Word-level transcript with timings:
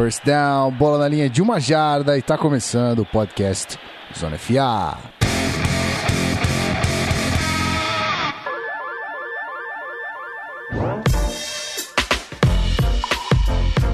First 0.00 0.24
down, 0.24 0.70
bola 0.70 0.96
na 0.96 1.08
linha 1.08 1.28
de 1.28 1.42
uma 1.42 1.60
jarda 1.60 2.16
e 2.16 2.22
tá 2.22 2.38
começando 2.38 3.00
o 3.00 3.04
podcast 3.04 3.78
Zona 4.18 4.38
FA. 4.38 4.96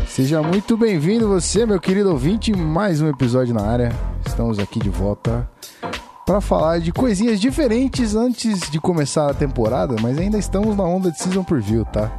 Seja 0.06 0.40
muito 0.44 0.76
bem-vindo 0.76 1.26
você, 1.26 1.66
meu 1.66 1.80
querido 1.80 2.12
ouvinte, 2.12 2.54
mais 2.54 3.00
um 3.00 3.08
episódio 3.08 3.52
na 3.52 3.66
área. 3.66 3.92
Estamos 4.24 4.60
aqui 4.60 4.78
de 4.78 4.88
volta 4.88 5.50
para 6.24 6.40
falar 6.40 6.78
de 6.78 6.92
coisinhas 6.92 7.40
diferentes 7.40 8.14
antes 8.14 8.70
de 8.70 8.78
começar 8.78 9.28
a 9.28 9.34
temporada, 9.34 9.96
mas 10.00 10.16
ainda 10.16 10.38
estamos 10.38 10.76
na 10.76 10.84
onda 10.84 11.10
de 11.10 11.18
season 11.18 11.42
preview, 11.42 11.84
tá? 11.84 12.12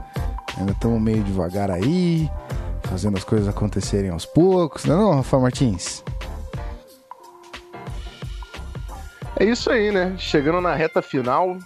Ainda 0.57 0.73
estamos 0.73 1.01
meio 1.01 1.23
devagar 1.23 1.71
aí, 1.71 2.29
fazendo 2.87 3.17
as 3.17 3.23
coisas 3.23 3.47
acontecerem 3.47 4.09
aos 4.09 4.25
poucos, 4.25 4.85
não 4.85 4.95
é 4.95 4.97
não, 4.97 5.15
Rafa 5.15 5.37
Martins? 5.37 6.03
É 9.39 9.45
isso 9.45 9.69
aí, 9.69 9.91
né? 9.91 10.15
Chegando 10.17 10.59
na 10.59 10.73
reta 10.73 11.01
final. 11.01 11.57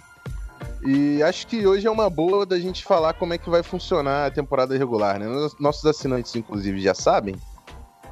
E 0.84 1.22
acho 1.22 1.46
que 1.46 1.66
hoje 1.66 1.86
é 1.86 1.90
uma 1.90 2.10
boa 2.10 2.44
da 2.44 2.58
gente 2.58 2.84
falar 2.84 3.14
como 3.14 3.32
é 3.32 3.38
que 3.38 3.48
vai 3.48 3.62
funcionar 3.62 4.26
a 4.26 4.30
temporada 4.30 4.76
regular, 4.76 5.18
né? 5.18 5.26
Nossos 5.58 5.86
assinantes, 5.86 6.34
inclusive, 6.36 6.80
já 6.80 6.94
sabem. 6.94 7.36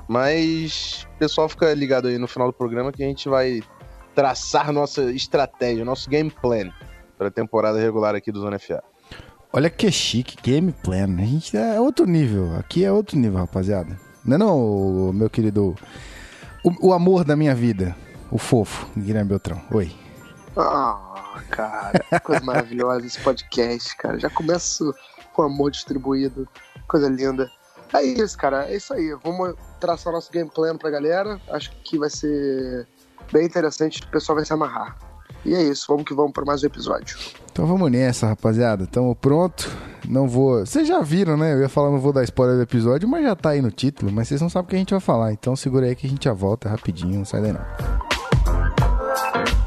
Mas 0.08 1.06
o 1.16 1.18
pessoal 1.18 1.48
fica 1.48 1.72
ligado 1.74 2.08
aí 2.08 2.16
no 2.16 2.26
final 2.26 2.48
do 2.48 2.54
programa 2.54 2.90
que 2.90 3.02
a 3.02 3.06
gente 3.06 3.28
vai 3.28 3.60
traçar 4.14 4.72
nossa 4.72 5.02
estratégia, 5.12 5.84
nosso 5.84 6.08
game 6.08 6.30
plan 6.30 6.70
para 7.18 7.28
a 7.28 7.30
temporada 7.30 7.78
regular 7.78 8.14
aqui 8.14 8.32
do 8.32 8.40
Zona 8.40 8.58
FA. 8.58 8.82
Olha 9.52 9.68
que 9.68 9.90
chique, 9.90 10.36
game 10.42 10.72
plan. 10.72 11.16
A 11.18 11.24
gente 11.24 11.56
é 11.56 11.80
outro 11.80 12.06
nível. 12.06 12.56
Aqui 12.56 12.84
é 12.84 12.92
outro 12.92 13.18
nível, 13.18 13.40
rapaziada. 13.40 13.98
Não 14.24 14.36
é 14.36 14.38
não, 14.38 15.12
meu 15.12 15.28
querido. 15.28 15.74
O, 16.64 16.88
o 16.88 16.92
amor 16.92 17.24
da 17.24 17.34
minha 17.34 17.54
vida. 17.54 17.96
O 18.30 18.38
fofo, 18.38 18.86
Guilherme 18.96 19.30
Beltrão. 19.30 19.60
Oi. 19.72 19.92
Ah, 20.56 21.40
cara, 21.50 22.20
coisa 22.22 22.44
maravilhosa 22.44 23.04
esse 23.04 23.18
podcast, 23.20 23.96
cara. 23.96 24.20
Já 24.20 24.30
começo 24.30 24.94
com 25.32 25.42
amor 25.42 25.72
distribuído, 25.72 26.48
coisa 26.86 27.08
linda. 27.08 27.50
É 27.92 28.02
isso, 28.04 28.38
cara, 28.38 28.70
é 28.70 28.76
isso 28.76 28.94
aí. 28.94 29.16
Vamos 29.24 29.56
traçar 29.80 30.12
nosso 30.12 30.30
game 30.30 30.48
plan 30.48 30.76
pra 30.76 30.90
galera. 30.90 31.40
Acho 31.50 31.72
que 31.82 31.98
vai 31.98 32.08
ser 32.08 32.86
bem 33.32 33.46
interessante, 33.46 34.00
o 34.02 34.08
pessoal 34.08 34.36
vai 34.36 34.44
se 34.44 34.52
amarrar. 34.52 34.96
E 35.44 35.54
é 35.54 35.62
isso, 35.62 35.86
vamos 35.88 36.04
que 36.04 36.14
vamos 36.14 36.32
para 36.32 36.44
mais 36.44 36.62
um 36.62 36.66
episódio. 36.66 37.16
Então 37.50 37.66
vamos 37.66 37.90
nessa, 37.90 38.26
rapaziada. 38.26 38.86
Tamo 38.86 39.14
pronto. 39.14 39.70
Não 40.08 40.28
vou. 40.28 40.64
Vocês 40.64 40.86
já 40.86 41.00
viram, 41.00 41.36
né? 41.36 41.54
Eu 41.54 41.60
ia 41.60 41.68
falar, 41.68 41.90
não 41.90 41.98
vou 41.98 42.12
dar 42.12 42.22
spoiler 42.24 42.56
do 42.56 42.62
episódio, 42.62 43.08
mas 43.08 43.22
já 43.22 43.34
tá 43.34 43.50
aí 43.50 43.60
no 43.60 43.70
título. 43.70 44.12
Mas 44.12 44.28
vocês 44.28 44.40
não 44.40 44.48
sabem 44.48 44.66
o 44.66 44.68
que 44.68 44.76
a 44.76 44.78
gente 44.78 44.90
vai 44.90 45.00
falar. 45.00 45.32
Então 45.32 45.56
segura 45.56 45.86
aí 45.86 45.94
que 45.94 46.06
a 46.06 46.10
gente 46.10 46.24
já 46.24 46.32
volta 46.32 46.68
rapidinho. 46.68 47.18
Não 47.18 47.24
sai 47.24 47.42
daí 47.42 47.52
não. 47.52 49.59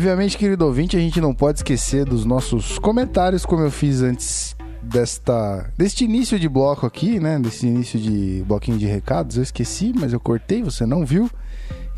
Obviamente, 0.00 0.38
querido 0.38 0.64
ouvinte, 0.64 0.96
a 0.96 0.98
gente 0.98 1.20
não 1.20 1.34
pode 1.34 1.58
esquecer 1.58 2.06
dos 2.06 2.24
nossos 2.24 2.78
comentários, 2.78 3.44
como 3.44 3.64
eu 3.64 3.70
fiz 3.70 4.00
antes 4.00 4.56
desta 4.80 5.70
deste 5.76 6.06
início 6.06 6.38
de 6.38 6.48
bloco 6.48 6.86
aqui, 6.86 7.20
né? 7.20 7.38
Desse 7.38 7.66
início 7.66 8.00
de 8.00 8.42
bloquinho 8.46 8.78
de 8.78 8.86
recados. 8.86 9.36
Eu 9.36 9.42
esqueci, 9.42 9.92
mas 9.94 10.14
eu 10.14 10.18
cortei, 10.18 10.62
você 10.62 10.86
não 10.86 11.04
viu. 11.04 11.30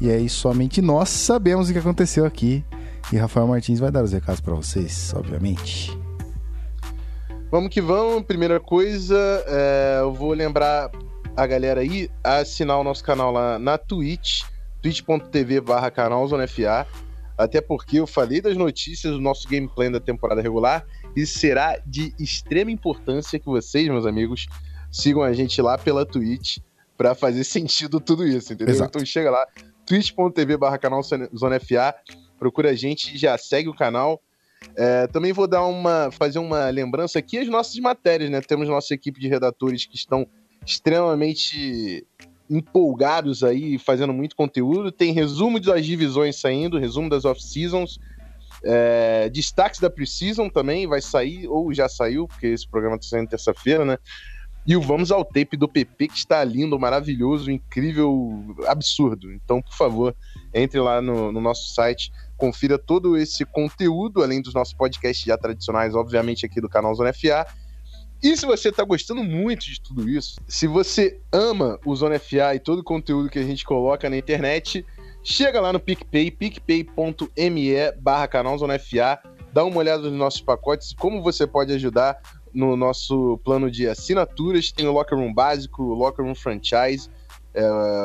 E 0.01 0.11
aí 0.11 0.29
somente 0.29 0.83
nós 0.83 1.11
sabemos 1.11 1.71
o 1.71 1.73
que 1.73 1.79
aconteceu 1.79 2.27
aqui. 2.27 2.65
E 3.13 3.17
Rafael 3.17 3.47
Martins 3.47 3.79
vai 3.79 3.93
dar 3.93 4.03
os 4.03 4.11
recados 4.11 4.41
para 4.41 4.53
vocês, 4.53 5.15
obviamente. 5.15 5.97
Vamos 7.53 7.71
que 7.71 7.81
vamos. 7.81 8.25
Primeira 8.25 8.59
coisa, 8.59 9.17
é, 9.47 9.99
eu 10.01 10.13
vou 10.13 10.33
lembrar 10.33 10.91
a 11.37 11.47
galera 11.47 11.83
aí 11.83 12.11
a 12.25 12.39
assinar 12.39 12.81
o 12.81 12.83
nosso 12.83 13.05
canal 13.05 13.31
lá 13.31 13.61
na 13.61 13.79
Twitch, 13.79 14.43
twitch.tv 14.83 15.61
barra 15.61 15.89
canal 15.89 16.27
Zona 16.27 16.49
FA. 16.49 16.85
Até 17.45 17.61
porque 17.61 17.99
eu 17.99 18.07
falei 18.07 18.41
das 18.41 18.57
notícias 18.57 19.13
do 19.13 19.21
nosso 19.21 19.49
gameplay 19.49 19.91
da 19.91 20.01
temporada 20.01 20.41
regular 20.41 20.87
e 21.17 21.27
será 21.27 21.79
de 21.87 22.15
extrema 22.19 22.71
importância 22.71 23.39
que 23.39 23.47
vocês, 23.47 23.89
meus 23.89 24.07
amigos, 24.07 24.47
sigam 24.91 25.23
a 25.23 25.33
gente 25.33 25.61
lá 25.61 25.77
pela 25.77 26.07
Twitch 26.07 26.59
para 26.97 27.15
fazer 27.15 27.45
sentido 27.45 28.01
tudo 28.01 28.27
isso, 28.27 28.53
entendeu? 28.53 28.75
Exato. 28.75 28.97
Então 28.97 29.07
chega 29.07 29.31
lá, 29.31 29.47
twitch.tv 29.87 30.57
barra 30.57 30.79
canal 30.79 31.03
Zona 31.03 31.59
FA, 31.61 31.95
procura 32.39 32.71
a 32.71 32.75
gente, 32.75 33.17
já 33.17 33.37
segue 33.37 33.69
o 33.69 33.75
canal. 33.75 34.21
É, 34.77 35.09
também 35.09 35.33
vou 35.33 35.49
dar 35.49 35.65
uma, 35.65 36.11
fazer 36.13 36.39
uma 36.39 36.71
lembrança 36.71 37.19
aqui 37.19 37.39
as 37.39 37.49
nossas 37.49 37.77
matérias, 37.79 38.31
né? 38.31 38.41
Temos 38.41 38.69
nossa 38.69 38.95
equipe 38.95 39.21
de 39.21 39.29
redatores 39.29 39.85
que 39.85 39.97
estão 39.97 40.27
extremamente 40.65 42.07
empolgados 42.53 43.43
aí, 43.43 43.79
fazendo 43.79 44.13
muito 44.13 44.37
conteúdo. 44.37 44.93
Tem 44.93 45.13
resumo 45.13 45.59
das 45.59 45.85
divisões 45.85 46.39
saindo, 46.39 46.79
resumo 46.79 47.09
das 47.09 47.25
off-seasons, 47.25 47.99
é, 48.65 49.29
destaques 49.31 49.81
da 49.81 49.91
Precision 49.91 50.49
também 50.49 50.87
vai 50.87 51.01
sair, 51.01 51.49
ou 51.49 51.73
já 51.73 51.89
saiu, 51.89 52.29
porque 52.29 52.47
esse 52.47 52.69
programa 52.69 52.97
está 52.97 53.09
saindo 53.17 53.29
terça-feira, 53.29 53.85
né? 53.85 53.99
E 54.65 54.77
o 54.77 54.81
Vamos 54.81 55.11
ao 55.11 55.25
Tape 55.25 55.57
do 55.57 55.69
PP, 55.69 56.07
que 56.07 56.19
está 56.19 56.45
lindo, 56.45 56.79
maravilhoso, 56.79 57.51
incrível, 57.51 58.55
absurdo. 58.69 59.33
Então, 59.33 59.61
por 59.61 59.75
favor, 59.75 60.15
entre 60.55 60.79
lá 60.79 61.03
no, 61.03 61.33
no 61.33 61.41
nosso 61.41 61.75
site, 61.75 62.13
confira 62.37 62.79
todo 62.79 63.17
esse 63.17 63.45
conteúdo, 63.45 64.23
além 64.23 64.41
dos 64.41 64.55
nossos 64.55 64.73
podcasts 64.73 65.25
já 65.25 65.37
tradicionais, 65.37 65.97
obviamente, 65.97 66.47
aqui 66.47 66.61
do 66.61 66.69
canal 66.69 66.95
Zona 66.95 67.13
FA. 67.13 67.45
E 68.23 68.37
se 68.37 68.47
você 68.47 68.69
está 68.69 68.85
gostando 68.85 69.25
muito 69.25 69.65
de 69.65 69.81
tudo 69.81 70.09
isso, 70.09 70.37
se 70.47 70.69
você 70.69 71.21
ama 71.33 71.77
o 71.85 71.95
Zona 71.97 72.21
FA 72.21 72.55
e 72.55 72.61
todo 72.61 72.79
o 72.79 72.85
conteúdo 72.85 73.29
que 73.29 73.39
a 73.39 73.43
gente 73.43 73.65
coloca 73.65 74.09
na 74.09 74.17
internet, 74.17 74.87
chega 75.25 75.61
lá 75.61 75.73
no 75.73 75.81
PicPay, 75.81 76.31
picpay.me 76.31 77.93
barra 78.01 78.29
canal 78.29 78.57
Zona 78.57 78.79
FA, 78.79 79.21
dá 79.53 79.65
uma 79.65 79.77
olhada 79.77 80.05
nos 80.05 80.13
nossos 80.13 80.41
pacotes, 80.41 80.95
como 80.95 81.21
você 81.21 81.49
pode 81.49 81.73
ajudar 81.73 82.17
no 82.55 82.77
nosso 82.77 83.41
plano 83.45 83.69
de 83.69 83.89
assinaturas, 83.89 84.71
tem 84.71 84.87
o 84.87 84.93
Locker 84.93 85.19
Room 85.19 85.35
básico, 85.35 85.83
o 85.83 85.95
Locker 85.95 86.25
Room 86.25 86.37
Franchise, 86.37 87.11
é, 87.53 87.63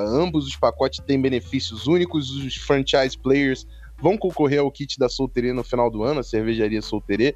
ambos 0.07 0.47
os 0.47 0.55
pacotes 0.55 0.99
têm 1.05 1.21
benefícios 1.21 1.85
únicos, 1.85 2.31
os 2.31 2.55
franchise 2.55 3.15
players 3.15 3.67
vão 4.01 4.17
concorrer 4.17 4.59
ao 4.59 4.71
kit 4.71 4.97
da 4.97 5.09
Solterê 5.09 5.53
no 5.53 5.63
final 5.63 5.89
do 5.89 6.03
ano, 6.03 6.19
a 6.19 6.23
cervejaria 6.23 6.81
Solterê. 6.81 7.35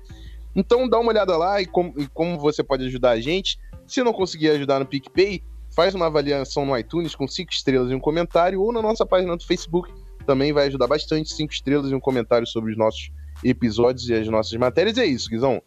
Então 0.55 0.87
dá 0.87 0.99
uma 0.99 1.11
olhada 1.11 1.37
lá 1.37 1.61
e, 1.61 1.65
com, 1.65 1.93
e 1.97 2.07
como 2.07 2.37
você 2.37 2.63
pode 2.63 2.85
ajudar 2.85 3.11
a 3.11 3.21
gente. 3.21 3.57
Se 3.87 4.03
não 4.03 4.13
conseguir 4.13 4.49
ajudar 4.49 4.79
no 4.79 4.85
PicPay, 4.85 5.43
faz 5.75 5.95
uma 5.95 6.07
avaliação 6.07 6.65
no 6.65 6.77
iTunes 6.77 7.15
com 7.15 7.27
cinco 7.27 7.51
estrelas 7.51 7.91
e 7.91 7.95
um 7.95 7.99
comentário, 7.99 8.61
ou 8.61 8.71
na 8.71 8.81
nossa 8.81 9.05
página 9.05 9.35
do 9.35 9.45
Facebook, 9.45 9.91
também 10.25 10.53
vai 10.53 10.67
ajudar 10.67 10.87
bastante, 10.87 11.33
cinco 11.33 11.53
estrelas 11.53 11.91
e 11.91 11.95
um 11.95 11.99
comentário 11.99 12.45
sobre 12.45 12.71
os 12.71 12.77
nossos 12.77 13.11
episódios 13.43 14.07
e 14.09 14.13
as 14.13 14.27
nossas 14.27 14.53
matérias. 14.53 14.97
E 14.97 15.01
é 15.01 15.05
isso, 15.05 15.29
Guizão. 15.29 15.61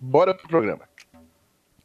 Bora 0.00 0.34
pro 0.34 0.48
programa. 0.48 0.82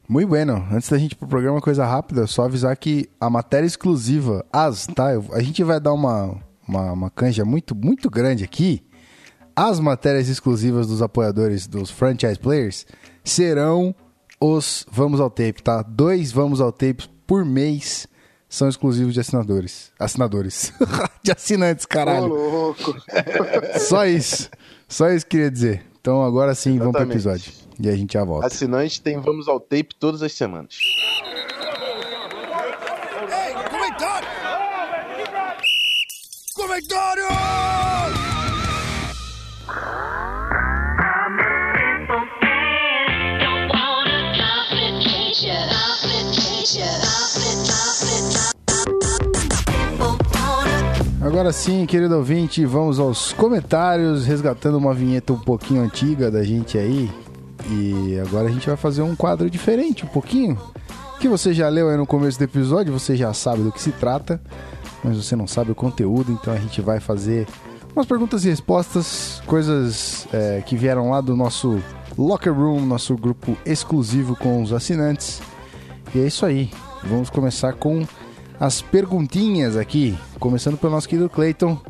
Muito 0.08 0.28
bueno. 0.28 0.66
Antes 0.72 0.88
da 0.88 0.98
gente 0.98 1.12
ir 1.12 1.16
pro 1.16 1.28
programa, 1.28 1.60
coisa 1.60 1.86
rápida, 1.86 2.26
só 2.26 2.44
avisar 2.44 2.76
que 2.76 3.08
a 3.20 3.30
matéria 3.30 3.66
exclusiva, 3.66 4.44
as, 4.52 4.86
tá? 4.86 5.10
A 5.32 5.40
gente 5.40 5.62
vai 5.62 5.78
dar 5.78 5.92
uma, 5.92 6.36
uma, 6.66 6.92
uma 6.92 7.10
canja 7.10 7.44
muito, 7.44 7.74
muito 7.74 8.10
grande 8.10 8.42
aqui. 8.42 8.82
As 9.62 9.78
matérias 9.78 10.26
exclusivas 10.30 10.86
dos 10.86 11.02
apoiadores 11.02 11.66
dos 11.66 11.90
franchise 11.90 12.38
players 12.38 12.86
serão 13.22 13.94
os 14.40 14.86
Vamos 14.90 15.20
ao 15.20 15.28
Tape, 15.28 15.62
tá? 15.62 15.82
Dois 15.82 16.32
Vamos 16.32 16.62
ao 16.62 16.72
Tape 16.72 17.06
por 17.26 17.44
mês 17.44 18.08
são 18.48 18.70
exclusivos 18.70 19.12
de 19.12 19.20
assinadores. 19.20 19.92
Assinadores. 19.98 20.72
de 21.22 21.30
assinantes, 21.30 21.84
Ô, 21.84 21.88
caralho. 21.88 22.28
louco. 22.28 22.96
Só 23.80 24.06
isso. 24.06 24.48
Só 24.88 25.10
isso 25.10 25.26
que 25.26 25.36
eu 25.36 25.40
queria 25.40 25.50
dizer. 25.50 25.86
Então 26.00 26.24
agora 26.24 26.54
sim, 26.54 26.78
vamos 26.78 26.92
pro 26.92 27.02
Exatamente. 27.02 27.48
episódio. 27.50 27.52
E 27.78 27.88
a 27.90 27.94
gente 27.94 28.14
já 28.14 28.24
volta. 28.24 28.46
Assinante 28.46 29.02
tem 29.02 29.20
Vamos 29.20 29.46
ao 29.46 29.60
Tape 29.60 29.90
todas 30.00 30.22
as 30.22 30.32
semanas. 30.32 30.74
Comentário! 33.70 34.28
Comentário! 36.54 37.69
Agora 51.30 51.52
sim, 51.52 51.86
querido 51.86 52.16
ouvinte, 52.16 52.66
vamos 52.66 52.98
aos 52.98 53.32
comentários, 53.32 54.26
resgatando 54.26 54.76
uma 54.76 54.92
vinheta 54.92 55.32
um 55.32 55.38
pouquinho 55.38 55.80
antiga 55.80 56.28
da 56.28 56.42
gente 56.42 56.76
aí. 56.76 57.08
E 57.70 58.18
agora 58.18 58.48
a 58.48 58.50
gente 58.50 58.66
vai 58.66 58.76
fazer 58.76 59.02
um 59.02 59.14
quadro 59.14 59.48
diferente, 59.48 60.04
um 60.04 60.08
pouquinho. 60.08 60.58
Que 61.20 61.28
você 61.28 61.54
já 61.54 61.68
leu 61.68 61.88
aí 61.88 61.96
no 61.96 62.04
começo 62.04 62.36
do 62.36 62.42
episódio, 62.42 62.92
você 62.92 63.14
já 63.14 63.32
sabe 63.32 63.62
do 63.62 63.70
que 63.70 63.80
se 63.80 63.92
trata, 63.92 64.42
mas 65.04 65.16
você 65.16 65.36
não 65.36 65.46
sabe 65.46 65.70
o 65.70 65.74
conteúdo, 65.74 66.32
então 66.32 66.52
a 66.52 66.56
gente 66.56 66.80
vai 66.80 66.98
fazer 66.98 67.46
umas 67.94 68.06
perguntas 68.06 68.44
e 68.44 68.48
respostas, 68.48 69.40
coisas 69.46 70.26
é, 70.32 70.64
que 70.66 70.76
vieram 70.76 71.10
lá 71.10 71.20
do 71.20 71.36
nosso 71.36 71.80
Locker 72.18 72.52
Room, 72.52 72.80
nosso 72.80 73.14
grupo 73.14 73.56
exclusivo 73.64 74.34
com 74.34 74.60
os 74.64 74.72
assinantes. 74.72 75.40
E 76.12 76.18
é 76.18 76.26
isso 76.26 76.44
aí. 76.44 76.72
Vamos 77.04 77.30
começar 77.30 77.72
com 77.74 78.04
as 78.60 78.82
perguntinhas 78.82 79.76
aqui. 79.76 80.16
Começando 80.38 80.76
pelo 80.76 80.92
nosso 80.92 81.08
querido 81.08 81.28
Clayton. 81.30 81.80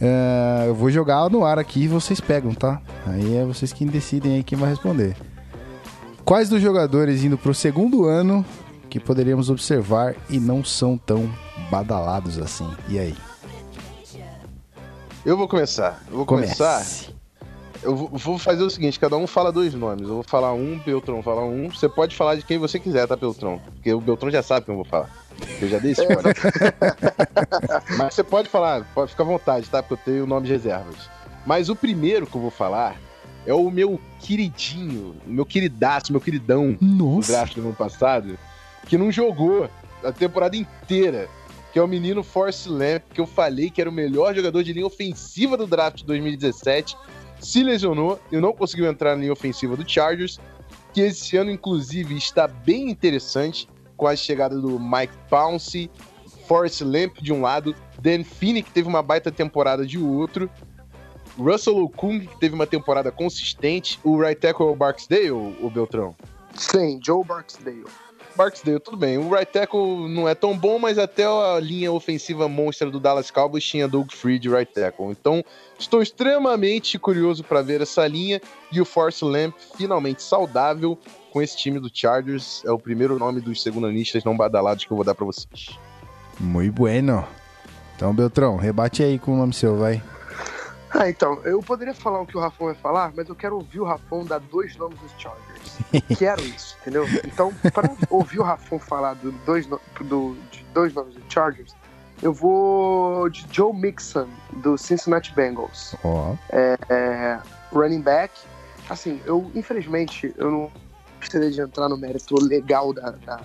É, 0.00 0.64
eu 0.66 0.74
vou 0.74 0.90
jogar 0.90 1.30
no 1.30 1.44
ar 1.44 1.58
aqui 1.58 1.84
e 1.84 1.88
vocês 1.88 2.20
pegam, 2.20 2.52
tá? 2.52 2.82
Aí 3.06 3.36
é 3.36 3.44
vocês 3.44 3.72
quem 3.72 3.86
decidem 3.86 4.34
aí 4.34 4.42
quem 4.44 4.58
vai 4.58 4.68
responder. 4.68 5.16
Quais 6.24 6.48
dos 6.48 6.60
jogadores 6.60 7.22
indo 7.22 7.38
pro 7.38 7.54
segundo 7.54 8.04
ano 8.04 8.44
que 8.90 8.98
poderíamos 9.00 9.48
observar 9.48 10.14
e 10.28 10.38
não 10.40 10.64
são 10.64 10.98
tão 10.98 11.30
badalados 11.70 12.36
assim? 12.38 12.68
E 12.88 12.98
aí? 12.98 13.14
Eu 15.24 15.36
vou 15.36 15.48
começar. 15.48 16.02
Eu 16.10 16.16
vou 16.18 16.26
começar. 16.26 16.84
Eu 17.82 17.94
vou- 17.96 18.10
vou 18.12 18.38
fazer 18.38 18.62
o 18.64 18.70
seguinte: 18.70 18.98
cada 18.98 19.16
um 19.16 19.26
fala 19.26 19.50
dois 19.52 19.72
nomes. 19.72 20.02
Eu 20.08 20.14
vou 20.16 20.22
falar 20.22 20.52
um, 20.52 20.78
Beltrão 20.84 21.22
fala 21.22 21.42
um. 21.44 21.70
Você 21.70 21.88
pode 21.88 22.14
falar 22.14 22.34
de 22.36 22.42
quem 22.42 22.58
você 22.58 22.78
quiser, 22.78 23.06
tá, 23.06 23.16
Beltrão? 23.16 23.60
Porque 23.74 23.92
o 23.94 24.00
Beltrão 24.00 24.30
já 24.30 24.42
sabe 24.42 24.66
quem 24.66 24.72
eu 24.74 24.76
vou 24.82 24.84
falar. 24.84 25.10
Eu 25.60 25.68
já 25.68 25.78
dei 25.78 25.92
esse 25.92 26.02
spoiler. 26.02 26.34
Mas 27.96 28.14
você 28.14 28.24
pode 28.24 28.48
falar, 28.48 28.84
pode 28.94 29.10
ficar 29.10 29.24
à 29.24 29.26
vontade, 29.26 29.68
tá? 29.68 29.82
Porque 29.82 29.94
eu 29.94 30.14
tenho 30.14 30.26
nomes 30.26 30.48
reservas. 30.48 31.08
Mas 31.46 31.68
o 31.68 31.76
primeiro 31.76 32.26
que 32.26 32.36
eu 32.36 32.40
vou 32.40 32.50
falar 32.50 33.00
é 33.46 33.54
o 33.54 33.70
meu 33.70 34.00
queridinho, 34.20 35.14
o 35.26 35.30
meu 35.30 35.46
queridaço, 35.46 36.12
meu 36.12 36.20
queridão 36.20 36.72
do 36.72 36.84
Nossa! 36.84 37.32
draft 37.32 37.54
do 37.54 37.60
ano 37.60 37.74
passado, 37.74 38.38
que 38.86 38.98
não 38.98 39.12
jogou 39.12 39.70
a 40.02 40.12
temporada 40.12 40.56
inteira, 40.56 41.28
que 41.72 41.78
é 41.78 41.82
o 41.82 41.86
menino 41.86 42.22
Force 42.22 42.68
Lamp, 42.68 43.02
que 43.14 43.20
eu 43.20 43.26
falei 43.26 43.70
que 43.70 43.80
era 43.80 43.88
o 43.88 43.92
melhor 43.92 44.34
jogador 44.34 44.62
de 44.64 44.72
linha 44.72 44.86
ofensiva 44.86 45.56
do 45.56 45.66
draft 45.66 45.98
de 45.98 46.04
2017, 46.06 46.96
se 47.40 47.62
lesionou 47.62 48.20
e 48.32 48.38
não 48.38 48.52
conseguiu 48.52 48.86
entrar 48.86 49.14
na 49.14 49.20
linha 49.20 49.32
ofensiva 49.32 49.76
do 49.76 49.88
Chargers, 49.88 50.40
que 50.92 51.02
esse 51.02 51.36
ano, 51.36 51.50
inclusive, 51.50 52.16
está 52.16 52.48
bem 52.48 52.90
interessante, 52.90 53.68
com 53.96 54.06
a 54.06 54.16
chegada 54.16 54.58
do 54.58 54.78
Mike 54.78 55.14
Pouncey, 55.28 55.90
Forrest 56.46 56.82
Lamp 56.82 57.18
de 57.20 57.32
um 57.32 57.40
lado, 57.40 57.74
Dan 58.00 58.24
Finney, 58.24 58.62
que 58.62 58.70
teve 58.70 58.88
uma 58.88 59.02
baita 59.02 59.30
temporada 59.32 59.86
de 59.86 59.98
outro, 59.98 60.50
Russell 61.38 61.78
Okung, 61.78 62.20
que 62.20 62.38
teve 62.38 62.54
uma 62.54 62.66
temporada 62.66 63.10
consistente, 63.12 63.98
o 64.02 64.18
right 64.18 64.40
tackle 64.40 64.66
é 64.66 64.70
o 64.70 64.76
Barksdale, 64.76 65.30
o 65.30 65.70
Beltrão? 65.70 66.14
Sim, 66.54 66.98
Joe 67.04 67.24
Barksdale. 67.24 67.84
Barksdale, 68.36 68.78
tudo 68.78 68.96
bem. 68.96 69.16
O 69.16 69.30
right 69.30 69.50
tackle 69.50 70.08
não 70.08 70.28
é 70.28 70.34
tão 70.34 70.56
bom, 70.56 70.78
mas 70.78 70.98
até 70.98 71.24
a 71.24 71.58
linha 71.58 71.90
ofensiva 71.90 72.48
monstra 72.48 72.90
do 72.90 73.00
Dallas 73.00 73.30
Cowboys 73.30 73.64
tinha 73.64 73.88
Doug 73.88 74.12
Free 74.12 74.38
de 74.38 74.48
right 74.48 74.70
tackle. 74.72 75.06
Então, 75.06 75.42
estou 75.78 76.02
extremamente 76.02 76.98
curioso 76.98 77.42
para 77.42 77.62
ver 77.62 77.80
essa 77.80 78.06
linha 78.06 78.40
e 78.70 78.80
o 78.80 78.84
Force 78.84 79.24
Lamp 79.24 79.54
finalmente 79.76 80.22
saudável 80.22 80.98
com 81.32 81.40
esse 81.40 81.56
time 81.56 81.80
do 81.80 81.90
Chargers. 81.92 82.62
É 82.64 82.70
o 82.70 82.78
primeiro 82.78 83.18
nome 83.18 83.40
dos 83.40 83.62
segundanistas 83.62 84.22
não 84.22 84.36
badalados 84.36 84.84
que 84.84 84.92
eu 84.92 84.96
vou 84.96 85.04
dar 85.04 85.14
para 85.14 85.24
vocês. 85.24 85.78
Muito 86.38 86.74
bueno. 86.74 87.26
Então, 87.96 88.14
Beltrão, 88.14 88.56
rebate 88.56 89.02
aí 89.02 89.18
com 89.18 89.32
o 89.32 89.36
nome 89.36 89.54
seu, 89.54 89.78
vai. 89.78 90.02
Ah, 90.90 91.08
então, 91.08 91.40
eu 91.44 91.62
poderia 91.62 91.94
falar 91.94 92.20
o 92.20 92.26
que 92.26 92.36
o 92.36 92.40
Rafão 92.40 92.66
vai 92.66 92.76
falar, 92.76 93.12
mas 93.16 93.28
eu 93.28 93.34
quero 93.34 93.56
ouvir 93.56 93.80
o 93.80 93.84
Rafão 93.84 94.24
dar 94.24 94.38
dois 94.38 94.76
nomes 94.76 94.98
dos 94.98 95.12
Chargers. 95.18 95.55
quero 96.18 96.42
isso, 96.44 96.76
entendeu? 96.82 97.04
Então, 97.24 97.52
para 97.72 97.90
ouvir 98.10 98.38
o 98.38 98.42
Rafão 98.42 98.78
falar 98.78 99.14
do 99.14 99.32
dois, 99.44 99.66
no- 99.66 99.80
do, 100.00 100.36
de 100.50 100.64
dois 100.74 100.92
nomes 100.94 101.14
Chargers, 101.28 101.74
eu 102.22 102.32
vou 102.32 103.28
de 103.28 103.46
Joe 103.52 103.74
Mixon, 103.74 104.28
do 104.62 104.76
Cincinnati 104.78 105.34
Bengals. 105.34 105.94
Ó, 106.04 106.34
é, 106.50 107.38
running 107.72 108.00
back. 108.00 108.32
Assim, 108.88 109.20
eu, 109.26 109.50
infelizmente, 109.54 110.32
eu 110.38 110.50
não 110.50 110.72
gostaria 111.20 111.50
de 111.50 111.60
entrar 111.60 111.88
no 111.88 111.96
mérito 111.96 112.34
legal 112.42 112.92
da, 112.92 113.10
da- 113.10 113.40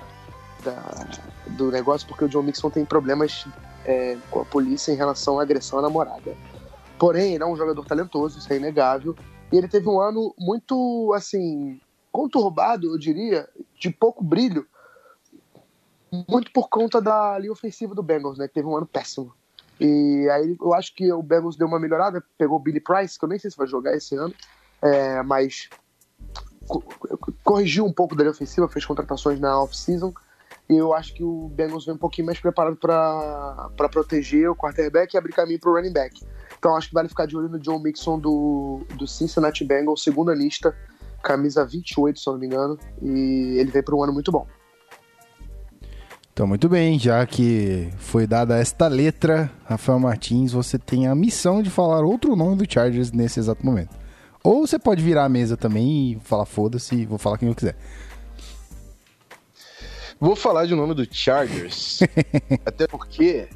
da- 0.64 1.08
do 1.48 1.72
negócio, 1.72 2.08
porque 2.08 2.26
o 2.26 2.30
John 2.30 2.44
Mixon 2.44 2.70
tem 2.70 2.86
problemas 2.86 3.46
é, 3.84 4.16
com 4.30 4.42
a 4.42 4.46
polícia 4.46 4.92
em 4.92 4.96
relação 4.96 5.40
à 5.40 5.44
agressão 5.44 5.80
à 5.80 5.82
namorada. 5.82 6.36
Porém, 7.00 7.34
ele 7.34 7.44
é 7.44 7.48
um 7.48 7.56
jogador 7.58 7.84
talentoso, 7.86 8.38
isso 8.38 8.54
é 8.54 8.58
inegável. 8.58 9.16
E 9.52 9.58
ele 9.58 9.68
teve 9.68 9.90
um 9.90 10.00
ano 10.00 10.34
muito, 10.38 11.12
assim, 11.16 11.82
conturbado, 12.12 12.88
eu 12.88 12.98
diria, 12.98 13.48
de 13.80 13.90
pouco 13.90 14.24
brilho, 14.24 14.68
muito 16.28 16.52
por 16.52 16.68
conta 16.70 17.02
da 17.02 17.38
linha 17.40 17.52
ofensiva 17.52 17.96
do 17.96 18.04
Bengals, 18.04 18.38
né? 18.38 18.48
Que 18.48 18.56
teve 18.56 18.68
um 18.68 18.76
ano 18.76 18.86
péssimo. 18.86 19.34
E 19.80 20.30
aí 20.30 20.58
eu 20.60 20.74
acho 20.74 20.94
que 20.94 21.12
o 21.12 21.24
Bengals 21.24 21.56
deu 21.56 21.68
uma 21.68 21.80
melhorada, 21.80 22.24
pegou 22.38 22.58
o 22.58 22.62
Billy 22.62 22.80
Price, 22.80 23.18
que 23.18 23.26
eu 23.26 23.30
nem 23.30 23.40
sei 23.40 23.50
se 23.50 23.58
vai 23.58 23.66
jogar 23.66 23.96
esse 23.96 24.16
ano, 24.16 24.34
é, 24.82 25.24
mas 25.24 25.70
co- 26.68 26.84
corrigiu 27.44 27.86
um 27.86 27.94
pouco 27.94 28.16
da 28.16 28.24
linha 28.24 28.32
ofensiva, 28.32 28.68
fez 28.68 28.86
contratações 28.86 29.40
na 29.40 29.60
off-season. 29.60 30.14
E 30.70 30.76
eu 30.76 30.94
acho 30.94 31.14
que 31.14 31.24
o 31.24 31.50
Bengals 31.50 31.86
vem 31.86 31.96
um 31.96 31.98
pouquinho 31.98 32.28
mais 32.28 32.40
preparado 32.40 32.78
para 32.78 33.90
proteger 33.90 34.50
o 34.50 34.56
quarterback 34.56 35.14
e 35.14 35.18
abrir 35.18 35.34
caminho 35.34 35.60
para 35.60 35.70
o 35.70 35.74
running 35.74 35.92
back. 35.92 36.22
Então 36.60 36.76
acho 36.76 36.90
que 36.90 36.94
vale 36.94 37.10
ficar 37.10 37.26
de 37.26 37.36
olho 37.36 37.50
no 37.50 37.60
John 37.60 37.80
Mixon 37.80 38.20
do, 38.20 38.86
do 38.96 39.08
Cincinnati 39.08 39.66
Bengals, 39.66 40.04
segunda 40.04 40.34
lista, 40.34 40.78
camisa 41.22 41.66
28, 41.66 42.20
se 42.20 42.28
eu 42.28 42.34
não 42.34 42.40
me 42.40 42.48
engano. 42.48 42.78
E 43.02 43.58
ele 43.58 43.72
vem 43.72 43.84
para 43.84 43.96
um 43.96 44.04
ano 44.04 44.14
muito 44.14 44.32
bom. 44.32 44.46
Então, 46.34 46.48
muito 46.48 46.70
bem, 46.70 46.98
já 46.98 47.26
que 47.26 47.90
foi 47.98 48.26
dada 48.26 48.58
esta 48.58 48.88
letra, 48.88 49.52
Rafael 49.66 50.00
Martins, 50.00 50.54
você 50.54 50.80
tem 50.80 51.08
a 51.08 51.14
missão 51.14 51.62
de 51.62 51.70
falar 51.70 52.04
outro 52.04 52.36
nome 52.36 52.56
do 52.56 52.72
Chargers 52.72 53.12
nesse 53.12 53.40
exato 53.40 53.66
momento. 53.66 53.96
Ou 54.44 54.66
você 54.66 54.80
pode 54.80 55.04
virar 55.04 55.26
a 55.26 55.30
mesa 55.30 55.56
também 55.56 56.14
e 56.14 56.20
falar 56.24 56.46
foda-se, 56.46 57.06
vou 57.06 57.18
falar 57.18 57.38
quem 57.38 57.50
eu 57.50 57.56
quiser. 57.56 57.76
Vou 60.20 60.36
falar 60.36 60.66
de 60.66 60.74
um 60.74 60.78
nome 60.78 60.94
do 60.94 61.06
Chargers, 61.12 62.00
até 62.66 62.88
porque 62.88 63.50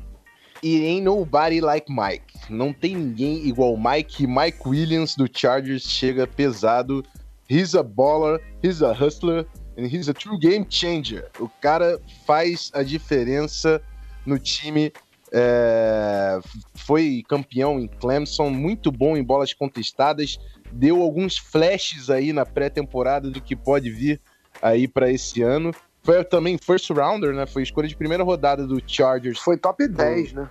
it 0.63 0.85
ain't 0.85 1.03
nobody 1.03 1.61
like 1.61 1.91
Mike. 1.91 2.33
Não 2.49 2.73
tem 2.73 2.95
ninguém 2.95 3.47
igual 3.47 3.77
Mike. 3.77 4.27
Mike 4.27 4.67
Williams 4.67 5.15
do 5.15 5.27
Chargers 5.31 5.83
chega 5.83 6.27
pesado. 6.27 7.03
He's 7.49 7.75
a 7.75 7.83
baller, 7.83 8.39
he's 8.63 8.81
a 8.81 8.93
hustler, 8.93 9.45
and 9.77 9.85
he's 9.87 10.09
a 10.09 10.13
true 10.13 10.39
game 10.39 10.65
changer. 10.69 11.29
O 11.39 11.49
cara 11.61 11.99
faz 12.25 12.71
a 12.73 12.83
diferença 12.83 13.81
no 14.25 14.39
time. 14.39 14.91
é, 15.37 16.39
foi 16.75 17.23
campeão 17.27 17.77
em 17.79 17.87
Clemson, 17.87 18.49
muito 18.49 18.89
bom 18.89 19.17
em 19.17 19.23
bolas 19.23 19.53
contestadas. 19.53 20.39
Deu 20.71 21.01
alguns 21.01 21.37
flashes 21.37 22.09
aí 22.09 22.31
na 22.31 22.45
pré-temporada 22.45 23.29
do 23.29 23.41
que 23.41 23.55
pode 23.55 23.89
vir 23.89 24.21
aí 24.61 24.87
para 24.87 25.11
esse 25.11 25.41
ano. 25.41 25.71
Foi 26.03 26.23
também 26.23 26.57
first 26.57 26.89
rounder, 26.89 27.33
né? 27.33 27.45
Foi 27.45 27.63
escolha 27.63 27.87
de 27.87 27.97
primeira 27.97 28.23
rodada 28.23 28.65
do 28.65 28.81
Chargers. 28.85 29.39
Foi 29.39 29.57
top 29.57 29.87
10, 29.87 30.33
né? 30.33 30.49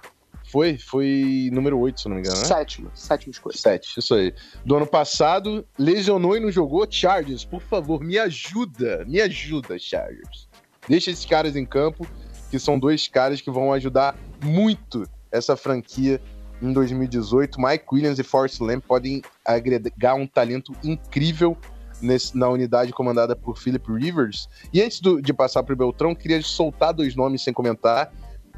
Foi, 0.55 0.79
foi 0.79 1.51
número 1.53 1.77
8, 1.81 2.01
se 2.03 2.09
não 2.09 2.15
me 2.15 2.21
engano, 2.23 2.39
né? 2.39 2.45
Sétima, 2.45 2.89
sétima 2.95 3.33
escolha. 3.33 3.57
7, 3.59 3.99
isso 3.99 4.15
aí. 4.15 4.33
Do 4.65 4.77
ano 4.77 4.87
passado, 4.87 5.67
lesionou 5.77 6.37
e 6.37 6.41
não 6.41 6.49
jogou. 6.49 6.87
Chargers, 6.89 7.45
por 7.45 7.61
favor, 7.61 8.01
me 8.01 8.17
ajuda. 8.21 9.05
Me 9.05 9.21
ajuda, 9.21 9.77
Chargers. 9.77 10.49
Deixa 10.89 11.11
esses 11.11 11.25
caras 11.27 11.57
em 11.57 11.67
campo, 11.67 12.07
que 12.53 12.59
são 12.61 12.79
dois 12.79 13.09
caras 13.09 13.41
que 13.41 13.51
vão 13.51 13.73
ajudar 13.73 14.17
muito 14.45 15.03
essa 15.33 15.57
franquia 15.57 16.21
em 16.63 16.73
2018. 16.73 17.61
Mike 17.61 17.87
Williams 17.93 18.21
e 18.21 18.23
Forrest 18.23 18.61
Lamb 18.61 18.81
podem 18.87 19.23
agregar 19.45 20.15
um 20.15 20.25
talento 20.25 20.73
incrível 20.85 21.59
nesse- 22.01 22.37
na 22.39 22.49
unidade 22.49 22.93
comandada 22.93 23.35
por 23.35 23.59
Philip 23.59 23.91
Rivers. 23.93 24.49
E 24.73 24.81
antes 24.81 25.01
do- 25.01 25.21
de 25.21 25.33
passar 25.33 25.65
para 25.65 25.73
o 25.73 25.77
Beltrão, 25.77 26.15
queria 26.15 26.41
soltar 26.43 26.93
dois 26.95 27.17
nomes 27.17 27.43
sem 27.43 27.53
comentar, 27.53 28.13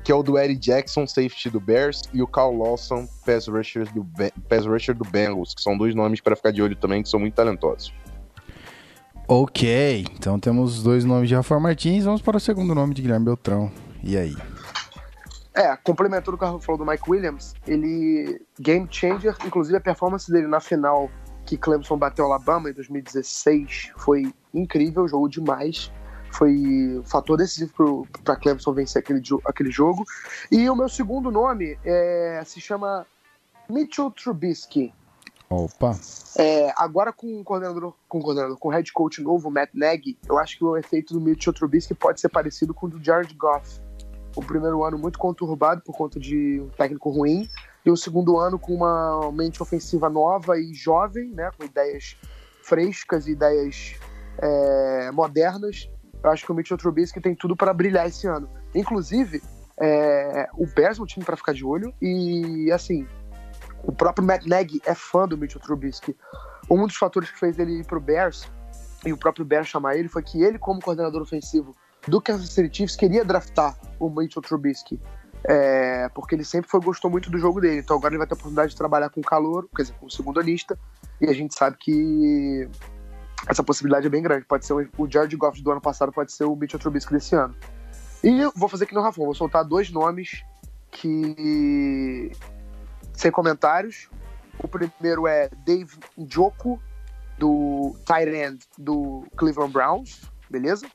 que 0.06 0.12
é 0.12 0.14
o 0.14 0.22
do 0.22 0.38
Eddie 0.38 0.54
Jackson, 0.54 1.04
safety 1.04 1.50
do 1.50 1.58
Bears, 1.58 2.02
e 2.14 2.22
o 2.22 2.28
Carl 2.28 2.56
Lawson, 2.56 3.08
pass 3.26 3.48
rusher 3.48 3.92
do, 3.92 4.06
pass 4.48 4.64
rusher 4.64 4.94
do 4.94 5.04
Bengals, 5.04 5.52
que 5.52 5.60
são 5.60 5.76
dois 5.76 5.96
nomes 5.96 6.20
para 6.20 6.36
ficar 6.36 6.52
de 6.52 6.62
olho 6.62 6.76
também, 6.76 7.02
que 7.02 7.08
são 7.08 7.18
muito 7.18 7.34
talentosos. 7.34 7.92
Ok, 9.26 10.06
então 10.14 10.38
temos 10.38 10.80
dois 10.80 11.04
nomes 11.04 11.28
de 11.28 11.34
Rafael 11.34 11.60
Martins, 11.60 12.04
vamos 12.04 12.22
para 12.22 12.36
o 12.36 12.40
segundo 12.40 12.72
nome 12.72 12.94
de 12.94 13.02
Guilherme 13.02 13.24
Beltrão. 13.24 13.68
E 14.00 14.16
aí? 14.16 14.36
É, 15.52 15.76
complementando 15.78 16.36
o 16.36 16.38
que 16.38 16.44
o 16.44 16.46
Rafa 16.52 16.60
falou 16.60 16.78
do 16.78 16.86
Mike 16.88 17.10
Williams, 17.10 17.54
ele 17.66 18.40
game 18.60 18.86
changer, 18.88 19.34
inclusive 19.44 19.76
a 19.76 19.80
performance 19.80 20.30
dele 20.30 20.46
na 20.46 20.60
final 20.60 21.10
que 21.44 21.56
Clemson 21.56 21.98
bateu 21.98 22.26
o 22.26 22.28
Alabama 22.28 22.70
em 22.70 22.72
2016 22.72 23.90
foi 23.96 24.32
incrível, 24.54 25.08
jogou 25.08 25.28
demais. 25.28 25.90
Foi 26.36 27.00
fator 27.04 27.38
decisivo 27.38 28.06
para 28.22 28.36
Clemson 28.36 28.72
vencer 28.72 29.00
aquele, 29.00 29.22
aquele 29.44 29.70
jogo. 29.70 30.04
E 30.50 30.68
o 30.68 30.76
meu 30.76 30.88
segundo 30.88 31.30
nome 31.30 31.78
é, 31.84 32.42
se 32.44 32.60
chama 32.60 33.06
Mitchell 33.68 34.10
Trubisky. 34.10 34.92
Opa, 35.48 35.96
É, 36.36 36.72
agora 36.76 37.12
com 37.12 37.40
o 37.40 37.44
coordenador, 37.44 37.94
com 38.08 38.18
o 38.18 38.22
coordenador, 38.22 38.58
com 38.58 38.68
o 38.68 38.72
head 38.72 38.92
coach 38.92 39.22
novo, 39.22 39.50
Matt 39.50 39.70
Nagy, 39.72 40.18
eu 40.28 40.38
acho 40.38 40.58
que 40.58 40.64
o 40.64 40.76
efeito 40.76 41.14
do 41.14 41.20
Mitchell 41.20 41.52
Trubisky 41.52 41.94
pode 41.94 42.20
ser 42.20 42.28
parecido 42.28 42.74
com 42.74 42.86
o 42.86 42.90
do 42.90 43.02
Jared 43.02 43.32
Goff. 43.34 43.80
O 44.34 44.42
primeiro 44.42 44.82
ano 44.82 44.98
muito 44.98 45.18
conturbado 45.18 45.82
por 45.82 45.96
conta 45.96 46.18
de 46.18 46.60
um 46.60 46.68
técnico 46.70 47.10
ruim, 47.10 47.48
e 47.84 47.90
o 47.90 47.96
segundo 47.96 48.38
ano 48.38 48.58
com 48.58 48.74
uma 48.74 49.30
mente 49.32 49.62
ofensiva 49.62 50.10
nova 50.10 50.58
e 50.58 50.74
jovem, 50.74 51.30
né, 51.30 51.50
com 51.56 51.64
ideias 51.64 52.16
frescas 52.60 53.28
e 53.28 53.30
ideias 53.30 53.94
é, 54.38 55.10
modernas. 55.12 55.88
Eu 56.26 56.32
acho 56.32 56.44
que 56.44 56.50
o 56.50 56.54
Mitchell 56.54 56.76
Trubisky 56.76 57.20
tem 57.20 57.34
tudo 57.34 57.54
para 57.54 57.72
brilhar 57.72 58.06
esse 58.06 58.26
ano. 58.26 58.48
Inclusive, 58.74 59.40
é, 59.80 60.48
o 60.54 60.66
Bears 60.66 60.98
é 60.98 61.02
um 61.02 61.06
time 61.06 61.24
para 61.24 61.36
ficar 61.36 61.52
de 61.52 61.64
olho 61.64 61.94
e 62.02 62.70
assim 62.72 63.06
o 63.84 63.92
próprio 63.92 64.26
Matt 64.26 64.44
Nagy 64.44 64.82
é 64.84 64.94
fã 64.94 65.28
do 65.28 65.38
Mitchell 65.38 65.60
Trubisky. 65.60 66.16
Um 66.68 66.84
dos 66.86 66.96
fatores 66.96 67.30
que 67.30 67.38
fez 67.38 67.58
ele 67.58 67.80
ir 67.80 67.86
pro 67.86 68.00
Bears 68.00 68.50
e 69.04 69.12
o 69.12 69.16
próprio 69.16 69.44
Bears 69.44 69.68
chamar 69.68 69.96
ele 69.96 70.08
foi 70.08 70.22
que 70.22 70.42
ele, 70.42 70.58
como 70.58 70.80
coordenador 70.80 71.22
ofensivo 71.22 71.76
do 72.08 72.20
Kansas 72.20 72.48
City 72.48 72.78
Chiefs, 72.78 72.96
queria 72.96 73.24
draftar 73.24 73.78
o 74.00 74.10
Mitchell 74.10 74.42
Trubisky. 74.42 75.00
É, 75.44 76.08
porque 76.08 76.34
ele 76.34 76.44
sempre 76.44 76.68
foi, 76.68 76.80
gostou 76.80 77.08
muito 77.08 77.30
do 77.30 77.38
jogo 77.38 77.60
dele. 77.60 77.78
Então 77.78 77.96
agora 77.96 78.14
ele 78.14 78.18
vai 78.18 78.26
ter 78.26 78.34
a 78.34 78.36
oportunidade 78.36 78.72
de 78.72 78.76
trabalhar 78.76 79.10
com 79.10 79.20
o 79.20 79.24
calor, 79.24 79.68
quer 79.76 79.82
dizer, 79.82 79.94
com 79.94 80.06
o 80.06 80.10
segundo 80.10 80.40
anista. 80.40 80.76
E 81.20 81.26
a 81.26 81.32
gente 81.32 81.54
sabe 81.54 81.76
que 81.78 82.68
essa 83.46 83.62
possibilidade 83.62 84.06
é 84.06 84.10
bem 84.10 84.22
grande. 84.22 84.44
Pode 84.44 84.66
ser 84.66 84.72
o, 84.72 84.88
Jared 85.10 85.34
Goff 85.36 85.62
do 85.62 85.70
ano 85.70 85.80
passado, 85.80 86.12
pode 86.12 86.32
ser 86.32 86.44
o 86.44 86.56
Mitchell 86.56 86.80
Trubisky 86.80 87.12
desse 87.12 87.34
ano. 87.34 87.54
E 88.22 88.40
eu 88.40 88.52
vou 88.56 88.68
fazer 88.68 88.86
que 88.86 88.94
no 88.94 89.02
Rafa, 89.02 89.22
vou 89.22 89.34
soltar 89.34 89.64
dois 89.64 89.90
nomes 89.90 90.42
que 90.90 92.32
sem 93.12 93.30
comentários. 93.30 94.08
O 94.58 94.66
primeiro 94.66 95.26
é 95.26 95.50
Dave 95.66 95.92
Njoku, 96.16 96.80
do 97.38 97.94
end 98.08 98.58
do 98.78 99.24
Cleveland 99.36 99.72
Browns, 99.72 100.22
beleza? 100.50 100.86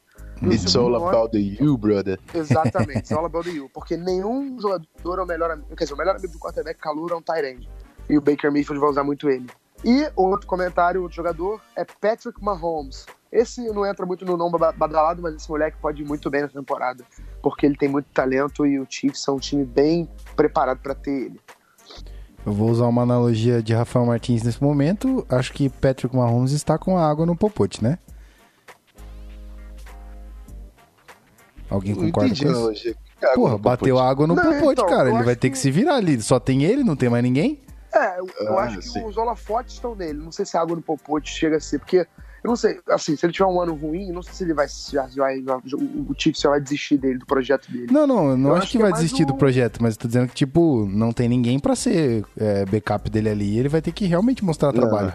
E 0.41 0.55
It's 0.55 0.75
all 0.75 0.89
nome- 0.89 1.07
about 1.07 1.31
the 1.31 1.37
you, 1.63 1.77
brother. 1.77 2.19
Exatamente, 2.33 2.99
it's 2.99 3.11
all 3.11 3.25
about 3.25 3.47
you. 3.47 3.69
Porque 3.69 3.95
nenhum 3.95 4.59
jogador 4.59 5.19
é 5.19 5.21
o 5.21 5.25
melhor 5.25 5.51
amigo. 5.51 5.67
Quer 5.75 5.83
dizer, 5.83 5.93
o 5.93 5.97
melhor 5.97 6.15
amigo 6.15 6.33
do 6.33 6.39
quarterback 6.39 6.79
calor 6.79 7.11
é 7.11 7.15
um 7.15 7.21
end. 7.45 7.69
E 8.09 8.17
o 8.17 8.21
Baker 8.21 8.51
Mayfield 8.51 8.79
vai 8.79 8.89
usar 8.89 9.03
muito 9.03 9.29
ele. 9.29 9.45
E 9.83 10.09
outro 10.15 10.45
comentário, 10.47 11.01
outro 11.01 11.15
jogador, 11.15 11.59
é 11.75 11.83
Patrick 11.83 12.43
Mahomes. 12.43 13.05
Esse 13.31 13.61
não 13.71 13.85
entra 13.85 14.05
muito 14.05 14.25
no 14.25 14.35
nome 14.37 14.59
ba- 14.59 14.71
badalado, 14.73 15.21
mas 15.21 15.33
esse 15.35 15.49
moleque 15.49 15.77
pode 15.81 16.01
ir 16.03 16.05
muito 16.05 16.29
bem 16.29 16.41
na 16.41 16.47
temporada. 16.49 17.03
Porque 17.41 17.65
ele 17.65 17.75
tem 17.77 17.89
muito 17.89 18.05
talento 18.13 18.65
e 18.65 18.77
o 18.79 18.85
Chiefs 18.87 19.27
é 19.27 19.31
um 19.31 19.39
time 19.39 19.63
bem 19.65 20.07
preparado 20.35 20.79
para 20.79 20.93
ter 20.93 21.11
ele. 21.27 21.41
eu 22.45 22.51
vou 22.53 22.69
usar 22.69 22.85
uma 22.87 23.01
analogia 23.03 23.61
de 23.63 23.73
Rafael 23.73 24.05
Martins 24.05 24.43
nesse 24.43 24.61
momento. 24.61 25.25
Acho 25.29 25.53
que 25.53 25.69
Patrick 25.69 26.15
Mahomes 26.15 26.51
está 26.51 26.77
com 26.77 26.97
a 26.97 27.09
água 27.09 27.25
no 27.25 27.35
popote, 27.35 27.83
né? 27.83 27.97
Alguém 31.69 31.95
concorda 31.95 32.29
entendi 32.29 32.45
com 32.53 32.71
isso? 32.71 32.95
Porra, 33.35 33.57
bateu 33.57 33.97
água 33.97 34.27
no 34.27 34.35
Não, 34.35 34.43
popote, 34.43 34.73
então, 34.81 34.87
cara. 34.87 35.09
Ele 35.09 35.23
vai 35.23 35.35
ter 35.35 35.49
que 35.49 35.53
que- 35.55 35.59
se 35.61 35.71
virar 35.71 35.95
ali. 35.95 36.21
Só 36.21 36.39
tem 36.39 36.63
ele, 36.63 36.83
não 36.83 36.95
tem 36.95 37.07
mais 37.09 37.23
ninguém? 37.23 37.59
É, 37.93 38.19
eu, 38.19 38.29
eu 38.39 38.57
Ah, 38.59 38.63
acho 38.63 38.77
que 38.79 38.87
sim. 38.87 39.05
os 39.05 39.17
holofotes 39.17 39.73
estão 39.75 39.95
nele. 39.95 40.19
Não 40.19 40.31
sei 40.31 40.45
se 40.45 40.55
a 40.57 40.61
água 40.61 40.75
no 40.75 40.81
popote 40.81 41.29
chega 41.29 41.57
a 41.57 41.59
ser, 41.59 41.79
porque 41.79 41.97
eu 42.43 42.47
não 42.49 42.55
sei, 42.55 42.79
assim, 42.89 43.15
se 43.15 43.25
ele 43.25 43.33
tiver 43.33 43.45
um 43.45 43.61
ano 43.61 43.73
ruim, 43.75 44.11
não 44.11 44.23
sei 44.23 44.33
se 44.33 44.43
ele 44.43 44.53
vai, 44.53 44.65
já, 44.67 45.07
vai 45.15 45.37
o, 45.39 46.15
Chiefs 46.17 46.41
já 46.41 46.49
vai 46.49 46.59
desistir 46.61 46.97
dele, 46.97 47.19
do 47.19 47.25
projeto 47.25 47.69
dele. 47.71 47.87
Não, 47.91 48.07
não, 48.07 48.29
eu 48.31 48.37
não 48.37 48.49
Eu 48.51 48.55
acho, 48.55 48.63
acho 48.63 48.71
que, 48.71 48.77
que 48.77 48.81
é 48.81 48.81
vai 48.83 48.91
mais 48.91 49.03
desistir 49.03 49.25
do 49.25 49.33
um- 49.33 49.37
projeto, 49.37 49.81
mas 49.83 49.93
eu 49.95 49.99
tô 50.01 50.07
dizendo 50.07 50.27
que, 50.29 50.33
tipo, 50.35 50.85
não 50.87 51.11
tem 51.11 51.27
ninguém 51.29 51.59
pra 51.59 51.75
ser 51.75 52.25
é, 52.37 52.65
backup 52.65 53.09
dele 53.09 53.29
ali. 53.29 53.59
Ele 53.59 53.69
vai 53.69 53.81
ter 53.81 53.91
que 53.91 54.05
realmente 54.05 54.43
mostrar 54.43 54.71
Não. 54.73 54.79
trabalho. 54.81 55.13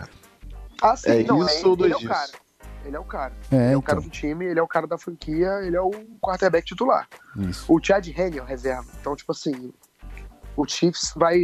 Ah, 0.82 0.94
sim, 0.96 1.08
É 1.10 1.22
não, 1.24 1.38
isso 1.46 1.64
é, 1.64 1.66
ou 1.68 1.72
ele, 1.72 1.76
dois 1.78 1.92
é 1.92 1.96
o 1.96 1.98
dias? 1.98 2.12
cara. 2.12 2.30
Ele 2.84 2.94
é 2.96 3.00
o 3.00 3.04
cara. 3.04 3.32
É, 3.50 3.56
Ele 3.56 3.72
é 3.72 3.76
o 3.76 3.82
cara 3.82 3.98
então. 3.98 4.08
do 4.08 4.12
time, 4.12 4.44
ele 4.44 4.60
é 4.60 4.62
o 4.62 4.68
cara 4.68 4.86
da 4.86 4.96
franquia, 4.96 5.48
ele 5.64 5.74
é 5.74 5.80
o 5.80 5.90
quarterback 6.20 6.64
titular. 6.64 7.08
Isso. 7.36 7.64
O 7.66 7.82
Chad 7.82 8.06
Henne 8.06 8.38
é 8.38 8.42
o 8.42 8.44
reserva. 8.44 8.86
Então, 9.00 9.16
tipo 9.16 9.32
assim, 9.32 9.72
o 10.56 10.64
Chiefs 10.64 11.12
vai. 11.16 11.36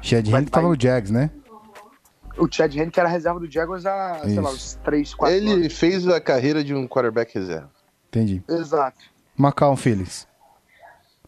Chad 0.00 0.26
Henry 0.28 0.46
tava 0.46 0.68
no 0.68 0.80
Jags, 0.80 1.10
né? 1.10 1.30
O 2.36 2.46
Chad 2.50 2.72
Henne, 2.76 2.90
que 2.90 3.00
era 3.00 3.08
reserva 3.08 3.40
do 3.40 3.50
Jaguars 3.50 3.84
há, 3.84 4.20
sei 4.24 4.36
lá, 4.36 4.42
Isso. 4.52 4.54
uns 4.54 4.74
3, 4.84 5.12
4 5.14 5.36
Ele 5.36 5.50
anos. 5.52 5.72
fez 5.72 6.06
a 6.06 6.20
carreira 6.20 6.62
de 6.62 6.72
um 6.72 6.86
quarterback 6.86 7.34
reserva. 7.34 7.68
Entendi. 8.08 8.42
Exato. 8.48 8.98
Macau 9.36 9.74
Felix. 9.76 10.26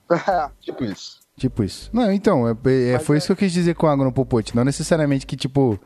Tipo 0.61 0.85
isso. 0.85 1.21
Tipo 1.37 1.65
isso. 1.65 1.91
Não, 1.93 2.13
então, 2.13 2.47
é, 2.49 2.53
é- 2.53 2.93
Mas 2.95 3.03
foi 3.07 3.17
é- 3.17 3.19
isso 3.19 3.27
que 3.29 3.33
eu 3.33 3.37
quis 3.37 3.53
dizer 3.53 3.75
com 3.75 3.87
água 3.87 4.05
no 4.05 4.13
popote. 4.13 4.55
Não 4.55 4.65
necessariamente 4.65 5.27
que, 5.27 5.37
tipo, 5.37 5.79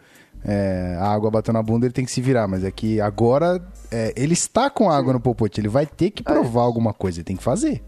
é, 0.44 0.96
a 1.00 1.06
água 1.12 1.30
bateu 1.30 1.54
na 1.54 1.62
bunda 1.62 1.86
ele 1.86 1.92
tem 1.92 2.04
que 2.04 2.10
se 2.10 2.20
virar, 2.20 2.46
mas 2.48 2.64
é 2.64 2.70
que 2.70 3.00
agora 3.00 3.62
é, 3.90 4.12
ele 4.16 4.32
está 4.32 4.68
com 4.68 4.90
água 4.90 5.12
no 5.12 5.20
popote. 5.20 5.60
Ele 5.60 5.68
vai 5.68 5.86
ter 5.86 6.10
que 6.10 6.22
provar 6.22 6.62
alguma 6.62 6.92
coisa, 6.92 7.18
ele 7.18 7.24
tem 7.24 7.36
que 7.36 7.42
fazer. 7.42 7.82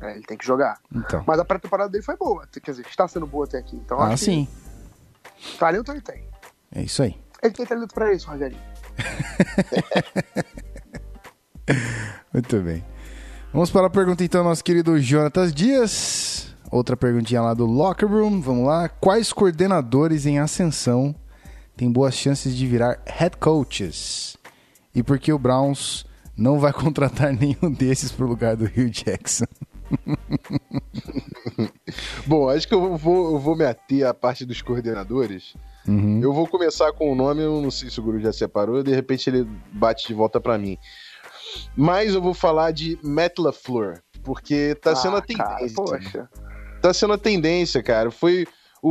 É, 0.00 0.12
ele 0.12 0.22
tem 0.22 0.36
que 0.36 0.46
jogar. 0.46 0.78
Então. 0.94 1.24
Mas 1.26 1.38
a 1.38 1.44
pré-temporada 1.44 1.90
dele 1.90 2.04
foi 2.04 2.16
boa. 2.16 2.46
Quer 2.46 2.70
dizer, 2.70 2.86
está 2.86 3.06
sendo 3.08 3.26
boa 3.26 3.44
até 3.46 3.58
aqui. 3.58 3.76
Então, 3.76 4.00
Ah, 4.00 4.16
sim. 4.16 4.46
talento 5.58 5.90
ele 5.92 6.00
tem. 6.00 6.24
É 6.72 6.82
isso 6.82 7.02
aí. 7.02 7.18
Ele 7.42 7.52
tem 7.54 7.66
talento 7.66 7.94
pra 7.94 8.12
isso, 8.12 8.28
Rogerinho. 8.30 8.60
Muito 12.32 12.60
bem. 12.60 12.84
Vamos 13.52 13.70
para 13.70 13.86
a 13.86 13.90
pergunta 13.90 14.24
então, 14.24 14.42
nosso 14.44 14.64
querido 14.64 14.98
Jonatas 15.00 15.52
Dias. 15.54 16.54
Outra 16.70 16.96
perguntinha 16.96 17.40
lá 17.40 17.54
do 17.54 17.66
Locker 17.66 18.08
Room. 18.10 18.40
Vamos 18.40 18.66
lá. 18.66 18.88
Quais 18.88 19.32
coordenadores 19.32 20.26
em 20.26 20.38
ascensão 20.38 21.14
têm 21.76 21.90
boas 21.90 22.14
chances 22.14 22.56
de 22.56 22.66
virar 22.66 23.00
head 23.06 23.36
coaches? 23.36 24.36
E 24.94 25.02
por 25.02 25.18
que 25.18 25.32
o 25.32 25.38
Browns 25.38 26.04
não 26.36 26.58
vai 26.58 26.72
contratar 26.74 27.32
nenhum 27.32 27.70
desses 27.70 28.10
pro 28.10 28.26
lugar 28.26 28.56
do 28.56 28.64
Hugh 28.64 28.90
Jackson? 28.90 29.46
Bom, 32.26 32.48
acho 32.48 32.66
que 32.66 32.74
eu 32.74 32.96
vou, 32.96 33.32
eu 33.34 33.38
vou 33.38 33.56
me 33.56 33.64
ater 33.64 34.06
à 34.06 34.14
parte 34.14 34.44
dos 34.44 34.62
coordenadores. 34.62 35.54
Uhum. 35.86 36.20
Eu 36.22 36.32
vou 36.32 36.46
começar 36.46 36.92
com 36.92 37.12
o 37.12 37.14
nome, 37.14 37.42
eu 37.42 37.60
não 37.60 37.70
sei 37.70 37.90
se 37.90 38.00
o 38.00 38.02
Guru 38.02 38.20
já 38.20 38.32
separou, 38.32 38.82
de 38.82 38.94
repente 38.94 39.28
ele 39.28 39.46
bate 39.72 40.06
de 40.06 40.14
volta 40.14 40.40
pra 40.40 40.58
mim. 40.58 40.78
Mas 41.76 42.14
eu 42.14 42.22
vou 42.22 42.34
falar 42.34 42.72
de 42.72 42.98
Matt 43.02 43.38
LaFleur, 43.38 44.00
porque 44.22 44.74
tá 44.76 44.96
sendo 44.96 45.16
a 45.16 45.18
Ah, 45.18 45.36
cara, 45.36 45.56
tendência. 45.56 45.74
poxa. 45.76 46.28
tá 46.80 46.92
sendo 46.92 47.12
a 47.12 47.18
tendência, 47.18 47.82
cara. 47.82 48.10
Foi 48.10 48.46
o, 48.82 48.90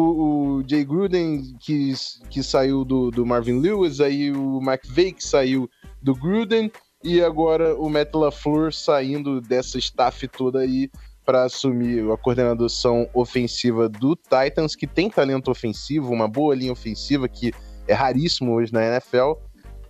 o 0.59 0.63
Jay 0.67 0.85
Gruden 0.85 1.55
que, 1.59 1.93
que 2.29 2.43
saiu 2.43 2.85
do, 2.85 3.11
do 3.11 3.25
Marvin 3.25 3.59
Lewis, 3.59 3.99
aí 3.99 4.31
o 4.31 4.59
McVay 4.61 5.11
que 5.11 5.23
saiu 5.25 5.69
do 6.01 6.15
Gruden, 6.15 6.71
e 7.03 7.21
agora 7.21 7.75
o 7.75 7.89
Matt 7.89 8.13
LaFleur 8.13 8.71
saindo 8.71 9.41
dessa 9.41 9.77
staff 9.77 10.27
toda 10.27 10.59
aí 10.59 10.89
para 11.25 11.43
assumir 11.43 12.09
a 12.11 12.17
coordenação 12.17 13.09
ofensiva 13.13 13.87
do 13.87 14.15
Titans, 14.15 14.75
que 14.75 14.87
tem 14.87 15.09
talento 15.09 15.49
ofensivo, 15.49 16.11
uma 16.11 16.27
boa 16.27 16.55
linha 16.55 16.71
ofensiva 16.71 17.27
que 17.27 17.53
é 17.87 17.93
raríssimo 17.93 18.53
hoje 18.53 18.73
na 18.73 18.83
NFL. 18.85 19.33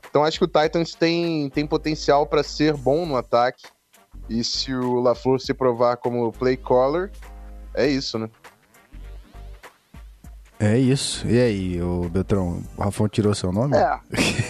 Então 0.10 0.24
acho 0.24 0.38
que 0.38 0.46
o 0.46 0.48
Titans 0.48 0.94
tem, 0.94 1.50
tem 1.50 1.66
potencial 1.66 2.26
para 2.28 2.44
ser 2.44 2.76
bom 2.76 3.06
no 3.06 3.16
ataque. 3.16 3.64
E 4.30 4.44
se 4.44 4.74
o 4.74 5.00
LaFleur 5.00 5.40
se 5.40 5.54
provar 5.54 5.98
como 5.98 6.32
play 6.32 6.56
caller, 6.56 7.12
é 7.74 7.88
isso, 7.88 8.18
né? 8.20 8.30
É 10.60 10.78
isso. 10.78 11.28
E 11.28 11.40
aí, 11.40 11.82
o 11.82 12.10
Beltrão, 12.10 12.64
o 12.78 12.82
Rafão 12.82 13.08
tirou 13.10 13.34
seu 13.34 13.52
nome? 13.52 13.76
É. 13.76 14.00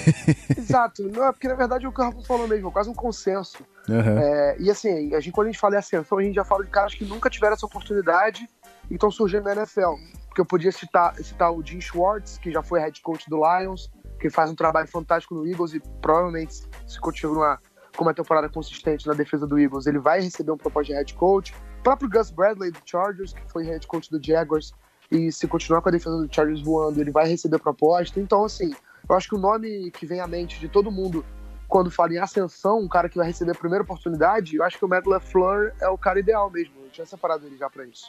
Exato. 0.57 1.03
Não, 1.09 1.27
é 1.27 1.31
porque 1.31 1.47
na 1.47 1.55
verdade 1.55 1.85
é 1.85 1.89
o 1.89 1.91
que 1.91 2.01
o 2.01 2.03
Rafa 2.03 2.21
falou 2.21 2.47
mesmo, 2.47 2.69
é 2.69 2.71
quase 2.71 2.89
um 2.89 2.93
consenso. 2.93 3.65
Aham. 3.89 4.19
É, 4.19 4.55
e 4.59 4.69
assim, 4.69 5.13
a 5.13 5.19
gente, 5.19 5.33
quando 5.33 5.47
a 5.47 5.51
gente 5.51 5.59
fala 5.59 5.75
em 5.75 5.79
ascensão, 5.79 6.17
a 6.17 6.23
gente 6.23 6.35
já 6.35 6.43
fala 6.43 6.63
de 6.63 6.69
caras 6.69 6.93
que 6.93 7.03
nunca 7.03 7.29
tiveram 7.29 7.53
essa 7.53 7.65
oportunidade 7.65 8.47
e 8.89 8.93
estão 8.93 9.09
surgindo 9.09 9.43
na 9.43 9.53
NFL. 9.53 9.95
Porque 10.27 10.41
eu 10.41 10.45
podia 10.45 10.71
citar, 10.71 11.15
citar 11.17 11.51
o 11.51 11.65
Jim 11.65 11.79
Schwartz, 11.79 12.37
que 12.37 12.51
já 12.51 12.63
foi 12.63 12.79
head 12.79 13.01
coach 13.01 13.29
do 13.29 13.37
Lions, 13.37 13.91
que 14.19 14.29
faz 14.29 14.49
um 14.49 14.55
trabalho 14.55 14.87
fantástico 14.87 15.35
no 15.35 15.47
Eagles 15.47 15.73
e 15.73 15.81
provavelmente, 16.01 16.63
se 16.87 16.99
continuar 16.99 17.59
com 17.95 18.03
uma 18.03 18.13
temporada 18.13 18.49
consistente 18.49 19.05
na 19.07 19.13
defesa 19.13 19.45
do 19.45 19.59
Eagles, 19.59 19.85
ele 19.85 19.99
vai 19.99 20.21
receber 20.21 20.51
um 20.51 20.57
propósito 20.57 20.91
de 20.91 20.97
head 20.97 21.13
coach. 21.13 21.53
próprio 21.83 22.09
Gus 22.09 22.31
Bradley 22.31 22.71
do 22.71 22.79
Chargers, 22.85 23.33
que 23.33 23.51
foi 23.51 23.63
head 23.65 23.85
coach 23.85 24.09
do 24.09 24.19
Jaguars, 24.23 24.73
e 25.15 25.31
se 25.31 25.47
continuar 25.47 25.81
com 25.81 25.89
a 25.89 25.91
defesa 25.91 26.17
do 26.17 26.33
Chargers 26.33 26.61
voando, 26.61 26.99
ele 26.99 27.11
vai 27.11 27.27
receber 27.27 27.59
proposta. 27.59 28.19
Então, 28.19 28.43
assim, 28.43 28.73
eu 29.07 29.15
acho 29.15 29.29
que 29.29 29.35
o 29.35 29.39
nome 29.39 29.91
que 29.91 30.05
vem 30.05 30.19
à 30.19 30.27
mente 30.27 30.59
de 30.59 30.67
todo 30.67 30.91
mundo 30.91 31.23
quando 31.67 31.89
fala 31.89 32.13
em 32.13 32.17
ascensão, 32.17 32.79
um 32.79 32.87
cara 32.87 33.09
que 33.09 33.17
vai 33.17 33.27
receber 33.27 33.51
a 33.51 33.55
primeira 33.55 33.83
oportunidade, 33.83 34.55
eu 34.55 34.63
acho 34.63 34.77
que 34.77 34.85
o 34.85 34.87
Matt 34.87 35.05
LaFleur 35.05 35.73
é 35.81 35.87
o 35.87 35.97
cara 35.97 36.19
ideal 36.19 36.49
mesmo. 36.49 36.73
Eu 36.83 36.89
tinha 36.91 37.05
separado 37.05 37.45
ele 37.47 37.57
já 37.57 37.69
pra 37.69 37.85
isso. 37.85 38.05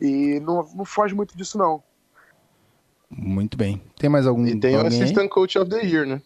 E 0.00 0.38
não, 0.40 0.68
não 0.74 0.84
foge 0.84 1.14
muito 1.14 1.36
disso, 1.36 1.58
não. 1.58 1.82
Muito 3.10 3.56
bem. 3.56 3.82
Tem 3.98 4.08
mais 4.08 4.26
algum 4.26 4.46
E 4.46 4.58
tem 4.60 4.76
o? 4.76 4.86
Assistant 4.86 5.28
Coach 5.30 5.58
of 5.58 5.68
the 5.70 5.82
Year, 5.82 6.06
né? 6.06 6.22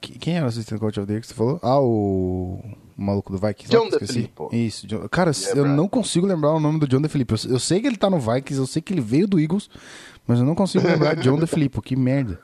Que- 0.00 0.18
quem 0.18 0.36
era 0.36 0.44
o 0.44 0.48
assistente 0.48 0.78
coach 0.78 0.98
of 1.00 1.06
the 1.06 1.12
year 1.14 1.20
que 1.22 1.26
você 1.26 1.34
falou? 1.34 1.58
Ah, 1.62 1.80
o, 1.80 2.60
o 2.96 3.02
maluco 3.02 3.30
do 3.32 3.38
Vikings. 3.38 3.70
John. 3.70 3.88
DeFilippo. 3.90 4.48
Isso. 4.52 4.86
John- 4.86 5.08
Cara, 5.08 5.30
Yeah, 5.32 5.58
eu 5.58 5.64
Brad. 5.64 5.76
não 5.76 5.88
consigo 5.88 6.26
lembrar 6.26 6.52
o 6.52 6.60
nome 6.60 6.78
do 6.78 6.88
John 6.88 7.00
DeFilippo. 7.00 7.34
Eu, 7.46 7.52
eu 7.52 7.58
sei 7.58 7.80
que 7.80 7.86
ele 7.86 7.96
tá 7.96 8.08
no 8.08 8.18
Vikings, 8.18 8.58
eu 8.58 8.66
sei 8.66 8.80
que 8.82 8.92
ele 8.92 9.00
veio 9.00 9.26
do 9.26 9.38
Eagles, 9.40 9.68
mas 10.26 10.38
eu 10.38 10.44
não 10.44 10.54
consigo 10.54 10.86
lembrar 10.86 11.14
John 11.16 11.38
DeFilippo. 11.38 11.82
Que 11.82 11.94
merda. 11.96 12.40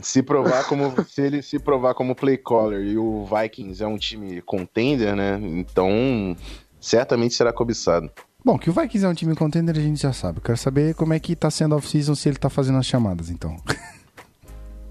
Se 0.00 0.22
provar 0.22 0.64
como 0.68 0.94
se 1.08 1.20
ele 1.22 1.42
se 1.42 1.58
provar 1.58 1.92
como 1.94 2.14
play 2.14 2.36
caller 2.36 2.86
e 2.86 2.96
o 2.96 3.24
Vikings 3.26 3.82
é 3.82 3.86
um 3.86 3.96
time 3.98 4.40
contender, 4.42 5.16
né? 5.16 5.40
Então 5.42 6.36
certamente 6.80 7.34
será 7.34 7.52
cobiçado. 7.52 8.08
Bom, 8.44 8.56
que 8.56 8.70
o 8.70 8.72
Vikings 8.72 9.04
é 9.04 9.08
um 9.08 9.14
time 9.14 9.34
contender 9.34 9.76
a 9.76 9.80
gente 9.80 10.00
já 10.00 10.12
sabe. 10.12 10.38
Eu 10.38 10.42
quero 10.42 10.56
saber 10.56 10.94
como 10.94 11.12
é 11.12 11.18
que 11.18 11.34
tá 11.34 11.50
sendo 11.50 11.74
off-season, 11.74 12.14
se 12.14 12.28
ele 12.28 12.38
tá 12.38 12.48
fazendo 12.48 12.78
as 12.78 12.86
chamadas, 12.86 13.28
então. 13.28 13.56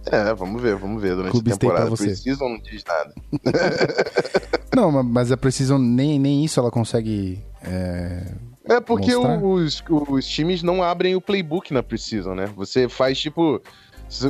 É, 0.09 0.33
vamos 0.33 0.61
ver, 0.61 0.75
vamos 0.75 1.01
ver 1.01 1.15
durante 1.15 1.31
Clube 1.31 1.51
a 1.53 1.57
temporada. 1.57 1.91
Precisam 1.95 2.49
não 2.49 2.59
diz 2.59 2.83
nada. 2.85 3.13
não, 4.77 4.91
ma- 4.91 5.03
mas 5.03 5.31
a 5.31 5.37
precisão, 5.37 5.77
nem, 5.79 6.17
nem 6.19 6.45
isso 6.45 6.59
ela 6.59 6.69
consegue... 6.71 7.43
é, 7.63 8.31
É 8.69 8.79
porque 8.79 9.13
os, 9.15 9.83
os 10.09 10.27
times 10.27 10.61
não 10.63 10.83
abrem 10.83 11.15
o 11.15 11.21
playbook 11.21 11.73
na 11.73 11.81
Precision, 11.83 12.35
né? 12.35 12.45
Você 12.55 12.87
faz 12.87 13.17
tipo. 13.19 13.61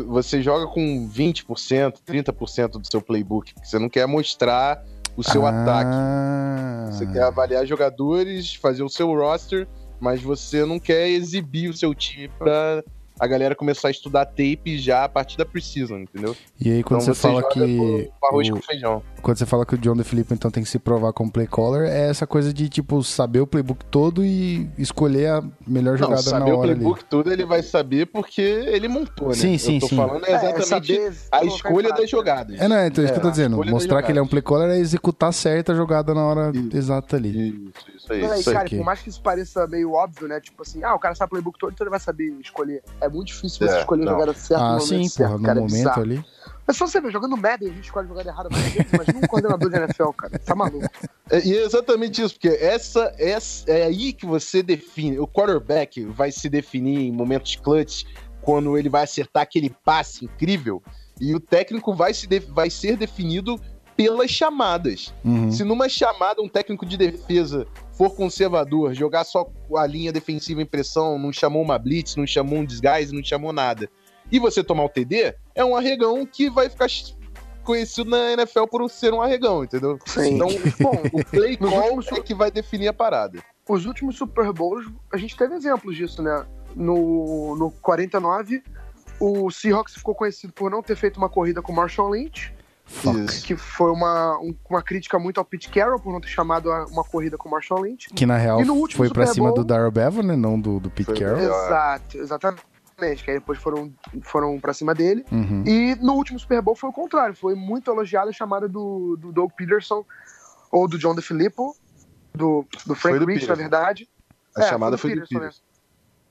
Você 0.08 0.42
joga 0.42 0.66
com 0.66 1.08
20%, 1.08 1.94
30% 2.08 2.70
do 2.80 2.88
seu 2.90 3.00
playbook. 3.00 3.54
Você 3.64 3.78
não 3.78 3.88
quer 3.90 4.08
mostrar 4.08 4.84
o 5.16 5.24
seu 5.24 5.46
ataque. 5.46 5.92
Ah. 5.94 6.90
Você 6.92 7.06
quer 7.06 7.22
avaliar 7.24 7.64
jogadores, 7.66 8.56
fazer 8.56 8.82
o 8.82 8.90
seu 8.90 9.14
roster, 9.14 9.68
mas 10.00 10.20
você 10.22 10.66
não 10.66 10.80
quer 10.80 11.08
exibir 11.10 11.70
o 11.70 11.78
seu 11.78 11.94
time 11.94 12.28
pra 12.40 12.84
a 13.20 13.28
galera 13.28 13.56
começar 13.56 13.88
a 13.88 13.92
estudar 13.92 14.26
tape 14.26 14.78
já 14.78 15.04
a 15.06 15.10
partir 15.10 15.38
da 15.38 15.46
Precision, 15.46 16.02
entendeu? 16.02 16.36
E 16.60 16.72
aí 16.72 16.84
quando 16.84 17.02
então 17.02 17.14
você 17.14 17.20
fala 17.22 17.42
joga 17.42 17.54
que... 17.54 18.12
arroz 18.24 18.50
o- 18.50 18.54
com 18.54 18.62
feijão. 18.62 19.04
Quando 19.22 19.38
você 19.38 19.46
fala 19.46 19.66
que 19.66 19.76
o 19.76 19.78
John 19.78 19.96
DeFilippo 19.96 20.34
então 20.34 20.50
tem 20.52 20.64
que 20.64 20.70
se 20.70 20.80
provar 20.80 21.12
como 21.14 21.32
play 21.32 21.48
caller, 21.48 21.90
é 21.90 22.10
essa 22.10 22.26
coisa 22.28 22.54
de, 22.54 22.70
tipo, 22.70 23.04
saber 23.04 23.42
o 23.42 23.48
playbook 23.48 23.84
todo 23.86 24.24
e 24.24 24.70
escolher 24.78 25.28
a 25.30 25.44
melhor 25.66 25.94
Não, 26.00 26.10
jogada 26.10 26.22
na 26.22 26.22
saber 26.40 26.52
o 26.52 26.58
hora 26.60 26.72
ali. 26.72 26.80
playbook 26.80 27.06
tudo 27.06 27.34
ele 27.34 27.46
vai 27.46 27.62
saber 27.64 28.06
porque 28.06 28.42
ele 28.42 28.88
montou, 28.88 29.30
né? 29.30 29.34
Sim, 29.34 29.58
sim, 29.58 29.76
Eu 29.76 29.82
tô 29.82 29.88
sim. 29.88 29.96
falando 29.96 30.26
é 30.26 30.32
exatamente 30.32 30.66
saber 30.68 31.14
a 31.32 31.44
escolha 31.44 31.90
das 31.94 32.10
jogadas. 32.10 32.60
É, 32.60 32.68
não, 32.68 32.86
então 32.86 33.04
isso 33.04 33.14
que 33.14 33.20
eu 33.20 33.24
tô 33.24 33.28
É, 33.28 33.32
a 33.32 33.34
dizendo. 33.34 33.66
Mostrar 33.66 34.02
que 34.04 34.12
ele 34.12 34.20
é 34.20 34.22
um 34.22 34.28
play 34.28 34.42
caller 34.42 34.70
é 34.70 34.80
executar 34.80 35.34
certa 35.34 35.74
jogada 35.76 36.14
na 36.14 36.26
hora 36.26 36.52
Isso. 36.56 36.78
exata 36.78 37.16
ali. 37.18 37.50
Isso, 37.76 37.98
isso 37.98 38.14
aí. 38.14 38.22
Não, 38.22 38.36
isso 38.36 38.50
aí. 38.50 38.56
cara, 38.56 38.66
aqui. 38.66 38.78
por 38.78 38.86
mais 38.86 39.02
que 39.02 39.10
isso 39.10 39.22
pareça 39.22 39.68
meio 39.68 39.92
óbvio, 39.94 40.28
né? 40.28 40.40
Tipo 40.40 40.62
assim, 40.62 40.84
ah, 40.84 40.94
o 40.96 41.00
cara 41.00 41.16
sabe 41.16 41.28
o 41.28 41.32
playbook 41.32 41.58
todo, 41.60 41.72
então 41.74 41.84
ele 41.86 41.92
vai 41.92 42.00
saber 42.00 42.26
escolher. 42.40 42.82
É 43.02 43.07
muito 43.10 43.28
difícil 43.28 43.68
você 43.68 43.74
É, 43.76 43.80
escolher 43.80 44.04
a 44.04 44.06
não. 44.06 44.14
jogada 44.14 44.34
certa 44.34 44.64
no 44.64 44.70
Ah, 44.70 44.72
momento 44.74 44.88
sim, 44.88 45.10
certo, 45.10 45.28
porra, 45.30 45.40
no 45.40 45.46
cara, 45.46 45.60
é 45.60 45.62
momento 45.62 45.74
bizarro. 45.78 46.02
ali. 46.02 46.26
Mas 46.68 46.76
só 46.76 46.86
você 46.86 47.00
ver, 47.00 47.12
jogando 47.12 47.38
Madden, 47.38 47.70
a 47.70 47.74
gente 47.74 47.86
escolhe 47.86 48.06
a 48.06 48.10
jogada 48.10 48.30
errada 48.30 48.50
vezes, 48.50 48.92
imagina 48.92 49.18
um 49.20 49.22
coordenador 49.28 49.70
de 49.70 49.78
NFL, 49.78 50.10
cara. 50.10 50.40
Tá 50.40 50.56
maluco. 50.56 50.86
É, 51.30 51.46
E 51.46 51.58
é 51.58 51.66
exatamente 51.66 52.22
isso, 52.22 52.36
porque 52.36 52.48
essa, 52.48 53.14
essa 53.18 53.70
é 53.70 53.84
aí 53.84 54.14
que 54.14 54.26
você 54.26 54.64
define. 54.64 55.20
O 55.20 55.28
quarterback 55.28 56.06
vai 56.06 56.32
se 56.32 56.48
definir 56.50 57.00
em 57.08 57.12
momentos 57.12 57.56
clutch 57.58 58.06
quando 58.42 58.78
ele 58.78 58.88
vai 58.88 59.04
acertar 59.04 59.44
aquele 59.44 59.70
passe 59.84 60.24
incrível. 60.24 60.82
E 61.20 61.36
o 61.36 61.40
técnico 61.42 61.94
vai, 61.94 62.14
se 62.14 62.28
de- 62.28 62.40
vai 62.40 62.70
ser 62.70 62.96
definido 62.96 63.60
pelas 63.98 64.32
chamadas. 64.32 65.14
Uhum. 65.26 65.52
Se 65.52 65.66
numa 65.66 65.90
chamada 65.90 66.42
um 66.42 66.48
técnico 66.48 66.86
de 66.86 66.96
defesa 66.96 67.68
for 67.98 68.16
conservador, 68.16 68.94
jogar 68.94 69.24
só 69.24 69.50
a 69.76 69.88
linha 69.88 70.12
defensiva 70.12 70.62
em 70.62 70.66
pressão, 70.66 71.18
não 71.18 71.34
chamou 71.34 71.64
uma 71.64 71.80
blitz, 71.80 72.16
não 72.16 72.28
chamou 72.28 72.60
um 72.60 72.66
desguise, 72.66 73.14
não 73.14 73.24
chamou 73.24 73.52
nada, 73.52 73.90
e 74.32 74.40
você 74.40 74.64
tomar 74.64 74.86
o 74.86 74.90
TD, 74.90 75.34
é 75.56 75.66
um 75.66 75.76
arregão 75.76 76.26
que 76.26 76.50
vai 76.50 76.70
ficar 76.70 76.88
conhecido 77.64 78.10
na 78.10 78.34
NFL 78.34 78.66
por 78.66 78.88
ser 78.90 79.14
um 79.14 79.22
arregão, 79.22 79.64
entendeu? 79.64 79.98
Sim. 80.06 80.36
Então, 80.36 80.48
Bom, 80.80 81.02
o 81.12 81.26
play 81.26 81.58
call 81.58 82.02
é 82.16 82.22
que 82.22 82.34
vai 82.34 82.52
definir 82.52 82.88
a 82.88 82.94
parada. 82.94 83.40
os 83.68 83.86
últimos 83.86 84.16
Super 84.16 84.54
Bowls, 84.54 84.88
a 85.12 85.18
gente 85.18 85.36
teve 85.36 85.56
exemplos 85.56 85.96
disso, 85.96 86.22
né? 86.22 86.46
No, 86.76 87.56
no 87.56 87.72
49, 87.72 88.62
o 89.20 89.50
Seahawks 89.50 89.96
ficou 89.96 90.14
conhecido 90.14 90.54
por 90.54 90.70
não 90.70 90.84
ter 90.84 90.96
feito 90.96 91.18
uma 91.18 91.30
corrida 91.30 91.62
com 91.62 91.72
o 91.72 91.76
Marshall 91.76 92.12
Lynch, 92.12 92.54
Fuck. 92.88 93.20
Isso. 93.20 93.46
que 93.46 93.56
foi 93.56 93.92
uma, 93.92 94.38
um- 94.40 94.56
uma 94.70 94.82
crítica 94.82 95.20
muito 95.20 95.40
ao 95.40 95.46
Pete 95.46 95.70
Carroll 95.70 96.00
por 96.00 96.14
não 96.14 96.22
ter 96.22 96.30
chamado 96.30 96.72
a- 96.72 96.86
uma 96.86 97.04
corrida 97.04 97.38
com 97.38 97.50
o 97.50 97.52
Marshall 97.52 97.82
Lynch. 97.82 98.10
Que 98.10 98.26
na 98.26 98.38
real 98.38 98.62
E 98.62 98.66
no 98.66 98.76
último 98.76 98.98
foi 98.98 99.10
pra 99.10 99.26
Super 99.26 99.34
cima 99.36 99.54
do 99.54 99.64
Darrell 99.66 99.92
Bevan, 99.92 100.24
né? 100.24 100.36
Não 100.38 100.60
do, 100.60 100.80
do 100.80 100.90
Pete 100.90 101.06
Foi 101.08 101.20
Carroll. 101.20 101.38
melhor. 101.38 101.66
Exato, 101.68 102.18
exatamente. 102.18 102.64
Que 103.24 103.30
aí 103.32 103.38
depois 103.40 103.60
foram, 103.60 103.94
foram 104.24 104.60
pra 104.60 104.74
cima 104.74 104.96
dele. 104.96 105.24
Uhum. 105.32 105.64
E 105.68 105.96
no 106.02 106.14
último 106.14 106.40
Super 106.40 106.62
Bowl 106.62 106.76
foi 106.76 106.90
o 106.90 106.94
contrário. 106.94 107.36
Foi 107.36 107.54
muito 107.54 107.92
elogiada 107.92 108.30
a 108.30 108.34
chamada 108.34 108.68
do, 108.68 109.16
do 109.20 109.32
Doug 109.32 109.52
Peterson 109.52 110.04
ou 110.72 110.88
do 110.88 110.98
John 110.98 111.14
DeFilippo, 111.14 111.76
do, 112.34 112.66
do 112.86 112.96
Frank 112.96 113.20
do 113.20 113.26
Rich, 113.26 113.48
na 113.48 113.54
verdade. 113.56 114.10
A 114.56 114.64
É, 114.64 114.70
chamada 114.70 114.98
foi 114.98 115.12
foi 115.12 115.20
do 115.20 115.22
Peterson, 115.28 115.40
Peterson. 115.40 115.62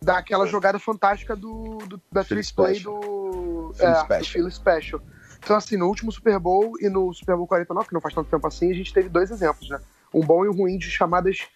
Daquela 0.03 0.47
jogada 0.47 0.79
fantástica 0.79 1.37
do, 1.37 1.79
do- 1.87 2.01
da 2.11 2.25
Philly 2.25 2.41
trick 2.43 2.55
play 2.57 2.81
do, 2.81 3.73
é, 3.79 4.19
do. 4.19 4.25
Philly 4.25 4.51
Special. 4.51 5.01
Então, 5.47 5.57
assim, 5.57 5.77
no 5.77 5.87
último 5.87 6.11
Super 6.11 6.41
Bowl 6.41 6.73
e 6.81 6.89
no 6.89 7.15
Super 7.15 7.37
Bowl 7.37 7.47
49, 7.47 7.87
que 7.87 7.95
não 7.95 8.01
faz 8.01 8.13
tanto 8.13 8.29
tempo 8.29 8.45
assim, 8.49 8.69
a 8.69 8.75
gente 8.75 8.93
teve 8.93 9.09
dois 9.09 9.31
exemplos, 9.31 9.71
né? 9.71 9.79
Um 10.13 10.21
bom 10.21 10.45
e 10.45 10.49
um 10.49 10.53
ruim 10.53 10.77
de 10.77 10.91
chamadas 10.91 11.47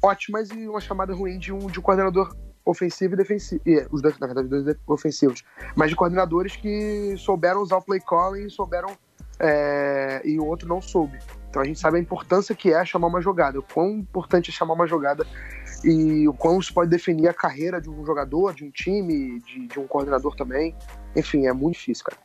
ótimas 0.00 0.50
e 0.50 0.68
uma 0.68 0.80
chamada 0.80 1.12
ruim 1.12 1.36
de 1.36 1.52
um, 1.52 1.66
de 1.66 1.80
um 1.80 1.82
coordenador 1.82 2.32
ofensivo 2.64 3.14
e 3.14 3.16
defensivo. 3.16 3.60
E, 3.66 3.84
os 3.90 4.00
dois, 4.00 4.16
na 4.20 4.28
verdade, 4.28 4.46
dois 4.46 4.76
ofensivos. 4.86 5.42
Mas 5.74 5.90
de 5.90 5.96
coordenadores 5.96 6.54
que 6.54 7.16
souberam 7.18 7.60
usar 7.60 7.78
o 7.78 7.82
play 7.82 7.98
calling 7.98 8.46
e 8.46 8.50
souberam. 8.50 8.96
é, 9.40 10.22
e 10.24 10.38
o 10.38 10.46
outro 10.46 10.68
não 10.68 10.80
soube. 10.80 11.18
Então 11.50 11.60
a 11.60 11.64
gente 11.64 11.80
sabe 11.80 11.98
a 11.98 12.00
importância 12.00 12.54
que 12.54 12.72
é 12.72 12.84
chamar 12.84 13.08
uma 13.08 13.20
jogada, 13.20 13.58
o 13.58 13.62
quão 13.64 13.90
importante 13.90 14.50
é 14.50 14.52
chamar 14.52 14.74
uma 14.74 14.86
jogada 14.86 15.26
e 15.82 16.28
o 16.28 16.32
quão 16.32 16.60
isso 16.60 16.72
pode 16.72 16.88
definir 16.88 17.26
a 17.26 17.34
carreira 17.34 17.80
de 17.80 17.90
um 17.90 18.06
jogador, 18.06 18.54
de 18.54 18.64
um 18.64 18.70
time, 18.70 19.40
de, 19.40 19.66
de 19.66 19.80
um 19.80 19.88
coordenador 19.88 20.36
também. 20.36 20.72
Enfim, 21.16 21.48
é 21.48 21.52
muito 21.52 21.74
difícil, 21.74 22.04
cara. 22.04 22.23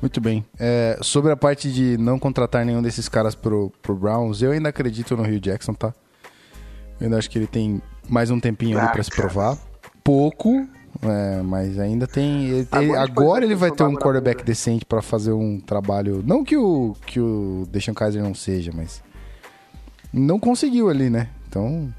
Muito 0.00 0.20
bem. 0.20 0.44
É, 0.58 0.96
sobre 1.02 1.32
a 1.32 1.36
parte 1.36 1.72
de 1.72 1.96
não 1.98 2.18
contratar 2.18 2.64
nenhum 2.64 2.80
desses 2.82 3.08
caras 3.08 3.34
pro, 3.34 3.72
pro 3.82 3.96
Browns, 3.96 4.42
eu 4.42 4.52
ainda 4.52 4.68
acredito 4.68 5.16
no 5.16 5.22
Rio 5.24 5.40
Jackson, 5.40 5.74
tá? 5.74 5.92
Eu 7.00 7.04
ainda 7.06 7.18
acho 7.18 7.28
que 7.28 7.38
ele 7.38 7.46
tem 7.48 7.82
mais 8.08 8.30
um 8.30 8.38
tempinho 8.38 8.78
ali 8.78 8.92
pra 8.92 9.02
se 9.02 9.10
provar. 9.10 9.58
Pouco, 10.04 10.66
é, 11.02 11.42
mas 11.42 11.78
ainda 11.78 12.06
tem. 12.06 12.44
ele- 12.46 12.68
Agora 12.70 12.84
ele- 12.84 12.96
agora 12.96 13.44
ele 13.44 13.54
vai 13.54 13.70
ter 13.72 13.82
um 13.82 13.94
quarterback 13.94 14.38
ver. 14.38 14.44
decente 14.44 14.84
pra 14.84 15.02
fazer 15.02 15.32
um 15.32 15.58
trabalho. 15.60 16.22
Não 16.24 16.44
que 16.44 16.56
o, 16.56 16.94
que 17.04 17.18
o 17.20 17.66
Deshaun 17.70 17.94
Kaiser 17.94 18.22
não 18.22 18.34
seja, 18.34 18.70
mas. 18.74 19.02
Não 20.12 20.38
conseguiu 20.38 20.88
ali, 20.88 21.10
né? 21.10 21.28
Então. 21.48 21.92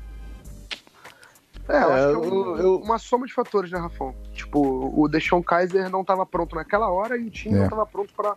É, 1.70 1.74
eu 1.74 1.78
É, 1.78 1.84
acho 1.84 2.20
que 2.22 2.26
é 2.28 2.30
um- 2.32 2.34
eu- 2.34 2.58
eu- 2.58 2.76
uma 2.78 2.98
soma 2.98 3.26
de 3.28 3.34
fatores, 3.34 3.72
né, 3.72 3.78
Rafão? 3.80 4.14
Tipo, 4.34 4.60
o 5.00 5.08
Deshaun 5.08 5.44
Kaiser 5.44 5.90
não 5.90 6.02
estava 6.02 6.26
pronto 6.26 6.56
naquela 6.56 6.90
hora 6.92 7.16
e 7.18 7.28
o 7.28 7.30
time 7.30 7.56
É. 7.56 7.58
não 7.60 7.64
estava 7.66 7.86
pronto 7.86 8.14
pra 8.16 8.36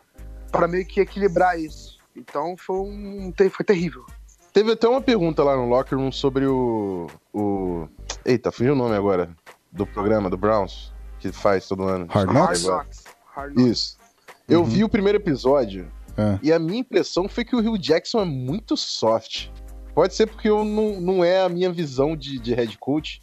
pra 0.50 0.68
meio 0.68 0.84
que 0.84 1.00
equilibrar 1.00 1.58
isso. 1.58 1.98
Então 2.14 2.54
foi 2.58 2.76
um 2.76 3.32
foi 3.50 3.64
terrível. 3.64 4.04
Teve 4.52 4.72
até 4.72 4.86
uma 4.86 5.00
pergunta 5.00 5.42
lá 5.42 5.56
no 5.56 5.66
Locker 5.66 5.96
Room 5.98 6.12
sobre 6.12 6.44
o. 6.46 7.06
o... 7.32 7.88
Eita, 8.22 8.52
fugiu 8.52 8.74
o 8.74 8.76
nome 8.76 8.94
agora. 8.94 9.30
Do 9.72 9.86
programa 9.86 10.28
do 10.28 10.36
Browns, 10.36 10.92
que 11.18 11.32
faz 11.32 11.66
todo 11.66 11.84
ano. 11.84 12.06
Hard 12.10 12.28
Knocks? 12.30 12.64
agora. 12.66 12.82
Knocks. 12.84 13.04
Hard 13.34 13.54
Knocks. 13.54 13.66
Isso. 13.72 13.98
Eu 14.46 14.60
Uhum. 14.60 14.66
vi 14.66 14.84
o 14.84 14.88
primeiro 14.90 15.16
episódio 15.16 15.90
É. 16.18 16.38
e 16.42 16.52
a 16.52 16.58
minha 16.58 16.80
impressão 16.80 17.26
foi 17.30 17.46
que 17.46 17.56
o 17.56 17.60
Rio 17.60 17.78
Jackson 17.78 18.20
é 18.20 18.24
muito 18.26 18.76
soft. 18.76 19.48
Pode 19.94 20.14
ser 20.14 20.26
porque 20.26 20.48
eu 20.48 20.64
não, 20.64 21.00
não 21.00 21.24
é 21.24 21.42
a 21.42 21.48
minha 21.48 21.70
visão 21.70 22.16
de, 22.16 22.38
de 22.38 22.54
head 22.54 22.76
coach, 22.78 23.22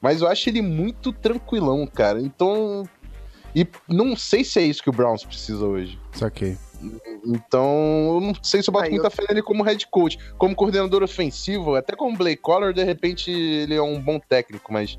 mas 0.00 0.20
eu 0.20 0.28
acho 0.28 0.48
ele 0.48 0.62
muito 0.62 1.12
tranquilão, 1.12 1.86
cara. 1.86 2.20
Então. 2.20 2.84
E 3.54 3.66
não 3.88 4.14
sei 4.14 4.44
se 4.44 4.58
é 4.58 4.62
isso 4.62 4.82
que 4.82 4.90
o 4.90 4.92
Browns 4.92 5.24
precisa 5.24 5.64
hoje. 5.64 5.98
Saquei. 6.12 6.56
Então, 7.24 7.64
eu 8.14 8.20
não 8.20 8.32
sei 8.42 8.62
se 8.62 8.68
eu 8.68 8.72
boto 8.72 8.84
Aí 8.84 8.90
muita 8.90 9.06
eu- 9.06 9.10
fé 9.10 9.24
nele 9.28 9.42
como 9.42 9.62
head 9.64 9.86
coach. 9.90 10.18
Como 10.36 10.54
coordenador 10.54 11.02
ofensivo, 11.02 11.74
até 11.74 11.96
como 11.96 12.16
Blake 12.16 12.40
Collar, 12.42 12.72
de 12.72 12.84
repente 12.84 13.30
ele 13.30 13.74
é 13.74 13.82
um 13.82 14.00
bom 14.00 14.20
técnico, 14.20 14.72
mas 14.72 14.98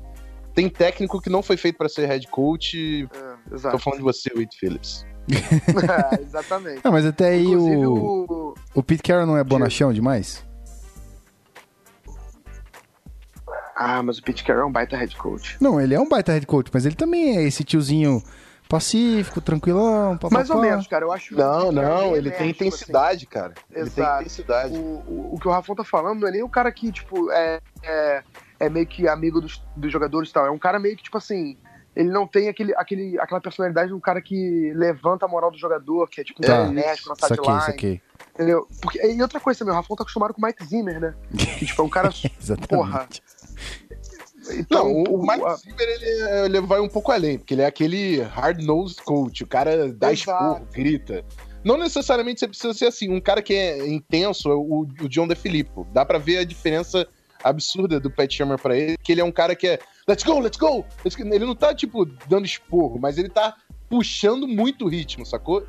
tem 0.54 0.68
técnico 0.68 1.20
que 1.20 1.30
não 1.30 1.42
foi 1.42 1.56
feito 1.56 1.76
pra 1.78 1.88
ser 1.88 2.06
head 2.06 2.26
coach. 2.28 3.08
É, 3.14 3.48
Tô 3.48 3.54
exato. 3.54 3.78
falando 3.78 3.98
de 3.98 4.04
você, 4.04 4.30
Wade 4.34 4.56
Phillips. 4.58 5.06
É, 6.18 6.20
exatamente. 6.22 6.80
Ah, 6.82 6.90
mas 6.90 7.06
até 7.06 7.28
aí 7.30 7.44
Inclusive 7.44 7.86
o, 7.86 8.26
o. 8.28 8.54
o 8.74 8.82
Pete 8.82 9.02
Carroll 9.02 9.26
não 9.26 9.36
é 9.36 9.44
bonachão 9.44 9.92
demais? 9.92 10.44
Ah, 13.82 14.02
mas 14.02 14.18
o 14.18 14.22
Pete 14.22 14.44
Carroll 14.44 14.64
é 14.64 14.66
um 14.66 14.72
baita 14.72 14.94
head 14.94 15.16
coach. 15.16 15.56
Não, 15.58 15.80
ele 15.80 15.94
é 15.94 15.98
um 16.00 16.06
baita 16.06 16.32
head 16.32 16.46
coach, 16.46 16.70
mas 16.72 16.84
ele 16.84 16.94
também 16.94 17.38
é 17.38 17.42
esse 17.44 17.64
tiozinho 17.64 18.22
pacífico, 18.68 19.40
tranquilão, 19.40 20.18
papapá. 20.18 20.34
Mais 20.34 20.50
ou 20.50 20.60
menos, 20.60 20.86
cara. 20.86 21.04
Eu 21.06 21.12
acho 21.12 21.34
Não, 21.34 21.72
não, 21.72 22.14
é 22.14 22.18
ele 22.18 22.30
tem 22.30 22.50
enérgico, 22.50 22.64
intensidade, 22.66 23.26
cara. 23.26 23.54
Ele 23.70 23.88
tem 23.90 24.04
Exato. 24.04 24.20
intensidade. 24.20 24.74
assim. 24.74 24.84
O, 24.84 25.30
o, 25.30 25.34
o 25.34 25.40
que 25.40 25.48
o 25.48 25.50
Rafão 25.50 25.74
tá 25.74 25.82
falando 25.82 26.20
não 26.20 26.28
é 26.28 26.30
nem 26.30 26.42
o 26.42 26.48
cara 26.48 26.70
que, 26.70 26.92
tipo, 26.92 27.30
é, 27.32 27.60
é, 27.82 28.22
é 28.60 28.68
meio 28.68 28.86
que 28.86 29.08
amigo 29.08 29.40
dos, 29.40 29.62
dos 29.74 29.90
jogadores 29.90 30.28
e 30.30 30.32
tal. 30.32 30.46
É 30.46 30.50
um 30.50 30.58
cara 30.58 30.78
meio 30.78 30.94
que, 30.96 31.02
tipo 31.02 31.16
assim, 31.16 31.56
ele 31.96 32.10
não 32.10 32.26
tem 32.26 32.48
aquele, 32.48 32.74
aquele, 32.76 33.18
aquela 33.18 33.40
personalidade 33.40 33.88
de 33.88 33.94
um 33.94 34.00
cara 34.00 34.20
que 34.20 34.72
levanta 34.76 35.24
a 35.24 35.28
moral 35.28 35.50
do 35.50 35.58
jogador, 35.58 36.06
que 36.08 36.20
é 36.20 36.24
tipo 36.24 36.40
um 36.40 36.46
Tá. 36.46 36.52
cara 36.58 36.68
enérgico 36.68 37.08
na 37.08 37.14
Saquei, 37.16 37.36
sideline. 37.36 37.62
saquei. 37.62 38.00
Entendeu? 38.34 38.66
Porque, 38.80 39.04
e 39.04 39.20
outra 39.20 39.40
coisa 39.40 39.58
também, 39.58 39.72
o 39.72 39.76
Rafão 39.76 39.96
tá 39.96 40.02
acostumado 40.02 40.32
com 40.32 40.40
o 40.40 40.46
Mike 40.46 40.64
Zimmer, 40.64 41.00
né? 41.00 41.14
Que, 41.58 41.66
tipo, 41.66 41.82
é 41.82 41.84
um 41.84 41.88
cara. 41.88 42.08
Exatamente. 42.40 42.68
Porra. 42.68 43.08
Então, 44.58 44.84
Não, 44.84 44.92
o, 45.14 45.20
o- 45.20 45.26
Mike 45.26 45.44
a- 45.44 45.54
Zimmer, 45.56 45.80
ele, 45.88 46.46
ele 46.46 46.60
vai 46.62 46.80
um 46.80 46.88
pouco 46.88 47.12
além, 47.12 47.38
porque 47.38 47.54
ele 47.54 47.62
é 47.62 47.66
aquele 47.66 48.20
hard-nosed 48.22 49.02
coach, 49.02 49.42
o 49.42 49.46
cara 49.46 49.92
dá 49.92 50.12
esporro, 50.12 50.66
grita. 50.72 51.24
Não 51.64 51.76
necessariamente 51.76 52.40
você 52.40 52.48
precisa 52.48 52.72
ser 52.72 52.86
assim, 52.86 53.10
um 53.10 53.20
cara 53.20 53.42
que 53.42 53.52
é 53.54 53.86
intenso 53.88 54.50
é 54.50 54.54
o, 54.54 54.86
o 55.02 55.08
John 55.08 55.28
DeFilippo. 55.28 55.86
Dá 55.92 56.04
pra 56.06 56.18
ver 56.18 56.38
a 56.38 56.44
diferença 56.44 57.06
absurda 57.44 57.98
do 58.00 58.10
Pat 58.10 58.30
Shermer 58.32 58.58
pra 58.58 58.76
ele, 58.76 58.96
que 58.98 59.12
ele 59.12 59.20
é 59.20 59.24
um 59.24 59.32
cara 59.32 59.54
que 59.54 59.66
é 59.66 59.78
let's 60.08 60.24
go, 60.24 60.38
let's 60.40 60.56
go! 60.58 60.84
let's 61.04 61.14
go." 61.16 61.22
Ele 61.24 61.44
não 61.44 61.54
tá, 61.54 61.74
tipo, 61.74 62.04
dando 62.28 62.44
esporro, 62.46 62.98
mas 62.98 63.18
ele 63.18 63.28
tá 63.28 63.54
puxando 63.88 64.46
muito 64.48 64.84
o 64.84 64.88
ritmo, 64.88 65.26
sacou? 65.26 65.66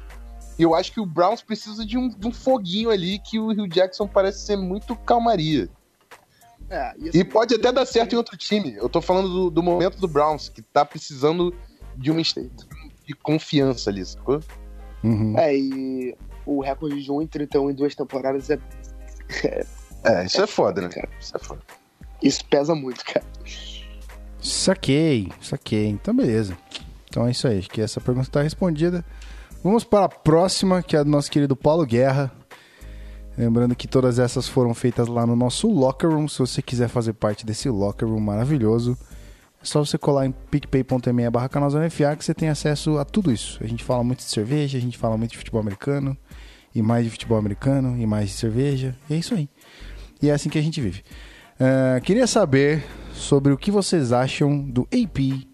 E 0.60 0.64
eu 0.64 0.76
acho 0.76 0.92
que 0.92 1.00
o 1.00 1.06
Browns 1.06 1.42
precisa 1.42 1.86
de 1.86 1.98
um, 1.98 2.08
de 2.10 2.28
um 2.28 2.32
foguinho 2.32 2.90
ali 2.90 3.20
que 3.20 3.40
o 3.40 3.48
Hugh 3.52 3.68
Jackson 3.68 4.08
parece 4.08 4.46
ser 4.46 4.58
muito 4.58 4.96
calmaria. 4.96 5.70
É, 6.72 6.94
e, 6.98 7.06
E 7.06 7.10
assim, 7.10 7.26
pode 7.26 7.54
até 7.54 7.72
dar 7.72 7.86
certo 7.86 8.14
em 8.14 8.16
outro 8.16 8.38
time. 8.38 8.74
Eu 8.78 8.88
tô 8.88 9.02
falando 9.02 9.28
do, 9.28 9.50
do 9.50 9.62
momento 9.62 10.00
do 10.00 10.08
Browns, 10.08 10.48
que 10.48 10.62
tá 10.62 10.86
precisando 10.86 11.54
de 11.98 12.10
uma 12.10 12.22
de 12.22 13.14
confiança 13.22 13.90
ali, 13.90 14.06
sacou? 14.06 14.40
Uhum. 15.04 15.38
É, 15.38 15.56
e 15.56 16.16
o 16.46 16.62
recorde 16.62 17.04
de 17.04 17.12
1 17.12 17.22
em 17.22 17.28
31 17.28 17.72
em 17.72 17.74
duas 17.74 17.94
temporadas 17.94 18.50
é. 18.50 18.58
É, 20.04 20.26
isso 20.26 20.42
é 20.42 20.48
foda, 20.48 20.82
né? 20.82 20.90
cara. 20.90 21.08
Isso 21.20 21.38
é 21.38 21.40
foda. 21.40 21.62
Isso 22.24 22.44
pesa 22.46 22.74
muito, 22.74 23.06
cara. 23.06 23.24
Saquei, 24.42 25.32
saquei. 25.40 25.90
Então, 25.90 26.16
beleza. 26.16 26.58
Então 27.08 27.28
é 27.28 27.32
isso 27.32 27.48
aí. 27.48 27.60
Acho 27.60 27.70
que 27.70 27.82
essa 27.82 28.02
pergunta 28.02 28.28
está 28.28 28.42
respondida. 28.42 29.06
Vamos 29.64 29.84
para 29.84 30.06
a 30.06 30.10
próxima, 30.10 30.82
que 30.82 30.98
é 30.98 31.04
do 31.04 31.10
nosso 31.10 31.30
querido 31.30 31.56
Paulo 31.56 31.86
Guerra. 31.86 32.32
Lembrando 33.38 33.76
que 33.76 33.88
todas 33.88 34.20
essas 34.20 34.48
foram 34.48 34.74
feitas 34.74 35.08
lá 35.08 35.26
no 35.26 35.36
nosso 35.36 35.68
Locker 35.70 36.10
Room. 36.10 36.28
Se 36.28 36.40
você 36.40 36.62
quiser 36.62 36.88
fazer 36.88 37.14
parte 37.14 37.46
desse 37.46 37.70
Locker 37.70 38.08
Room 38.08 38.20
maravilhoso, 38.20 38.98
é 39.62 39.66
só 39.66 39.84
você 39.84 39.98
colar 39.98 40.26
em 40.26 40.32
picpay.me 40.32 41.30
barra 41.30 41.48
canalzonefa 41.50 42.16
que 42.16 42.26
você 42.26 42.34
tem 42.34 42.50
acesso 42.50 42.98
a 42.98 43.06
tudo 43.06 43.32
isso. 43.32 43.60
A 43.64 43.68
gente 43.68 43.84
fala 43.84 44.04
muito 44.04 44.20
de 44.20 44.26
cerveja, 44.26 44.78
a 44.78 44.82
gente 44.82 44.98
fala 44.98 45.18
muito 45.18 45.32
de 45.32 45.38
futebol 45.38 45.62
americano, 45.62 46.18
e 46.74 46.82
mais 46.82 47.06
de 47.06 47.12
futebol 47.12 47.38
americano, 47.38 47.98
e 47.98 48.06
mais 48.06 48.30
de 48.30 48.36
cerveja. 48.36 48.96
E 49.10 49.14
é 49.14 49.18
isso 49.18 49.34
aí. 49.34 49.50
E 50.22 50.30
é 50.30 50.34
assim 50.34 50.50
que 50.50 50.60
a 50.60 50.62
gente 50.62 50.80
vive. 50.82 51.04
Ah, 51.60 52.00
queria 52.02 52.26
saber 52.26 52.84
sobre 53.14 53.54
o 53.54 53.58
que 53.58 53.70
vocês 53.70 54.12
acham 54.12 54.60
do 54.60 54.82
AP 54.92 55.48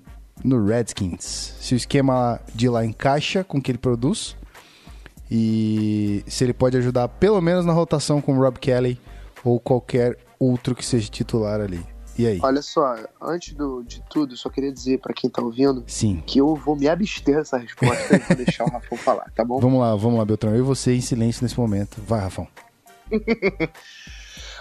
no 0.44 0.66
Redskins. 0.66 1.56
Se 1.60 1.74
o 1.74 1.78
esquema 1.78 2.40
de 2.56 2.70
lá 2.70 2.86
encaixa 2.86 3.44
com 3.44 3.58
o 3.58 3.62
que 3.62 3.72
ele 3.72 3.78
produz 3.78 4.38
e 5.30 6.24
se 6.28 6.44
ele 6.44 6.54
pode 6.54 6.78
ajudar 6.78 7.08
pelo 7.08 7.42
menos 7.42 7.66
na 7.66 7.74
rotação 7.74 8.22
com 8.22 8.38
o 8.38 8.42
Rob 8.42 8.60
Kelly 8.60 9.00
ou 9.44 9.60
qualquer 9.60 10.18
outro 10.40 10.76
que 10.76 10.86
seja 10.86 11.10
titular 11.10 11.62
ali. 11.62 11.84
E 12.18 12.26
aí? 12.26 12.40
Olha 12.42 12.64
só, 12.64 12.96
antes 13.22 13.54
do, 13.54 13.84
de 13.84 14.02
tudo, 14.10 14.36
só 14.36 14.50
queria 14.50 14.72
dizer 14.72 15.00
pra 15.00 15.14
quem 15.14 15.30
tá 15.30 15.42
ouvindo 15.42 15.84
Sim. 15.86 16.24
que 16.26 16.40
eu 16.40 16.56
vou 16.56 16.76
me 16.76 16.88
abster 16.88 17.36
dessa 17.36 17.58
resposta 17.58 18.16
e 18.16 18.20
vou 18.20 18.38
deixar 18.38 18.64
o 18.64 18.72
Rafão 18.72 18.98
falar, 18.98 19.32
tá 19.36 19.46
bom? 19.46 19.60
Vamos 19.60 19.80
lá, 19.80 19.96
vamos 19.96 20.18
lá, 20.18 20.26
Beltrão. 20.26 20.52
Eu 20.52 20.60
e 20.60 20.62
você 20.64 20.96
em 20.96 21.02
silêncio 21.02 21.44
nesse 21.44 21.60
momento. 21.60 22.02
Vai, 22.02 22.22
Rafão. 22.22 22.48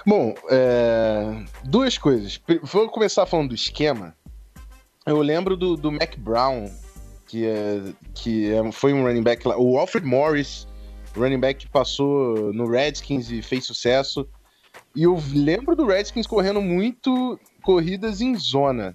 Bom, 0.07 0.35
é, 0.49 1.45
duas 1.65 1.99
coisas. 1.99 2.41
Vou 2.63 2.89
começar 2.89 3.27
falando 3.27 3.49
do 3.49 3.55
esquema. 3.57 4.15
Eu 5.05 5.21
lembro 5.21 5.57
do, 5.57 5.77
do 5.77 5.91
Mac 5.91 6.17
Brown, 6.17 6.71
que, 7.27 7.47
é, 7.47 7.83
que 8.15 8.53
é- 8.53 8.73
foi 8.73 8.93
um 8.93 9.03
running 9.05 9.23
back 9.23 9.47
lá. 9.47 9.59
O 9.59 9.79
Alfred 9.79 10.07
Morris, 10.07 10.67
running 11.17 11.41
back 11.41 11.67
que 11.67 11.71
passou 11.71 12.53
no 12.53 12.69
Redskins 12.69 13.31
e 13.31 13.43
fez 13.43 13.65
sucesso. 13.65 14.29
E 14.95 15.03
eu 15.03 15.21
lembro 15.35 15.75
do 15.75 15.87
Redskins 15.87 16.27
correndo 16.27 16.61
muito 16.61 17.39
corridas 17.63 18.21
em 18.21 18.35
zona. 18.37 18.95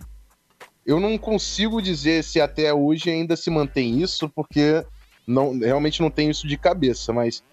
Eu 0.86 1.00
não 1.00 1.18
consigo 1.18 1.82
dizer 1.82 2.24
se 2.24 2.42
até 2.42 2.74
hoje 2.74 3.10
ainda 3.10 3.36
se 3.36 3.50
mantém 3.50 4.02
isso, 4.02 4.30
porque 4.30 4.84
não, 5.28 5.58
realmente 5.60 6.02
não 6.02 6.10
tenho 6.10 6.32
isso 6.32 6.48
de 6.48 6.58
cabeça, 6.58 7.14
mas 7.14 7.44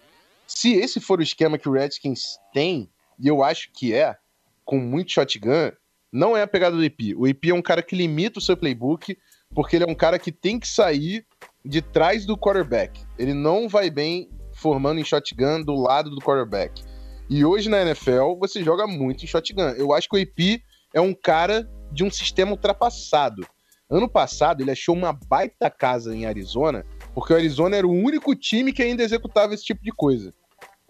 se 0.46 0.72
esse 0.72 0.98
for 0.98 1.18
o 1.18 1.22
esquema 1.22 1.58
que 1.58 1.68
o 1.68 1.72
Redskins 1.72 2.38
tem, 2.54 2.88
e 3.18 3.28
eu 3.28 3.42
acho 3.42 3.70
que 3.72 3.92
é, 3.92 4.16
com 4.64 4.78
muito 4.78 5.12
shotgun, 5.12 5.72
não 6.10 6.34
é 6.36 6.42
a 6.42 6.46
pegada 6.46 6.74
do 6.74 6.82
IP. 6.82 7.14
O 7.14 7.26
IP 7.28 7.50
é 7.50 7.54
um 7.54 7.60
cara 7.60 7.82
que 7.82 7.94
limita 7.94 8.38
o 8.38 8.42
seu 8.42 8.56
playbook, 8.56 9.16
porque 9.54 9.76
ele 9.76 9.84
é 9.84 9.90
um 9.90 9.94
cara 9.94 10.18
que 10.18 10.32
tem 10.32 10.58
que 10.58 10.68
sair 10.68 11.24
de 11.64 11.82
trás 11.82 12.24
do 12.24 12.36
quarterback. 12.36 13.00
Ele 13.18 13.34
não 13.34 13.68
vai 13.68 13.90
bem 13.90 14.30
formando 14.54 15.00
em 15.00 15.04
shotgun 15.04 15.62
do 15.62 15.74
lado 15.74 16.10
do 16.10 16.20
quarterback. 16.20 16.82
E 17.28 17.44
hoje 17.44 17.68
na 17.68 17.82
NFL 17.82 18.36
você 18.38 18.62
joga 18.62 18.86
muito 18.86 19.24
em 19.24 19.26
shotgun. 19.26 19.70
Eu 19.76 19.92
acho 19.92 20.08
que 20.08 20.16
o 20.16 20.18
IP 20.18 20.62
é 20.94 21.00
um 21.00 21.14
cara 21.14 21.68
de 21.92 22.04
um 22.04 22.10
sistema 22.10 22.52
ultrapassado. 22.52 23.46
Ano 23.90 24.08
passado 24.08 24.62
ele 24.62 24.70
achou 24.70 24.94
uma 24.94 25.12
baita 25.12 25.70
casa 25.70 26.14
em 26.14 26.26
Arizona, 26.26 26.84
porque 27.14 27.32
o 27.32 27.36
Arizona 27.36 27.76
era 27.76 27.86
o 27.86 27.92
único 27.92 28.34
time 28.34 28.72
que 28.72 28.82
ainda 28.82 29.02
executava 29.02 29.54
esse 29.54 29.64
tipo 29.64 29.82
de 29.82 29.90
coisa. 29.90 30.32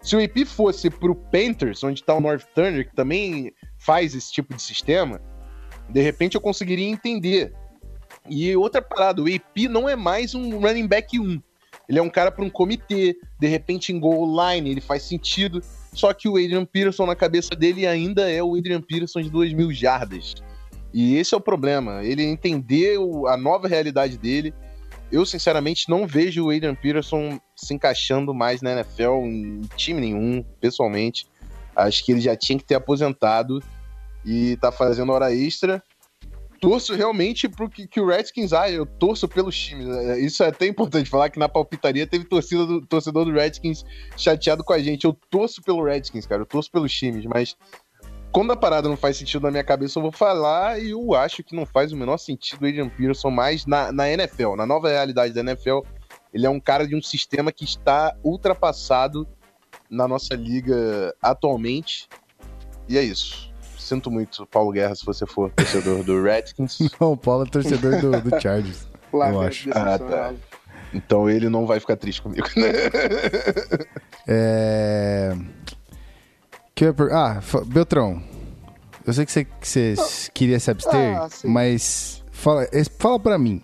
Se 0.01 0.15
o 0.15 0.21
IP 0.21 0.45
fosse 0.45 0.89
pro 0.89 1.15
Panthers, 1.15 1.83
onde 1.83 2.03
tá 2.03 2.13
o 2.13 2.21
North 2.21 2.45
Turner, 2.55 2.87
que 2.87 2.95
também 2.95 3.53
faz 3.77 4.15
esse 4.15 4.31
tipo 4.31 4.55
de 4.55 4.61
sistema, 4.61 5.21
de 5.89 6.01
repente 6.01 6.35
eu 6.35 6.41
conseguiria 6.41 6.87
entender. 6.87 7.53
E 8.29 8.55
outra 8.55 8.81
parada, 8.81 9.21
o 9.21 9.25
AP 9.25 9.69
não 9.69 9.89
é 9.89 9.95
mais 9.95 10.35
um 10.35 10.59
running 10.59 10.87
back 10.87 11.19
1. 11.19 11.41
Ele 11.89 11.97
é 11.97 12.01
um 12.01 12.09
cara 12.09 12.31
para 12.31 12.45
um 12.45 12.49
comitê, 12.49 13.17
de 13.39 13.47
repente 13.47 13.91
em 13.91 13.99
goal 13.99 14.27
line, 14.27 14.69
ele 14.69 14.81
faz 14.81 15.03
sentido. 15.03 15.61
Só 15.91 16.13
que 16.13 16.29
o 16.29 16.37
Adrian 16.37 16.63
Peterson 16.63 17.07
na 17.07 17.15
cabeça 17.15 17.55
dele 17.55 17.87
ainda 17.87 18.29
é 18.29 18.43
o 18.43 18.55
Adrian 18.55 18.81
Peterson 18.81 19.21
de 19.21 19.29
2 19.31 19.53
mil 19.53 19.73
jardas. 19.73 20.35
E 20.93 21.15
esse 21.15 21.33
é 21.33 21.37
o 21.37 21.41
problema, 21.41 22.03
ele 22.03 22.23
entender 22.23 22.97
a 23.27 23.35
nova 23.35 23.67
realidade 23.67 24.17
dele. 24.17 24.53
Eu, 25.11 25.25
sinceramente, 25.25 25.89
não 25.89 26.05
vejo 26.05 26.45
o 26.45 26.51
Adrian 26.51 26.75
Peterson 26.75 27.39
se 27.55 27.73
encaixando 27.73 28.33
mais 28.33 28.61
na 28.61 28.73
NFL 28.73 29.25
em 29.25 29.61
time 29.75 29.99
nenhum, 29.99 30.43
pessoalmente. 30.61 31.27
Acho 31.75 32.05
que 32.05 32.11
ele 32.11 32.21
já 32.21 32.35
tinha 32.35 32.59
que 32.59 32.65
ter 32.65 32.75
aposentado 32.75 33.63
e 34.23 34.55
tá 34.57 34.71
fazendo 34.71 35.11
hora 35.11 35.33
extra. 35.33 35.81
Torço 36.59 36.93
realmente 36.95 37.47
pro 37.47 37.69
que, 37.69 37.87
que 37.87 37.99
o 37.99 38.07
Redskins. 38.07 38.53
Ah, 38.53 38.69
eu 38.69 38.85
torço 38.85 39.27
pelos 39.27 39.57
times. 39.57 39.87
É, 39.87 40.19
Isso 40.19 40.43
é 40.43 40.47
até 40.47 40.67
importante 40.67 41.09
falar 41.09 41.29
que 41.29 41.39
na 41.39 41.49
palpitaria 41.49 42.05
teve 42.05 42.25
torcida 42.25 42.65
do, 42.65 42.85
torcedor 42.85 43.25
do 43.25 43.31
Redskins 43.31 43.85
chateado 44.17 44.63
com 44.63 44.73
a 44.73 44.79
gente. 44.79 45.05
Eu 45.05 45.13
torço 45.29 45.61
pelo 45.61 45.83
Redskins, 45.83 46.25
cara. 46.25 46.41
Eu 46.41 46.45
torço 46.45 46.71
pelos 46.71 46.91
times, 46.91 47.25
mas 47.25 47.55
quando 48.31 48.51
a 48.51 48.55
parada 48.55 48.87
não 48.87 48.97
faz 48.97 49.17
sentido 49.17 49.43
na 49.43 49.51
minha 49.51 49.63
cabeça, 49.63 49.97
eu 49.97 50.03
vou 50.03 50.11
falar 50.11 50.79
e 50.79 50.91
eu 50.91 51.15
acho 51.15 51.43
que 51.43 51.55
não 51.55 51.65
faz 51.65 51.91
o 51.91 51.97
menor 51.97 52.17
sentido 52.17 52.63
o 52.63 52.67
Adrian 52.67 52.89
Peterson 52.89 53.31
mais 53.31 53.65
na, 53.65 53.91
na 53.91 54.09
NFL, 54.09 54.55
na 54.55 54.65
nova 54.65 54.89
realidade 54.89 55.33
da 55.33 55.41
NFL. 55.41 55.79
Ele 56.33 56.45
é 56.45 56.49
um 56.49 56.59
cara 56.59 56.87
de 56.87 56.95
um 56.95 57.01
sistema 57.01 57.51
que 57.51 57.63
está 57.63 58.15
ultrapassado 58.23 59.27
na 59.89 60.07
nossa 60.07 60.35
liga 60.35 61.15
atualmente. 61.21 62.07
E 62.87 62.97
é 62.97 63.03
isso. 63.03 63.48
Sinto 63.89 64.11
muito, 64.11 64.45
Paulo 64.45 64.71
Guerra, 64.71 64.93
se 64.95 65.03
você 65.05 65.25
for 65.25 65.49
torcedor 65.51 66.03
do 66.03 66.21
Redskins. 66.21 66.77
Não, 67.01 67.13
o 67.13 67.17
Paulo 67.17 67.43
é 67.43 67.49
torcedor 67.49 67.99
do, 67.99 68.11
do 68.21 68.29
Chargers. 68.41 68.87
Lá, 69.11 69.31
Eu 69.31 69.41
acho. 69.41 69.67
decepcionado. 69.69 70.37
Então 70.93 71.29
ele 71.29 71.49
não 71.49 71.65
vai 71.67 71.79
ficar 71.79 71.95
triste 71.97 72.21
comigo. 72.21 72.47
É... 74.31 75.35
Per- 76.75 77.11
Ah, 77.11 77.41
Beltrão. 77.65 78.21
Eu 79.05 79.11
sei 79.13 79.25
que 79.25 79.31
você, 79.31 79.45
que 79.45 79.67
você 79.67 79.95
queria 80.33 80.59
se 80.59 80.69
abster, 80.69 81.17
Ah, 81.17 81.27
mas 81.45 82.23
fala, 82.31 82.67
fala 82.99 83.19
pra 83.19 83.39
mim. 83.39 83.61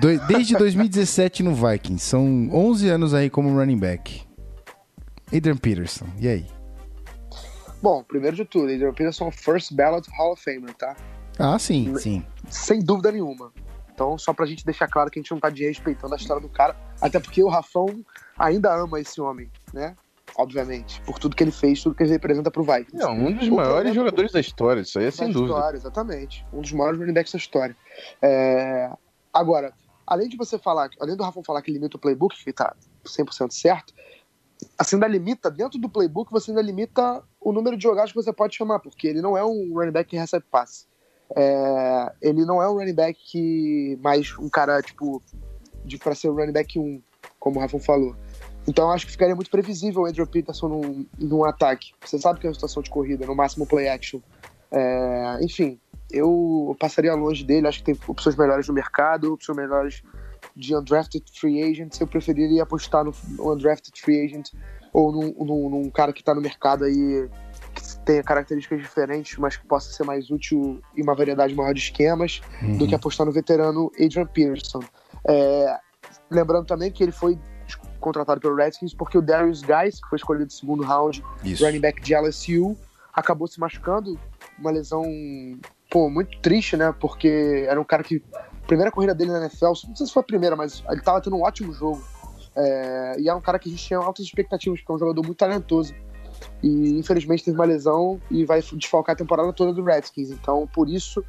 Doi- 0.00 0.20
Desde 0.28 0.56
2017 0.56 1.42
no 1.42 1.54
Vikings, 1.54 2.04
são 2.04 2.48
11 2.52 2.88
anos 2.90 3.14
aí 3.14 3.30
como 3.30 3.56
running 3.58 3.78
back. 3.78 4.22
Adrian 5.34 5.56
Peterson, 5.56 6.06
e 6.20 6.28
aí? 6.28 6.46
Bom, 7.84 8.02
primeiro 8.02 8.34
de 8.34 8.46
tudo, 8.46 8.64
Adrian 8.72 8.94
Peterson 8.94 9.28
é 9.28 9.30
First 9.30 9.74
Ballot 9.74 10.08
Hall 10.16 10.32
of 10.32 10.42
Famer, 10.42 10.72
tá? 10.72 10.96
Ah, 11.38 11.58
sim, 11.58 11.94
sim. 11.98 12.24
Sem 12.48 12.80
dúvida 12.82 13.12
nenhuma. 13.12 13.52
Então, 13.92 14.16
só 14.16 14.32
pra 14.32 14.46
gente 14.46 14.64
deixar 14.64 14.88
claro 14.88 15.10
que 15.10 15.18
a 15.18 15.22
gente 15.22 15.30
não 15.32 15.38
tá 15.38 15.50
desrespeitando 15.50 16.14
a 16.14 16.16
história 16.16 16.40
do 16.40 16.48
cara, 16.48 16.74
até 16.98 17.20
porque 17.20 17.42
o 17.44 17.48
Rafão 17.48 17.86
ainda 18.38 18.74
ama 18.74 18.98
esse 19.00 19.20
homem, 19.20 19.50
né? 19.74 19.94
obviamente, 20.36 20.98
por 21.02 21.18
tudo 21.18 21.36
que 21.36 21.44
ele 21.44 21.50
fez, 21.52 21.82
tudo 21.82 21.94
que 21.94 22.02
ele 22.02 22.10
representa 22.12 22.50
pro 22.50 22.64
Vikings. 22.64 22.96
Não, 22.96 23.12
um 23.12 23.32
dos 23.32 23.46
O 23.48 23.54
maiores 23.54 23.74
problema- 23.74 23.94
jogadores 23.94 24.32
da 24.32 24.40
história, 24.40 24.80
isso 24.80 24.98
aí 24.98 25.04
é 25.04 25.10
sem 25.10 25.26
da 25.28 25.32
dúvida. 25.34 25.54
história, 25.54 25.76
exatamente. 25.76 26.46
Um 26.54 26.62
dos 26.62 26.72
maiores 26.72 26.98
running 26.98 27.12
backs 27.12 27.32
da 27.32 27.38
história. 27.38 27.76
É, 28.22 28.90
Agora, 29.32 29.72
além 30.06 30.28
de 30.28 30.36
você 30.38 30.58
falar, 30.58 30.88
além 31.00 31.14
do 31.16 31.22
Rafa 31.22 31.42
falar 31.44 31.60
que 31.60 31.70
limita 31.70 31.98
o 31.98 32.00
playbook, 32.00 32.34
que 32.42 32.52
tá 32.52 32.74
100% 33.04 33.52
certo, 33.52 33.92
você 34.78 34.96
ainda 34.96 35.06
limita, 35.06 35.50
dentro 35.50 35.78
do 35.78 35.88
playbook, 35.88 36.30
você 36.30 36.50
ainda 36.50 36.62
limita 36.62 37.22
o 37.40 37.52
número 37.52 37.76
de 37.76 37.82
jogadas 37.82 38.10
que 38.10 38.16
você 38.16 38.32
pode 38.32 38.56
chamar, 38.56 38.78
porque 38.78 39.06
ele 39.06 39.20
não 39.20 39.36
é 39.36 39.44
um 39.44 39.72
running 39.74 39.92
back 39.92 40.10
que 40.10 40.16
recebe 40.16 40.44
passe. 40.50 40.86
É, 41.34 42.12
ele 42.20 42.44
não 42.44 42.62
é 42.62 42.68
um 42.68 42.74
running 42.74 42.94
back 42.94 43.18
que 43.30 43.98
mais 44.02 44.36
um 44.38 44.48
cara, 44.48 44.80
tipo, 44.82 45.22
de 45.84 45.98
pra 45.98 46.14
ser 46.14 46.30
um 46.30 46.34
running 46.34 46.52
back 46.52 46.78
1, 46.78 47.02
como 47.38 47.58
o 47.58 47.60
Rafa 47.60 47.78
falou. 47.78 48.14
Então 48.66 48.90
acho 48.90 49.06
que 49.06 49.12
ficaria 49.12 49.34
muito 49.34 49.50
previsível 49.50 50.02
o 50.02 50.06
Andrew 50.06 50.26
Peterson 50.26 50.68
num, 50.68 51.06
num 51.18 51.44
ataque. 51.44 51.92
Você 52.04 52.18
sabe 52.18 52.40
que 52.40 52.46
é 52.46 52.48
uma 52.48 52.54
situação 52.54 52.82
de 52.82 52.90
corrida, 52.90 53.26
no 53.26 53.34
máximo 53.34 53.66
play 53.66 53.88
action. 53.88 54.20
É, 54.70 55.38
enfim, 55.42 55.78
eu 56.10 56.74
passaria 56.80 57.14
longe 57.14 57.44
dele. 57.44 57.66
Acho 57.66 57.78
que 57.78 57.92
tem 57.92 57.98
opções 58.08 58.36
melhores 58.36 58.66
no 58.68 58.74
mercado, 58.74 59.32
opções 59.32 59.56
melhores 59.56 60.02
de 60.56 60.74
undrafted 60.74 61.24
free 61.38 61.62
agents. 61.62 62.00
Eu 62.00 62.06
preferiria 62.06 62.62
apostar 62.62 63.04
no, 63.04 63.12
undrafted 63.38 64.00
free 64.00 64.24
agent 64.24 64.50
ou 64.92 65.10
num, 65.10 65.34
num- 65.44 65.70
num 65.70 65.90
cara 65.90 66.12
que 66.12 66.20
está 66.20 66.34
no 66.34 66.40
mercado 66.40 66.84
aí 66.84 67.28
que 67.74 67.98
tenha 68.04 68.22
características 68.22 68.80
diferentes, 68.80 69.36
mas 69.38 69.56
que 69.56 69.66
possa 69.66 69.90
ser 69.92 70.04
mais 70.04 70.30
útil 70.30 70.80
e 70.96 71.02
uma 71.02 71.14
variedade 71.14 71.54
maior 71.54 71.72
de 71.74 71.80
esquemas 71.80 72.40
do 72.78 72.86
que 72.86 72.94
apostar 72.94 73.26
no 73.26 73.32
veterano 73.32 73.90
Adrian 74.00 74.26
Peterson. 74.26 74.80
É, 75.26 75.76
lembrando 76.30 76.66
também 76.66 76.92
que 76.92 77.02
ele 77.02 77.12
foi 77.12 77.38
contratado 77.98 78.40
pelo 78.40 78.54
Redskins 78.54 78.94
porque 78.94 79.16
o 79.18 79.22
Darius 79.22 79.62
Guys, 79.62 80.00
que 80.00 80.08
foi 80.08 80.16
escolhido 80.16 80.44
no 80.44 80.50
segundo 80.50 80.82
round, 80.84 81.24
Isso. 81.42 81.64
running 81.64 81.80
back 81.80 82.00
de 82.02 82.14
LSU, 82.14 82.76
acabou 83.12 83.48
se 83.48 83.58
machucando, 83.58 84.18
uma 84.58 84.70
lesão 84.70 85.02
pô, 85.90 86.10
muito 86.10 86.38
triste, 86.40 86.76
né? 86.76 86.94
Porque 87.00 87.64
era 87.68 87.80
um 87.80 87.84
cara 87.84 88.02
que 88.04 88.22
primeira 88.66 88.90
corrida 88.90 89.14
dele 89.14 89.32
na 89.32 89.40
NFL, 89.40 89.66
não 89.66 89.96
sei 89.96 90.06
se 90.06 90.12
foi 90.12 90.20
a 90.20 90.24
primeira, 90.24 90.56
mas 90.56 90.82
ele 90.88 91.00
tava 91.00 91.20
tendo 91.20 91.36
um 91.36 91.42
ótimo 91.42 91.72
jogo. 91.72 92.02
É, 92.56 93.16
e 93.18 93.28
era 93.28 93.36
um 93.36 93.40
cara 93.40 93.58
que 93.58 93.68
a 93.68 93.72
gente 93.72 93.84
tinha 93.84 93.98
altas 93.98 94.24
expectativas, 94.24 94.80
porque 94.80 94.92
é 94.92 94.94
um 94.94 94.98
jogador 94.98 95.22
muito 95.22 95.38
talentoso. 95.38 95.94
E 96.62 96.98
infelizmente 96.98 97.44
teve 97.44 97.56
uma 97.56 97.64
lesão 97.64 98.20
e 98.30 98.44
vai 98.44 98.60
desfalcar 98.60 99.14
a 99.14 99.16
temporada 99.16 99.52
toda 99.52 99.72
do 99.72 99.82
Redskins. 99.82 100.30
Então, 100.30 100.68
por 100.72 100.88
isso 100.88 101.24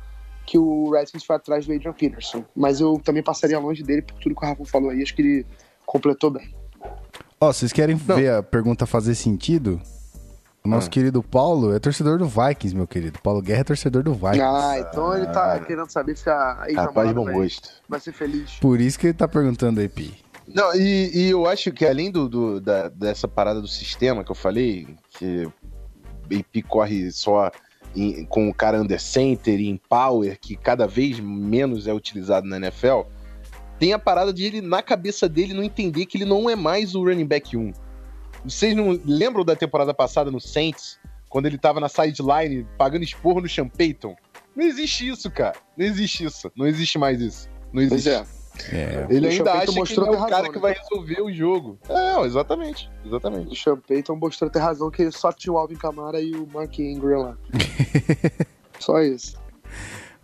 que 0.45 0.58
o 0.58 0.91
Redskins 0.91 1.24
foi 1.24 1.36
atrás 1.36 1.65
do 1.65 1.74
Adrian 1.74 1.93
Peterson. 1.93 2.43
Mas 2.56 2.80
eu 2.80 3.00
também 3.04 3.24
passaria 3.24 3.60
longe 3.60 3.84
dele 3.84 4.02
por 4.02 4.15
tudo 4.19 4.36
que 4.36 4.45
o 4.45 4.48
Rafa 4.48 4.65
falou 4.65 4.91
aí. 4.91 5.02
Acho 5.02 5.15
que 5.15 5.21
ele 5.21 5.45
completou 5.86 6.30
bem. 6.30 6.54
Ó, 7.39 7.52
vocês 7.52 7.74
querem 7.74 8.00
Não. 8.08 8.15
ver 8.15 8.32
a 8.32 8.43
pergunta 8.43 8.86
fazer 8.86 9.15
sentido? 9.15 9.82
O 10.65 10.69
nosso 10.69 10.88
Ah. 10.88 10.89
querido 10.89 11.21
Paulo 11.21 11.73
é 11.75 11.80
torcedor 11.80 12.17
do 12.17 12.25
Vikings, 12.28 12.75
meu 12.75 12.88
querido. 12.88 13.19
Paulo 13.21 13.41
Guerra 13.41 13.62
é 13.62 13.63
torcedor 13.63 14.01
do 14.04 14.13
Vikings. 14.13 14.41
Ah, 14.41 14.80
então 14.80 15.15
ele 15.15 15.28
tá 15.28 15.60
querendo 15.60 15.89
saber 15.91 16.17
se 16.17 16.30
a 16.30 16.54
Rapaz, 16.54 16.67
ex-namorada 16.69 17.13
bom 17.13 17.25
vai, 17.25 17.34
gosto. 17.36 17.69
vai 17.88 17.99
ser 17.99 18.12
feliz. 18.12 18.51
Por 18.60 18.82
isso 18.82 18.97
que 18.99 19.08
ele 19.08 19.13
tá 19.13 19.28
perguntando 19.28 19.80
aí, 19.80 19.88
Pi. 19.88 20.13
Não, 20.47 20.75
e, 20.75 21.12
e 21.13 21.30
eu 21.30 21.45
acho 21.47 21.71
que 21.71 21.86
além 21.86 22.12
do, 22.12 22.28
do- 22.30 22.60
da- 22.62 22.89
dessa 22.89 23.28
parada 23.28 23.62
do 23.62 23.67
sistema 23.67 24.23
que 24.23 24.32
eu 24.32 24.36
falei, 24.36 24.88
que 25.12 25.47
AP 26.32 26.62
corre 26.67 27.12
só 27.12 27.51
em- 27.95 28.25
com 28.25 28.49
o 28.49 28.54
cara 28.54 28.80
under 28.82 28.99
center 29.01 29.60
e 29.60 29.67
em 29.69 29.78
power, 29.89 30.38
que 30.39 30.56
cada 30.56 30.86
vez 30.88 31.19
menos 31.19 31.88
é 31.88 31.93
utilizado 31.93 32.47
na 32.47 32.58
NFL, 32.58 33.01
tem 33.80 33.91
a 33.93 33.99
parada 33.99 34.32
de 34.32 34.43
ele, 34.45 34.62
na 34.62 34.82
cabeça 34.82 35.28
dele, 35.28 35.54
não 35.54 35.63
entender 35.63 36.06
que 36.06 36.17
ele 36.17 36.25
não 36.25 36.49
é 36.49 36.56
mais 36.56 36.95
o 36.95 37.04
running 37.04 37.25
back 37.25 37.58
1. 37.58 37.73
Vocês 38.46 38.76
não 38.76 39.00
lembram 39.06 39.44
da 39.44 39.56
temporada 39.56 39.94
passada 39.94 40.30
no 40.32 40.40
Saints, 40.40 41.00
quando 41.30 41.48
ele 41.48 41.58
tava 41.58 41.80
na 41.80 41.90
sideline 41.90 42.66
pagando 42.78 43.04
esporro 43.04 43.42
no 43.42 43.50
Sean 43.50 43.68
Payton? 43.68 44.16
Não 44.56 44.64
existe 44.66 45.08
isso, 45.10 45.30
cara. 45.30 45.58
Não 45.76 45.86
existe 45.86 46.24
isso. 46.24 46.52
Não 46.56 46.66
existe 46.66 46.98
mais 46.98 47.20
isso. 47.20 47.50
Não 47.74 47.86
Pois 47.88 48.06
existe. 48.06 48.10
é. 48.10 48.26
É. 48.72 49.08
Ele 49.10 49.28
O 49.28 49.30
ainda 49.32 49.52
acha 49.52 49.66
que 49.66 49.76
mostrou 49.78 50.08
ele 50.08 50.16
é 50.16 50.18
o 50.18 50.24
ter 50.24 50.30
cara 50.30 50.36
razão, 50.38 50.52
que 50.54 50.56
né? 50.60 50.62
vai 50.62 50.74
resolver 50.74 51.22
o 51.22 51.34
jogo. 51.34 51.78
É, 51.90 52.22
exatamente. 52.26 52.90
O 53.04 53.08
Exatamente. 53.10 53.62
Sean 53.62 53.76
Payton 53.78 54.16
mostrou 54.16 54.50
ter 54.50 54.60
razão 54.60 54.90
que 54.90 55.12
só 55.12 55.34
tinha 55.34 55.52
o 55.52 55.58
Alvin 55.58 55.76
Kamara 55.76 56.22
e 56.22 56.34
o 56.36 56.48
Mark 56.48 56.80
Ingram 56.80 57.20
lá. 57.22 57.38
só 58.80 59.02
isso. 59.02 59.38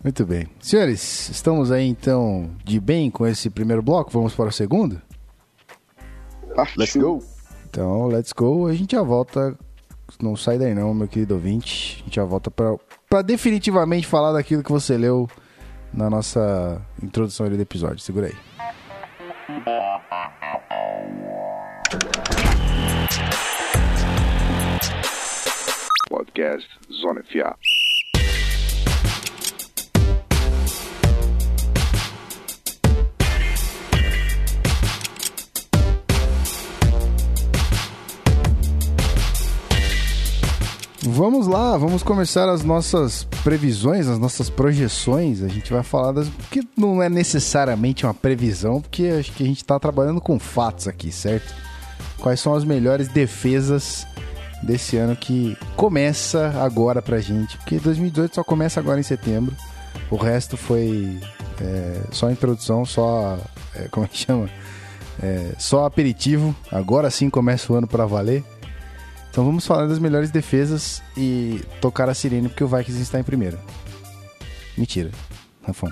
Muito 0.02 0.26
bem. 0.26 0.48
Senhores, 0.62 1.28
estamos 1.30 1.72
aí 1.72 1.86
então 1.86 2.50
de 2.64 2.80
bem 2.80 3.12
com 3.12 3.28
esse 3.28 3.50
primeiro 3.50 3.82
bloco? 3.82 4.10
Vamos 4.12 4.34
para 4.34 4.48
o 4.48 4.52
segundo? 4.52 5.02
Partiu. 6.56 6.80
Let's 6.80 6.96
go. 6.96 7.22
Então, 7.72 8.08
let's 8.08 8.34
go. 8.34 8.68
A 8.68 8.74
gente 8.74 8.98
já 8.98 9.02
volta. 9.02 9.58
Não 10.22 10.36
sai 10.36 10.58
daí 10.58 10.76
não, 10.76 10.94
meu 10.94 11.08
querido 11.08 11.36
ouvinte. 11.36 12.02
A 12.02 12.04
gente 12.04 12.16
já 12.18 12.26
volta 12.26 12.52
para 12.52 13.22
definitivamente 13.22 14.06
falar 14.06 14.34
daquilo 14.34 14.62
que 14.62 14.70
você 14.70 14.98
leu 14.98 15.26
na 15.94 16.10
nossa 16.10 16.86
introdução 17.02 17.48
do 17.48 17.62
episódio. 17.62 18.00
Segura 18.00 18.28
aí. 18.28 18.36
Podcast 26.10 26.68
Zona 26.92 27.24
FA. 27.24 27.56
Vamos 41.14 41.46
lá, 41.46 41.78
vamos 41.78 42.04
começar 42.04 42.48
as 42.48 42.64
nossas 42.64 43.26
previsões, 43.44 44.08
as 44.08 44.18
nossas 44.18 44.50
projeções. 44.50 45.44
A 45.44 45.50
gente 45.50 45.74
vai 45.74 45.84
falar 45.84 46.14
das. 46.14 46.30
que 46.50 46.66
não 46.78 47.04
é 47.04 47.10
necessariamente 47.10 48.06
uma 48.06 48.14
previsão, 48.14 48.80
porque 48.80 49.08
acho 49.20 49.34
que 49.34 49.44
a 49.44 49.46
gente 49.46 49.62
tá 49.66 49.78
trabalhando 49.78 50.22
com 50.22 50.40
fatos 50.40 50.88
aqui, 50.88 51.12
certo? 51.12 51.54
Quais 52.18 52.40
são 52.40 52.56
as 52.56 52.64
melhores 52.64 53.10
defesas 53.10 54.08
desse 54.64 54.96
ano 54.96 55.14
que 55.14 55.58
começa 55.76 56.48
agora 56.64 57.02
pra 57.02 57.20
gente? 57.20 57.58
Porque 57.58 57.78
2018 57.78 58.36
só 58.36 58.44
começa 58.44 58.80
agora 58.80 58.98
em 58.98 59.04
setembro. 59.04 59.54
O 60.10 60.16
resto 60.16 60.56
foi 60.56 61.20
é, 61.60 62.04
só 62.12 62.32
introdução, 62.32 62.86
só. 62.86 63.38
é, 63.76 63.90
como 63.90 64.06
é 64.06 64.08
que 64.10 64.18
chama? 64.18 64.50
É, 65.22 65.56
só 65.58 65.86
aperitivo. 65.86 66.56
Agora 66.72 67.12
sim 67.12 67.30
começa 67.30 67.74
o 67.74 67.76
ano 67.76 67.86
pra 67.86 68.06
valer. 68.06 68.46
Então 69.32 69.46
vamos 69.46 69.66
falar 69.66 69.88
das 69.88 69.98
melhores 70.00 70.30
defesas 70.30 71.02
e 71.16 71.62
tocar 71.80 72.10
a 72.10 72.14
sirene 72.14 72.50
porque 72.50 72.64
o 72.64 72.68
Vikings 72.68 73.02
está 73.02 73.20
em 73.20 73.24
primeiro. 73.24 73.58
Mentira, 74.78 75.10
Rafão. 75.64 75.90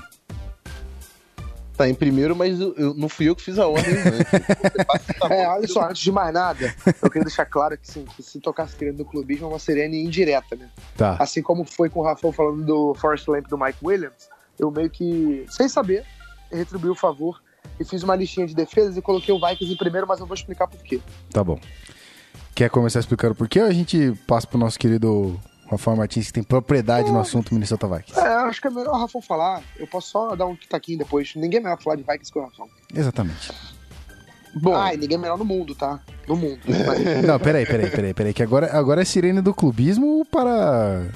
Tá 1.78 1.88
em 1.88 1.94
primeiro, 1.96 2.36
mas 2.36 2.60
eu, 2.60 2.74
eu- 2.76 2.94
não 2.94 3.08
fui 3.08 3.30
eu 3.30 3.36
que 3.36 3.42
fiz 3.42 3.58
a 3.58 3.66
ordem 3.66 3.94
antes. 3.94 4.10
É, 5.32 5.48
olha 5.48 5.68
só, 5.68 5.88
antes 5.88 6.02
de 6.02 6.12
mais 6.12 6.34
nada, 6.34 6.74
eu 7.02 7.10
queria 7.10 7.24
deixar 7.26 7.46
claro 7.46 7.78
que, 7.78 7.90
sim, 7.90 8.04
que 8.16 8.24
se 8.24 8.40
tocar 8.40 8.64
a 8.64 8.68
sirene 8.68 8.98
do 8.98 9.06
clubismo 9.06 9.46
é 9.46 9.50
uma 9.50 9.60
sirene 9.60 10.04
indireta, 10.04 10.56
né? 10.56 10.68
Tá. 10.98 11.16
Assim 11.20 11.42
como 11.42 11.64
foi 11.64 11.90
com 11.90 12.00
o 12.00 12.04
Rafael 12.04 12.34
falando 12.34 12.66
do 12.66 12.94
Forrest 12.96 13.28
Lamp 13.28 13.48
do 13.48 13.58
Mike 13.58 13.78
Williams, 13.84 14.28
eu 14.58 14.72
meio 14.72 14.90
que, 14.90 15.46
sem 15.50 15.70
saber, 15.70 16.04
retribuí 16.52 16.90
o 16.90 16.96
favor 16.96 17.42
e 17.80 17.86
fiz 17.86 18.02
uma 18.04 18.16
listinha 18.16 18.48
de 18.48 18.56
defesas 18.56 18.98
e 18.98 19.02
coloquei 19.02 19.34
o 19.34 19.40
Vikings 19.40 19.74
em 19.74 19.78
primeiro, 19.78 20.08
mas 20.08 20.20
eu 20.20 20.26
vou 20.26 20.34
explicar 20.36 20.68
por 20.68 20.82
quê. 20.82 21.00
Tá 21.32 21.44
bom. 21.44 21.60
Quer 22.60 22.70
começar 22.70 23.00
explicando 23.00 23.34
por 23.34 23.48
quê 23.48 23.62
ou 23.62 23.68
a 23.68 23.72
gente 23.72 24.12
passa 24.28 24.46
pro 24.46 24.60
nosso 24.60 24.78
querido 24.78 25.40
Rafael 25.72 25.96
Martins 25.96 26.28
que 26.28 26.34
tem 26.34 26.44
propriedade 26.44 27.10
no 27.10 27.18
assunto 27.18 27.54
Minnesota 27.54 27.88
Vikings? 27.88 28.20
É, 28.20 28.34
acho 28.36 28.60
que 28.60 28.68
é 28.68 28.70
melhor 28.70 28.96
o 28.96 29.00
Rafael 29.00 29.22
falar. 29.22 29.62
Eu 29.78 29.88
posso 29.88 30.10
só 30.10 30.36
dar 30.36 30.46
um 30.46 30.58
taquinho 30.70 30.98
depois. 30.98 31.32
Ninguém 31.38 31.62
é 31.62 31.64
melhor 31.64 31.82
falar 31.82 31.96
de 31.96 32.04
Vikings 32.04 32.30
que 32.34 32.38
o 32.38 32.42
Rafael. 32.42 32.68
Exatamente. 32.94 33.50
Bom, 34.62 34.76
Ah, 34.76 34.94
e 34.94 34.98
ninguém 34.98 35.18
é 35.18 35.22
melhor 35.22 35.38
no 35.38 35.46
mundo, 35.46 35.74
tá? 35.74 36.02
No 36.28 36.36
mundo. 36.36 36.60
Mas- 36.86 37.26
Não, 37.26 37.40
peraí, 37.40 37.66
peraí, 37.66 37.90
peraí, 37.90 38.14
peraí. 38.14 38.34
Que 38.34 38.44
agora, 38.44 38.78
agora 38.78 39.04
é 39.04 39.06
sirene 39.06 39.40
do 39.40 39.54
clubismo 39.54 40.26
para. 40.30 41.08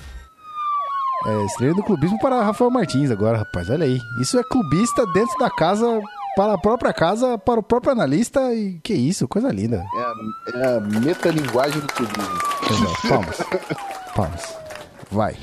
É, 1.27 1.47
sirene 1.57 1.75
do 1.75 1.83
clubismo 1.83 2.17
para 2.19 2.41
Rafael 2.41 2.71
Martins 2.71 3.11
agora, 3.11 3.39
rapaz. 3.39 3.69
Olha 3.69 3.83
aí. 3.83 3.99
Isso 4.21 4.39
é 4.39 4.43
clubista 4.45 5.05
dentro 5.07 5.37
da 5.37 5.49
casa, 5.49 5.85
para 6.35 6.53
a 6.53 6.57
própria 6.57 6.93
casa, 6.93 7.37
para 7.37 7.59
o 7.59 7.63
próprio 7.63 7.91
analista. 7.91 8.53
E 8.53 8.79
que 8.79 8.93
isso, 8.93 9.27
coisa 9.27 9.51
linda. 9.51 9.85
é 9.95 9.99
a, 9.99 10.59
é 10.59 10.77
a 10.77 10.79
metalinguagem 10.79 11.79
do 11.79 11.87
clubismo. 11.87 12.23
Legal. 12.69 12.95
Palmas. 13.07 13.37
Palmas. 14.15 14.57
Vai. 15.11 15.37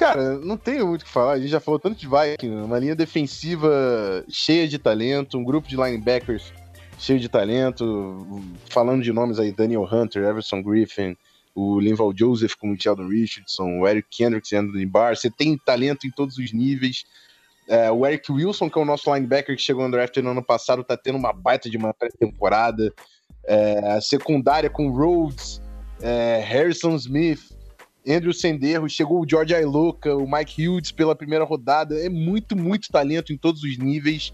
Cara, 0.00 0.38
não 0.38 0.56
tenho 0.56 0.86
muito 0.86 1.02
o 1.02 1.04
que 1.04 1.10
falar. 1.10 1.32
A 1.32 1.38
gente 1.38 1.50
já 1.50 1.60
falou 1.60 1.78
tanto 1.78 1.98
de 1.98 2.08
Vikings. 2.08 2.64
Uma 2.64 2.78
linha 2.78 2.96
defensiva 2.96 4.24
cheia 4.30 4.66
de 4.66 4.78
talento, 4.78 5.36
um 5.36 5.44
grupo 5.44 5.68
de 5.68 5.76
linebackers 5.76 6.54
cheio 6.98 7.20
de 7.20 7.28
talento. 7.28 8.24
Falando 8.70 9.02
de 9.02 9.12
nomes 9.12 9.38
aí, 9.38 9.52
Daniel 9.52 9.86
Hunter, 9.90 10.24
Everson 10.24 10.62
Griffin, 10.62 11.14
o 11.54 11.78
Linval 11.78 12.14
Joseph 12.16 12.54
como 12.54 12.72
o 12.72 12.80
Sheldon 12.80 13.08
Richardson, 13.08 13.80
o 13.80 13.86
Eric 13.86 14.08
Kendricks 14.10 14.50
e 14.52 14.56
Anthony 14.56 14.86
Barr. 14.86 15.16
Você 15.16 15.30
tem 15.30 15.58
talento 15.58 16.06
em 16.06 16.10
todos 16.10 16.38
os 16.38 16.50
níveis. 16.50 17.04
É, 17.68 17.90
o 17.90 18.06
Eric 18.06 18.30
Wilson, 18.30 18.68
que 18.68 18.78
é 18.78 18.82
o 18.82 18.84
nosso 18.84 19.12
linebacker 19.14 19.54
que 19.54 19.62
chegou 19.62 19.84
no 19.84 19.90
draft 19.90 20.16
no 20.16 20.30
ano 20.30 20.44
passado, 20.44 20.82
tá 20.82 20.96
tendo 20.96 21.18
uma 21.18 21.32
baita 21.32 21.70
de 21.70 21.76
uma 21.76 21.94
pré-temporada. 21.94 22.92
É, 23.46 23.92
a 23.92 24.00
secundária 24.00 24.68
com 24.68 24.90
Rhodes, 24.90 25.62
é, 26.00 26.42
Harrison 26.44 26.96
Smith, 26.96 27.40
Andrew 28.06 28.32
Senderro, 28.32 28.88
chegou 28.88 29.20
o 29.20 29.28
George 29.28 29.54
Ailoka, 29.54 30.14
o 30.16 30.30
Mike 30.30 30.68
Hughes 30.68 30.90
pela 30.90 31.14
primeira 31.14 31.44
rodada. 31.44 31.94
É 31.98 32.08
muito, 32.08 32.56
muito 32.56 32.88
talento 32.88 33.32
em 33.32 33.36
todos 33.36 33.62
os 33.62 33.78
níveis. 33.78 34.32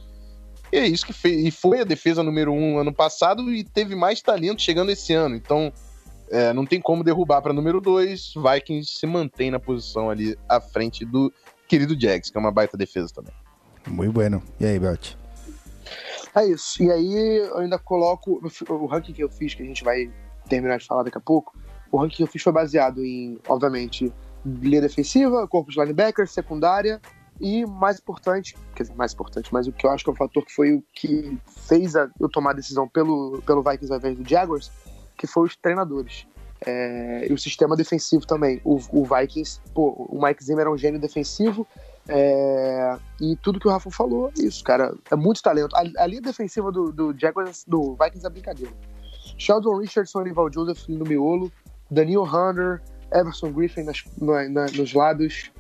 E 0.73 0.77
é 0.77 0.87
isso 0.87 1.07
que 1.07 1.13
fez. 1.13 1.45
E 1.45 1.51
foi 1.51 1.81
a 1.81 1.85
defesa 1.85 2.23
número 2.23 2.53
um 2.53 2.79
ano 2.79 2.93
passado 2.93 3.53
e 3.53 3.65
teve 3.65 3.95
mais 3.95 4.21
talento 4.21 4.63
chegando 4.63 4.91
esse 4.91 5.13
ano. 5.13 5.37
Então, 5.37 5.73
é, 6.31 6.53
não 6.53 6.67
tem 6.67 6.81
como 6.81 7.05
derrubar 7.05 7.41
para 7.43 7.53
número 7.53 7.81
dois. 7.81 8.33
Vikings 8.35 8.99
se 8.99 9.07
mantém 9.07 9.51
na 9.51 9.59
posição 9.59 10.11
ali 10.11 10.37
à 10.49 10.61
frente 10.61 11.05
do 11.05 11.33
querido 11.67 11.99
Jags, 11.99 12.31
que 12.31 12.37
é 12.37 12.41
uma 12.41 12.53
baita 12.53 12.77
defesa 12.77 13.13
também. 13.15 13.33
Muito 13.87 14.13
bueno. 14.13 14.43
E 14.59 14.67
aí, 14.67 14.79
Belt? 14.79 15.15
É 16.35 16.45
isso. 16.45 16.83
E 16.83 16.91
aí 16.91 17.39
eu 17.39 17.59
ainda 17.59 17.79
coloco 17.79 18.41
o 18.69 18.87
ranking 18.87 19.13
que 19.13 19.23
eu 19.23 19.29
fiz, 19.29 19.55
que 19.55 19.63
a 19.63 19.67
gente 19.67 19.85
vai 19.85 20.11
terminar 20.49 20.79
de 20.79 20.87
falar 20.87 21.03
daqui 21.03 21.19
a 21.19 21.21
pouco. 21.21 21.57
O 21.91 21.99
ranking 21.99 22.17
que 22.17 22.23
eu 22.23 22.27
fiz 22.27 22.43
foi 22.43 22.53
baseado 22.53 23.05
em, 23.05 23.39
obviamente, 23.49 24.13
linha 24.45 24.81
defensiva, 24.81 25.47
corpo 25.49 25.71
de 25.71 25.79
linebackers, 25.79 26.31
secundária 26.31 27.01
e 27.41 27.67
mais 27.67 27.99
importante, 27.99 28.57
quer 28.75 28.85
dizer, 28.85 28.95
mais 28.95 29.13
importante, 29.13 29.53
mas 29.53 29.67
o 29.67 29.73
que 29.73 29.87
eu 29.87 29.91
acho 29.91 30.03
que 30.03 30.11
é 30.11 30.13
o 30.13 30.17
fator 30.17 30.45
que 30.45 30.55
foi 30.55 30.73
o 30.73 30.85
que 30.93 31.39
fez 31.69 31.95
a, 31.95 32.11
eu 32.19 32.29
tomar 32.29 32.51
a 32.51 32.55
decisão 32.55 32.89
pelo, 32.89 33.43
pelo 33.45 33.63
Vikings 33.63 33.93
ao 33.93 33.99
invés 33.99 34.17
do 34.17 34.29
Jaguars, 34.29 34.71
que 35.17 35.27
foi 35.27 35.45
os 35.45 35.57
treinadores. 35.57 36.27
É, 36.65 37.27
e 37.29 37.33
o 37.33 37.39
sistema 37.39 37.77
defensivo 37.77 38.27
também. 38.27 38.61
O, 38.65 38.79
o 38.93 39.05
Vikings, 39.05 39.61
pô, 39.75 40.07
o 40.09 40.21
Mike 40.23 40.43
Zimmer 40.45 40.67
é 40.67 40.71
um 40.71 40.77
gênio 40.79 41.01
defensivo. 41.01 41.67
é, 42.09 42.97
e 43.21 43.37
tudo 43.37 43.59
que 43.61 43.67
o 43.67 43.71
Rafa 43.71 43.91
falou, 43.91 44.31
é 44.39 44.43
isso, 44.43 44.63
cara. 44.65 44.95
É 45.11 45.17
muito 45.17 45.43
talento. 45.43 45.75
A, 45.77 45.81
a 46.03 46.07
linha 46.07 46.23
defensiva 46.23 46.71
do, 46.73 46.93
do 46.93 47.15
Jaguars, 47.19 47.65
do 47.67 47.97
Vikings 48.01 48.27
é 48.27 48.31
brincadeira. 48.31 48.73
Sheldon 49.39 49.79
Richardson, 49.79 50.21
Anival 50.21 50.51
Joseph 50.53 50.89
no 50.89 51.05
miolo, 51.05 51.53
Daniel 51.91 52.23
Hunter, 52.23 52.81
Everson 53.13 53.53
Griffin 53.53 53.83
nas- 53.83 54.05
na- 54.21 54.49
na- 54.49 54.67
nos 54.67 54.93
lados, 54.95 55.51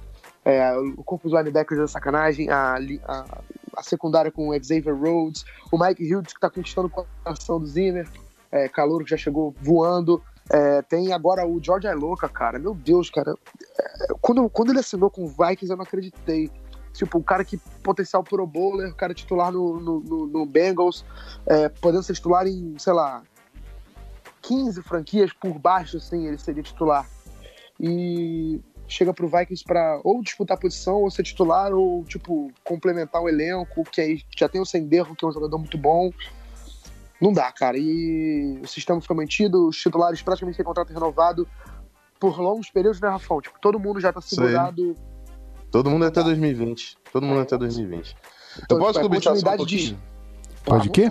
é, 0.44 0.72
o 0.78 1.02
corpo 1.04 1.28
dos 1.28 1.36
linebackers 1.38 1.80
da 1.80 1.86
sacanagem, 1.88 2.48
a, 2.48 2.76
a, 3.04 3.38
a 3.76 3.82
secundária 3.82 4.30
com 4.30 4.48
o 4.48 4.54
Xavier 4.54 4.94
Rhodes, 4.96 5.44
o 5.70 5.78
Mike 5.78 6.02
Hughes 6.14 6.32
que 6.32 6.40
tá 6.40 6.48
conquistando 6.48 6.86
o 6.88 6.90
coração 6.90 7.60
do 7.60 7.66
Zimmer, 7.66 8.08
é, 8.50 8.68
Calouro 8.68 9.04
que 9.04 9.10
já 9.10 9.16
chegou 9.16 9.54
voando, 9.60 10.22
é, 10.50 10.82
tem 10.82 11.12
agora 11.12 11.46
o 11.46 11.62
George 11.62 11.86
Ailoka, 11.88 12.28
cara, 12.28 12.58
meu 12.58 12.74
Deus, 12.74 13.10
cara, 13.10 13.34
É, 13.78 14.06
quando, 14.20 14.48
quando 14.50 14.70
ele 14.70 14.78
assinou 14.80 15.10
com 15.10 15.24
o 15.24 15.28
Vikings 15.28 15.70
eu 15.70 15.76
não 15.76 15.84
acreditei. 15.84 16.50
Tipo, 16.92 17.18
o 17.18 17.22
cara 17.22 17.44
que 17.44 17.58
potencial 17.82 18.24
pro 18.24 18.46
bowler, 18.46 18.90
o 18.90 18.94
cara 18.94 19.12
titular 19.12 19.52
no, 19.52 19.78
no, 19.78 20.00
no- 20.00 20.26
no 20.26 20.46
Bengals, 20.46 21.04
é, 21.46 21.68
podendo 21.68 22.02
ser 22.02 22.14
titular 22.14 22.46
em, 22.46 22.74
sei 22.78 22.92
lá, 22.94 23.22
15 24.42 24.82
franquias 24.82 25.32
por 25.32 25.58
baixo, 25.58 25.96
assim, 25.98 26.26
ele 26.26 26.38
seria 26.38 26.62
titular. 26.62 27.06
E 27.78 28.60
chega 28.88 29.12
pro 29.12 29.28
Vikings 29.28 29.64
pra 29.64 30.00
ou 30.04 30.22
disputar 30.22 30.58
posição, 30.58 31.02
ou 31.02 31.10
ser 31.10 31.22
titular, 31.24 31.72
ou, 31.74 32.02
tipo, 32.04 32.50
complementar 32.64 33.20
o 33.20 33.28
elenco, 33.28 33.84
que 33.84 34.00
aí 34.00 34.22
já 34.36 34.48
tem 34.48 34.60
o 34.60 34.64
Senderro, 34.66 35.14
que 35.14 35.24
é 35.24 35.28
um 35.28 35.32
jogador 35.32 35.58
muito 35.58 35.76
bom. 35.76 36.10
Não 37.20 37.32
dá, 37.32 37.50
cara. 37.52 37.76
E 37.78 38.58
o 38.62 38.66
sistema 38.66 39.00
foi 39.00 39.16
mantido, 39.16 39.68
os 39.68 39.76
titulares 39.76 40.20
praticamente 40.22 40.56
têm 40.56 40.64
contrato 40.66 40.92
renovado 40.92 41.46
por 42.20 42.38
longos 42.40 42.70
períodos, 42.70 43.00
né, 43.00 43.08
Rafão? 43.08 43.40
Tipo, 43.40 43.58
todo 43.60 43.78
mundo 43.78 44.00
já 44.00 44.12
tá 44.12 44.20
segurado. 44.20 44.94
Todo 45.70 45.90
mundo 45.90 46.04
até 46.04 46.22
2020. 46.22 46.96
Todo 47.12 47.24
mundo 47.26 47.40
até 47.40 47.56
2020. 47.58 48.16
Então, 48.62 48.78
Eu 48.78 48.84
posso 48.84 48.92
tipo, 48.94 48.98
é 48.98 49.08
clubistar 49.08 49.34
só 49.34 49.38
um 49.48 49.50
de- 49.50 49.56
pouquinho? 49.56 49.98
Pode 50.64 50.88
o 50.88 50.92
quê? 50.92 51.10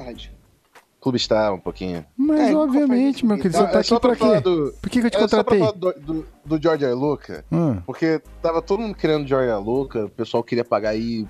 Clubistar 0.99 1.53
um 1.53 1.59
pouquinho. 1.59 2.03
Mas, 2.17 2.49
É, 2.49 2.55
obviamente, 2.55 3.23
meu 3.25 3.37
querido, 3.37 3.57
você 3.57 3.63
Ah, 3.63 3.67
tá 3.67 3.79
é 3.79 3.83
só 3.83 3.95
aqui 3.97 4.07
pra 4.07 4.15
quê? 4.15 4.39
do, 4.41 4.73
Por 4.81 4.89
que, 4.89 5.01
que 5.01 5.05
eu 5.07 5.11
te 5.11 5.17
é 5.17 5.19
só 5.19 5.43
pra 5.43 5.55
contratei? 5.55 5.59
falar 5.59 5.71
do, 5.73 5.99
do, 6.01 6.27
do 6.43 6.61
George 6.61 6.83
Ailoka, 6.85 7.45
Hum, 7.51 7.79
porque 7.85 8.19
tava 8.41 8.59
todo 8.61 8.79
mundo 8.81 8.95
querendo 8.95 9.27
George 9.27 9.51
Ailoka, 9.51 10.05
o 10.05 10.09
pessoal 10.09 10.43
queria 10.43 10.65
pagar 10.65 10.89
aí 10.89 11.27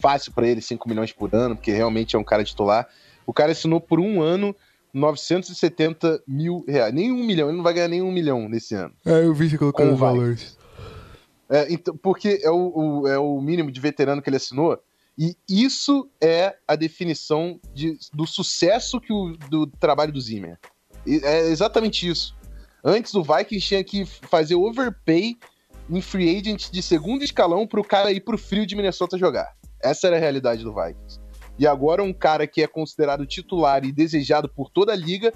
fácil 0.00 0.32
pra 0.32 0.46
ele 0.46 0.62
5 0.62 0.88
milhões 0.88 1.12
por 1.12 1.34
ano, 1.34 1.54
porque 1.54 1.70
realmente 1.70 2.16
é 2.16 2.18
um 2.18 2.24
cara 2.24 2.42
titular. 2.42 2.88
O 3.26 3.32
cara 3.32 3.52
assinou 3.52 3.80
por 3.80 4.00
um 4.00 4.20
ano 4.22 4.54
970 4.92 6.22
mil 6.26 6.64
reais. 6.66 6.92
Nem 6.92 7.12
um 7.12 7.24
milhão, 7.24 7.48
ele 7.48 7.56
não 7.56 7.64
vai 7.64 7.74
ganhar 7.74 7.88
nem 7.88 8.02
um 8.02 8.10
milhão 8.12 8.48
nesse 8.48 8.74
ano. 8.74 8.92
é, 9.04 9.24
eu 9.24 9.34
vi 9.34 9.48
você 9.48 9.58
colocando 9.58 9.88
os 9.88 9.94
o 9.94 9.96
valores. 9.98 10.58
É, 11.48 11.72
então, 11.72 11.96
porque 11.96 12.40
é 12.42 12.50
o, 12.50 12.72
o- 13.02 13.08
é 13.08 13.18
o 13.18 13.40
mínimo 13.40 13.70
de 13.70 13.80
veterano 13.80 14.22
que 14.22 14.28
ele 14.28 14.36
assinou. 14.36 14.78
E 15.18 15.34
isso 15.48 16.08
é 16.20 16.56
a 16.66 16.76
definição 16.76 17.60
de- 17.74 17.98
do 18.12 18.26
sucesso 18.26 19.00
que 19.00 19.12
o, 19.12 19.36
do 19.50 19.66
trabalho 19.66 20.12
do 20.12 20.20
Zimmer. 20.20 20.58
É 21.06 21.48
exatamente 21.48 22.08
isso. 22.08 22.34
Antes 22.84 23.14
o 23.14 23.22
Vikings 23.22 23.66
tinha 23.66 23.84
que 23.84 24.04
fazer 24.06 24.54
overpay 24.54 25.36
em 25.90 26.00
free 26.00 26.36
agent 26.38 26.70
de 26.70 26.82
segundo 26.82 27.22
escalão 27.22 27.66
para 27.66 27.80
o 27.80 27.84
cara 27.84 28.10
ir 28.12 28.20
pro 28.20 28.38
frio 28.38 28.64
de 28.64 28.74
Minnesota 28.76 29.18
jogar. 29.18 29.54
Essa 29.82 30.06
era 30.06 30.16
a 30.16 30.20
realidade 30.20 30.62
do 30.64 30.72
Vikings. 30.74 31.19
E 31.60 31.66
agora 31.66 32.02
um 32.02 32.12
cara 32.12 32.44
que 32.46 32.60
é 32.60 32.66
considerado 32.66 33.24
titular 33.24 33.84
e 33.84 33.92
desejado 33.92 34.48
por 34.48 34.68
toda 34.68 34.92
a 34.92 34.96
liga 34.96 35.32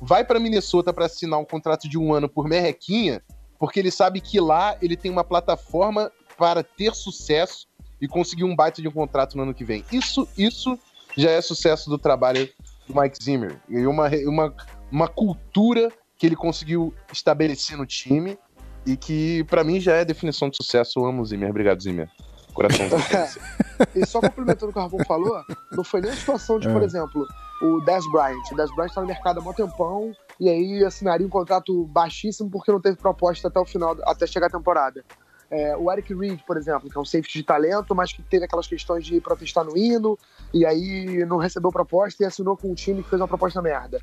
vai 0.00 0.24
para 0.24 0.40
Minnesota 0.40 0.94
para 0.94 1.04
assinar 1.04 1.38
um 1.38 1.44
contrato 1.44 1.88
de 1.88 1.98
um 1.98 2.14
ano 2.14 2.28
por 2.28 2.48
merrequinha 2.48 3.22
porque 3.58 3.80
ele 3.80 3.90
sabe 3.90 4.20
que 4.20 4.40
lá 4.40 4.76
ele 4.80 4.96
tem 4.96 5.10
uma 5.10 5.24
plataforma 5.24 6.10
para 6.36 6.62
ter 6.62 6.94
sucesso 6.94 7.66
e 8.00 8.06
conseguir 8.06 8.44
um 8.44 8.54
baita 8.54 8.82
de 8.82 8.88
um 8.88 8.92
contrato 8.92 9.36
no 9.36 9.42
ano 9.42 9.54
que 9.54 9.64
vem. 9.64 9.84
Isso, 9.90 10.28
isso 10.36 10.78
já 11.16 11.30
é 11.30 11.40
sucesso 11.40 11.88
do 11.88 11.98
trabalho 11.98 12.48
do 12.86 13.00
Mike 13.00 13.22
Zimmer. 13.22 13.58
E 13.68 13.86
uma, 13.86 14.08
uma, 14.26 14.54
uma 14.90 15.08
cultura 15.08 15.90
que 16.18 16.26
ele 16.26 16.36
conseguiu 16.36 16.94
estabelecer 17.12 17.76
no 17.76 17.86
time 17.86 18.38
e 18.84 18.96
que, 18.96 19.44
pra 19.44 19.64
mim, 19.64 19.80
já 19.80 19.94
é 19.94 20.04
definição 20.04 20.50
de 20.50 20.56
sucesso. 20.56 21.00
Eu 21.00 21.06
amo 21.06 21.24
Zimmer. 21.24 21.48
Obrigado, 21.48 21.82
Zimmer. 21.82 22.10
Coração. 22.56 22.86
E 23.94 24.06
só 24.06 24.22
complementando 24.22 24.70
o 24.70 24.72
que 24.72 24.78
o 24.78 24.82
Rabon 24.82 25.04
falou, 25.04 25.38
não 25.70 25.84
foi 25.84 26.00
nem 26.00 26.10
a 26.10 26.16
situação 26.16 26.58
de, 26.58 26.66
É. 26.66 26.72
por 26.72 26.82
exemplo, 26.82 27.26
o 27.62 27.80
Dez 27.84 28.10
Bryant. 28.10 28.50
O 28.50 28.56
Dez 28.56 28.74
Bryant 28.74 28.90
tá 28.94 29.02
no 29.02 29.06
mercado 29.06 29.40
há 29.40 29.42
mó 29.42 29.52
tempão 29.52 30.12
e 30.40 30.48
aí 30.48 30.82
assinaria 30.82 31.26
um 31.26 31.30
contrato 31.30 31.84
baixíssimo 31.84 32.50
porque 32.50 32.72
não 32.72 32.80
teve 32.80 32.96
proposta 32.96 33.48
até 33.48 33.60
o 33.60 33.66
final, 33.66 33.94
até 34.06 34.26
chegar 34.26 34.46
a 34.46 34.50
temporada. 34.50 35.04
É, 35.50 35.76
o 35.76 35.92
Eric 35.92 36.14
Reed, 36.14 36.40
por 36.46 36.56
exemplo, 36.56 36.90
que 36.90 36.96
é 36.96 37.00
um 37.00 37.04
safety 37.04 37.38
de 37.38 37.44
talento, 37.44 37.94
mas 37.94 38.14
que 38.14 38.22
teve 38.22 38.46
aquelas 38.46 38.66
questões 38.66 39.04
de 39.04 39.20
protestar 39.20 39.62
no 39.62 39.76
hino 39.76 40.18
e 40.54 40.64
aí 40.64 41.22
não 41.26 41.36
recebeu 41.36 41.70
proposta 41.70 42.22
e 42.22 42.26
assinou 42.26 42.56
com 42.56 42.70
um 42.70 42.74
time 42.74 43.02
que 43.02 43.10
fez 43.10 43.20
uma 43.20 43.28
proposta 43.28 43.60
merda. 43.60 44.00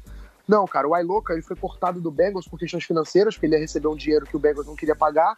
Não, 0.47 0.65
cara, 0.67 0.87
o 0.87 0.95
Iloca 0.95 1.33
ele 1.33 1.41
foi 1.41 1.55
cortado 1.55 1.99
do 1.99 2.11
Bengals 2.11 2.47
por 2.47 2.59
questões 2.59 2.83
financeiras, 2.83 3.33
porque 3.33 3.47
ele 3.47 3.55
ia 3.55 3.61
receber 3.61 3.87
um 3.87 3.95
dinheiro 3.95 4.25
que 4.25 4.35
o 4.35 4.39
Bengals 4.39 4.67
não 4.67 4.75
queria 4.75 4.95
pagar. 4.95 5.35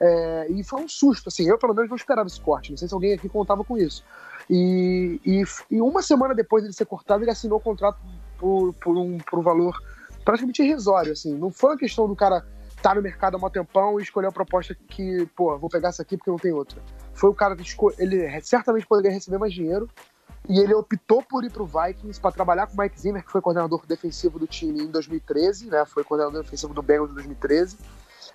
É, 0.00 0.46
e 0.50 0.62
foi 0.62 0.82
um 0.82 0.88
susto, 0.88 1.28
assim, 1.28 1.48
eu 1.48 1.58
pelo 1.58 1.74
menos 1.74 1.88
não 1.88 1.96
esperava 1.96 2.26
esse 2.26 2.40
corte, 2.40 2.70
não 2.70 2.76
sei 2.76 2.86
se 2.86 2.94
alguém 2.94 3.14
aqui 3.14 3.28
contava 3.28 3.64
com 3.64 3.76
isso. 3.78 4.04
E, 4.48 5.20
e, 5.24 5.42
e 5.70 5.80
uma 5.80 6.02
semana 6.02 6.34
depois 6.34 6.62
dele 6.62 6.74
ser 6.74 6.84
cortado, 6.84 7.24
ele 7.24 7.30
assinou 7.30 7.58
o 7.58 7.60
contrato 7.60 7.98
por, 8.38 8.74
por, 8.74 8.96
um, 8.96 9.18
por 9.18 9.38
um 9.38 9.42
valor 9.42 9.80
praticamente 10.24 10.62
irrisório, 10.62 11.12
assim, 11.12 11.34
não 11.34 11.50
foi 11.50 11.70
uma 11.70 11.78
questão 11.78 12.06
do 12.06 12.14
cara 12.14 12.44
estar 12.76 12.94
no 12.94 13.02
mercado 13.02 13.36
há 13.36 13.46
um 13.46 13.50
tempão 13.50 13.98
e 13.98 14.02
escolher 14.02 14.26
a 14.26 14.32
proposta 14.32 14.76
que, 14.88 15.26
pô, 15.34 15.56
vou 15.58 15.70
pegar 15.70 15.88
essa 15.88 16.02
aqui 16.02 16.16
porque 16.16 16.30
não 16.30 16.38
tem 16.38 16.52
outra. 16.52 16.80
Foi 17.14 17.30
o 17.30 17.34
cara 17.34 17.56
que 17.56 17.64
ele 17.98 18.40
certamente 18.42 18.86
poderia 18.86 19.10
receber 19.10 19.38
mais 19.38 19.52
dinheiro, 19.52 19.88
e 20.48 20.60
ele 20.60 20.74
optou 20.74 21.22
por 21.22 21.44
ir 21.44 21.50
pro 21.50 21.66
Vikings 21.66 22.20
para 22.20 22.30
trabalhar 22.30 22.66
com 22.68 22.74
o 22.74 22.80
Mike 22.80 23.00
Zimmer, 23.00 23.24
que 23.24 23.32
foi 23.32 23.40
coordenador 23.40 23.84
defensivo 23.86 24.38
do 24.38 24.46
time 24.46 24.82
em 24.82 24.86
2013, 24.86 25.66
né? 25.66 25.84
Foi 25.84 26.04
coordenador 26.04 26.42
defensivo 26.42 26.72
do 26.72 26.82
Bengals 26.82 27.10
em 27.10 27.14
2013. 27.14 27.76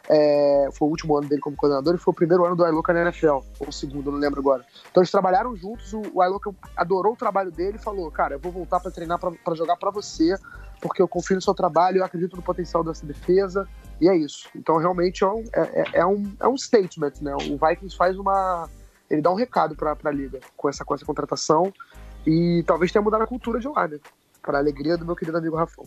É, 0.09 0.69
foi 0.73 0.87
o 0.87 0.91
último 0.91 1.17
ano 1.17 1.27
dele 1.27 1.41
como 1.41 1.55
coordenador 1.55 1.95
e 1.95 1.97
foi 1.97 2.11
o 2.11 2.15
primeiro 2.15 2.45
ano 2.45 2.55
do 2.55 2.65
Iloka 2.65 2.91
na 2.93 3.01
NFL, 3.03 3.39
ou 3.59 3.67
o 3.67 3.71
segundo, 3.71 4.11
não 4.11 4.17
lembro 4.19 4.39
agora. 4.39 4.65
Então 4.89 5.01
eles 5.01 5.11
trabalharam 5.11 5.55
juntos, 5.55 5.93
o, 5.93 6.01
o 6.13 6.23
Iloka 6.23 6.53
adorou 6.75 7.13
o 7.13 7.15
trabalho 7.15 7.51
dele 7.51 7.77
e 7.77 7.81
falou: 7.81 8.09
Cara, 8.11 8.35
eu 8.35 8.39
vou 8.39 8.51
voltar 8.51 8.79
para 8.79 8.91
treinar 8.91 9.19
para 9.19 9.55
jogar 9.55 9.77
para 9.77 9.91
você, 9.91 10.35
porque 10.81 11.01
eu 11.01 11.07
confio 11.07 11.35
no 11.35 11.41
seu 11.41 11.53
trabalho, 11.53 11.97
eu 11.99 12.05
acredito 12.05 12.35
no 12.35 12.41
potencial 12.41 12.83
dessa 12.83 13.05
defesa, 13.05 13.67
e 13.99 14.09
é 14.09 14.15
isso. 14.15 14.49
Então 14.55 14.77
realmente 14.77 15.23
é 15.23 15.27
um, 15.27 15.43
é, 15.53 15.61
é- 15.61 15.99
é 15.99 16.05
um, 16.05 16.33
é 16.39 16.47
um 16.47 16.57
statement, 16.57 17.13
né? 17.21 17.33
O 17.35 17.57
Vikings 17.57 17.95
faz 17.95 18.17
uma. 18.17 18.67
Ele 19.09 19.21
dá 19.21 19.31
um 19.31 19.35
recado 19.35 19.75
para 19.75 19.95
a 20.03 20.11
liga 20.11 20.39
com 20.57 20.69
essa, 20.69 20.83
com 20.85 20.95
essa 20.95 21.05
contratação 21.05 21.71
e 22.25 22.63
talvez 22.65 22.91
tenha 22.91 23.01
mudado 23.01 23.23
a 23.23 23.27
cultura 23.27 23.59
de 23.59 23.67
lá, 23.67 23.87
né? 23.87 23.99
Para 24.41 24.57
alegria 24.57 24.97
do 24.97 25.05
meu 25.05 25.15
querido 25.15 25.37
amigo 25.37 25.55
Rafão. 25.55 25.85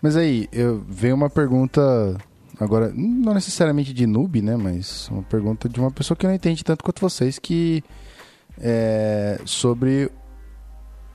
Mas 0.00 0.16
aí, 0.16 0.48
eu 0.52 0.80
veio 0.86 1.14
uma 1.14 1.28
pergunta 1.28 2.16
agora, 2.58 2.92
não 2.94 3.34
necessariamente 3.34 3.92
de 3.92 4.06
noob, 4.06 4.40
né? 4.42 4.56
Mas 4.56 5.08
uma 5.08 5.22
pergunta 5.22 5.68
de 5.68 5.78
uma 5.80 5.90
pessoa 5.90 6.16
que 6.16 6.26
não 6.26 6.34
entende 6.34 6.64
tanto 6.64 6.84
quanto 6.84 7.00
vocês, 7.00 7.38
que 7.38 7.82
é 8.58 9.40
sobre 9.44 10.10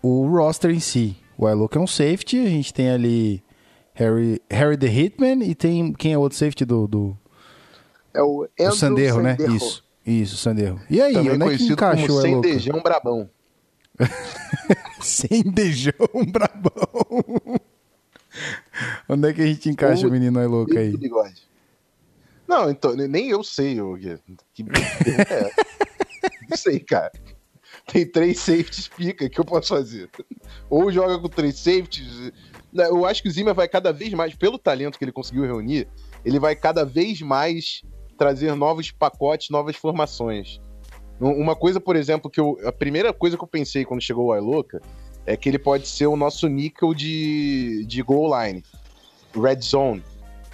o 0.02 0.28
roster 0.28 0.72
em 0.72 0.80
si. 0.80 1.18
O 1.38 1.50
Iloka 1.50 1.80
é 1.80 1.82
um 1.82 1.88
safety, 1.88 2.40
a 2.40 2.50
gente 2.50 2.74
tem 2.74 2.90
ali 2.90 3.44
Harry, 3.94 4.42
Harry 4.50 4.78
the 4.78 4.88
Hitman 4.88 5.44
e 5.44 5.56
tem 5.56 5.92
quem 5.94 6.14
é 6.14 6.18
o 6.18 6.22
outro 6.22 6.38
safety 6.38 6.66
do, 6.66 6.88
do, 6.88 7.18
É 8.14 8.22
o 8.22 8.48
o 8.60 8.72
Sanderro, 8.72 9.22
né? 9.22 9.38
Isso, 9.56 9.84
isso, 10.06 10.38
Sanderro. 10.38 10.80
E 10.90 11.02
aí, 11.02 11.14
Também 11.14 11.32
onde 11.32 11.36
é 11.36 11.38
que 11.38 11.46
conhecido 11.46 11.74
encaixa 11.74 12.08
como 12.08 12.20
o 12.20 12.28
Iloka? 12.28 12.48
Sendejão 12.48 12.82
Brabão. 12.82 13.30
Sem 15.02 15.44
beijão, 15.44 15.94
brabão. 16.28 16.72
Onde 19.10 19.30
é 19.30 19.34
que 19.34 19.42
a 19.42 19.46
gente 19.46 19.70
encaixa 19.70 20.04
Ou- 20.04 20.10
o 20.10 20.12
menino 20.12 20.40
aí 20.40 20.48
louco 20.48 20.78
aí? 20.78 20.96
bigode. 20.96 21.50
Não, 22.48 22.70
então, 22.70 22.94
nem 22.96 23.30
eu 23.30 23.44
sei, 23.44 23.76
Gui. 23.76 24.20
Que 24.54 24.64
é? 24.64 25.52
Não 26.50 26.58
sei, 26.58 26.80
cara. 26.80 27.12
Tem 27.92 28.06
três 28.06 28.40
safeties 28.40 28.88
pica 28.90 29.30
que 29.30 29.40
eu 29.40 29.46
posso 29.46 29.70
fazer. 29.70 30.10
Ou 30.70 30.92
joga 30.92 31.18
com 31.20 31.30
três 31.30 31.58
safeties. 31.58 32.32
Né, 32.74 32.88
Eu 32.88 33.06
acho 33.06 33.22
que 33.24 33.30
o 33.30 33.32
Zimmer 33.32 33.54
vai 33.56 33.68
cada 33.68 33.92
vez 33.94 34.14
mais, 34.14 34.36
pelo 34.36 34.58
talento 34.58 34.98
que 34.98 35.04
ele 35.06 35.12
conseguiu 35.12 35.44
reunir, 35.44 35.88
ele 36.26 36.40
vai 36.40 36.56
cada 36.56 36.84
vez 36.86 37.22
mais 37.22 37.82
trazer 38.18 38.54
novos 38.56 38.92
pacotes, 38.92 39.50
novas 39.50 39.76
formações. 39.78 40.60
Um- 41.20 41.32
Uma 41.40 41.56
coisa, 41.56 41.80
por 41.80 41.96
exemplo, 41.96 42.30
que 42.30 42.40
eu. 42.40 42.58
A 42.66 42.72
primeira 42.72 43.14
coisa 43.14 43.38
que 43.38 43.44
eu 43.44 43.48
pensei 43.48 43.86
quando 43.86 44.02
chegou 44.02 44.28
o 44.28 44.36
Iloca 44.36 44.82
é 45.26 45.38
que 45.38 45.50
ele 45.50 45.60
pode 45.60 45.88
ser 45.88 46.08
o 46.08 46.16
nosso 46.16 46.48
níquel 46.48 46.94
de, 46.94 47.86
de 47.86 48.02
goal 48.02 48.32
line. 48.40 48.64
Red 49.36 49.62
zone. 49.62 50.04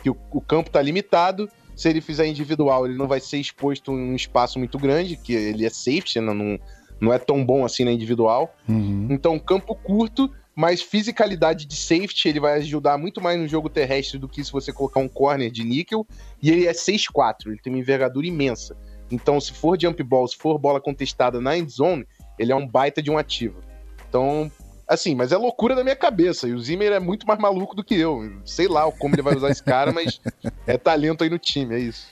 Que 0.03 0.09
o, 0.09 0.17
o 0.31 0.41
campo 0.41 0.69
tá 0.69 0.81
limitado. 0.81 1.49
Se 1.75 1.89
ele 1.89 2.01
fizer 2.01 2.25
individual, 2.27 2.85
ele 2.85 2.97
não 2.97 3.07
vai 3.07 3.19
ser 3.19 3.37
exposto 3.37 3.91
em 3.91 4.11
um 4.11 4.15
espaço 4.15 4.57
muito 4.57 4.79
grande, 4.79 5.15
que 5.15 5.33
ele 5.33 5.65
é 5.65 5.69
safety, 5.69 6.19
né, 6.19 6.33
não, 6.33 6.59
não 6.99 7.13
é 7.13 7.19
tão 7.19 7.45
bom 7.45 7.63
assim 7.63 7.83
na 7.83 7.91
individual. 7.91 8.55
Uhum. 8.67 9.07
Então, 9.11 9.37
campo 9.37 9.75
curto, 9.75 10.29
mas 10.55 10.81
fisicalidade 10.81 11.67
de 11.67 11.75
safety, 11.75 12.29
ele 12.29 12.39
vai 12.39 12.53
ajudar 12.53 12.97
muito 12.97 13.21
mais 13.21 13.39
no 13.39 13.47
jogo 13.47 13.69
terrestre 13.69 14.17
do 14.17 14.27
que 14.27 14.43
se 14.43 14.51
você 14.51 14.73
colocar 14.73 14.99
um 14.99 15.07
corner 15.07 15.51
de 15.51 15.63
níquel. 15.63 16.05
E 16.41 16.49
ele 16.49 16.65
é 16.65 16.71
6'4", 16.71 17.45
ele 17.45 17.59
tem 17.59 17.71
uma 17.71 17.79
envergadura 17.79 18.25
imensa. 18.25 18.75
Então, 19.11 19.39
se 19.39 19.53
for 19.53 19.79
jump 19.79 20.01
ball, 20.01 20.27
se 20.27 20.35
for 20.35 20.57
bola 20.57 20.81
contestada 20.81 21.39
na 21.39 21.55
end 21.55 21.71
zone, 21.71 22.07
ele 22.39 22.51
é 22.51 22.55
um 22.55 22.67
baita 22.67 23.01
de 23.01 23.11
um 23.11 23.17
ativo. 23.19 23.61
Então, 24.09 24.51
assim, 24.87 25.15
mas 25.15 25.31
é 25.31 25.37
loucura 25.37 25.75
da 25.75 25.83
minha 25.83 25.95
cabeça. 25.95 26.47
E 26.47 26.53
o 26.53 26.59
Zimmer 26.59 26.91
é 26.91 26.99
muito 26.99 27.25
mais 27.27 27.39
maluco 27.39 27.75
do 27.75 27.83
que 27.83 27.95
eu. 27.95 28.31
Sei 28.45 28.67
lá 28.67 28.89
como 28.91 29.15
ele 29.15 29.21
vai 29.21 29.35
usar 29.35 29.49
esse 29.49 29.63
cara, 29.63 29.91
mas 29.91 30.19
é 30.65 30.77
talento 30.77 31.23
aí 31.23 31.29
no 31.29 31.37
time, 31.39 31.75
é 31.75 31.79
isso. 31.79 32.07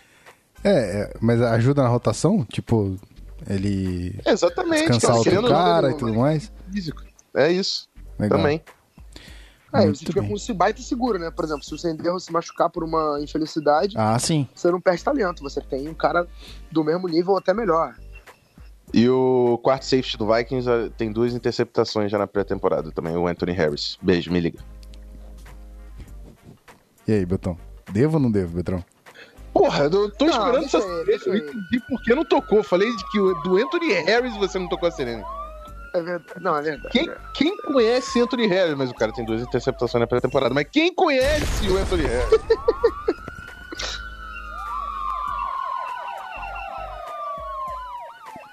É, 0.64 1.02
é, 1.02 1.14
mas 1.22 1.42
ajuda 1.42 1.84
na 1.84 1.90
rotação? 1.90 2.44
Tipo, 2.46 2.96
ele 3.48 4.20
Exatamente, 4.26 4.90
descansar 4.90 5.16
outro 5.18 5.48
cara 5.48 5.92
e 5.92 5.94
tudo 5.98 6.14
mais? 6.16 6.52
físico. 6.72 7.04
É 7.36 7.52
isso, 7.52 7.88
Legal. 8.18 8.40
também. 8.40 8.62
É, 9.74 9.82
Muito 9.82 9.98
você 10.00 10.06
fica 10.06 10.22
bem. 10.22 10.30
com 10.30 10.36
esse 10.38 10.54
baita 10.54 10.82
seguro, 10.82 11.20
né? 11.20 11.30
Por 11.30 11.44
exemplo, 11.44 11.62
se 11.64 11.74
o 11.74 11.78
Senderro 11.78 12.18
se 12.18 12.32
machucar 12.32 12.70
por 12.70 12.82
uma 12.82 13.20
infelicidade, 13.22 13.94
Ah, 13.98 14.18
sim. 14.18 14.48
você 14.56 14.72
não 14.72 14.80
perde 14.80 15.04
talento. 15.04 15.44
Você 15.44 15.60
tem 15.60 15.90
um 15.90 15.94
cara 15.94 16.26
do 16.72 16.82
mesmo 16.82 17.10
nível 17.10 17.34
ou 17.34 17.38
até 17.38 17.54
melhor. 17.54 17.94
E 18.94 19.10
o 19.10 19.60
quarto 19.62 19.84
safety 19.84 20.18
do 20.18 20.32
Vikings 20.32 20.70
eh, 20.70 20.90
tem 20.98 21.12
duas 21.12 21.34
interceptações 21.34 22.10
já 22.12 22.18
na 22.18 22.28
pré-temporada 22.28 22.92
também, 22.92 23.16
o 23.18 23.28
Anthony 23.28 23.52
Harris. 23.52 23.98
Beijo, 24.02 24.32
me 24.32 24.40
liga. 24.40 24.60
E 27.08 27.12
aí, 27.14 27.26
Betão? 27.26 27.58
Devo 27.92 28.16
ou 28.16 28.20
não 28.24 28.32
devo, 28.32 28.56
Betrão? 28.56 28.84
Porra, 29.54 29.84
eu 29.86 30.12
tô 30.12 30.26
Não, 30.26 30.32
esperando 30.32 30.66
essa 30.66 31.04
deixa 31.06 31.30
Eu 31.30 31.38
entendi 31.38 31.80
por 31.88 32.02
que 32.04 32.14
não 32.16 32.26
tocou. 32.26 32.62
Falei 32.64 32.94
de 32.94 33.10
que 33.10 33.20
o- 33.20 33.34
do 33.44 33.58
Anthony 33.58 33.94
Harris 33.94 34.36
você 34.38 34.60
não 34.60 34.68
tocou 34.68 34.88
a 34.90 34.92
sirene. 34.92 35.24
É 35.94 36.02
verdade. 36.02 36.42
Não, 36.42 36.56
é 36.58 36.62
verdade. 36.62 36.90
Quem, 36.92 37.10
quem 37.34 37.56
conhece 37.64 38.20
Anthony 38.20 38.48
Harris? 38.48 38.76
Mas 38.76 38.90
o 38.90 38.94
cara 38.94 39.14
tem 39.14 39.24
duas 39.26 39.42
interceptações 39.42 40.02
na 40.02 40.08
pré-temporada. 40.08 40.54
Mas 40.54 40.68
quem 40.70 40.94
conhece 40.94 41.70
o 41.70 41.78
Anthony 41.78 42.04
Harris? 42.04 42.30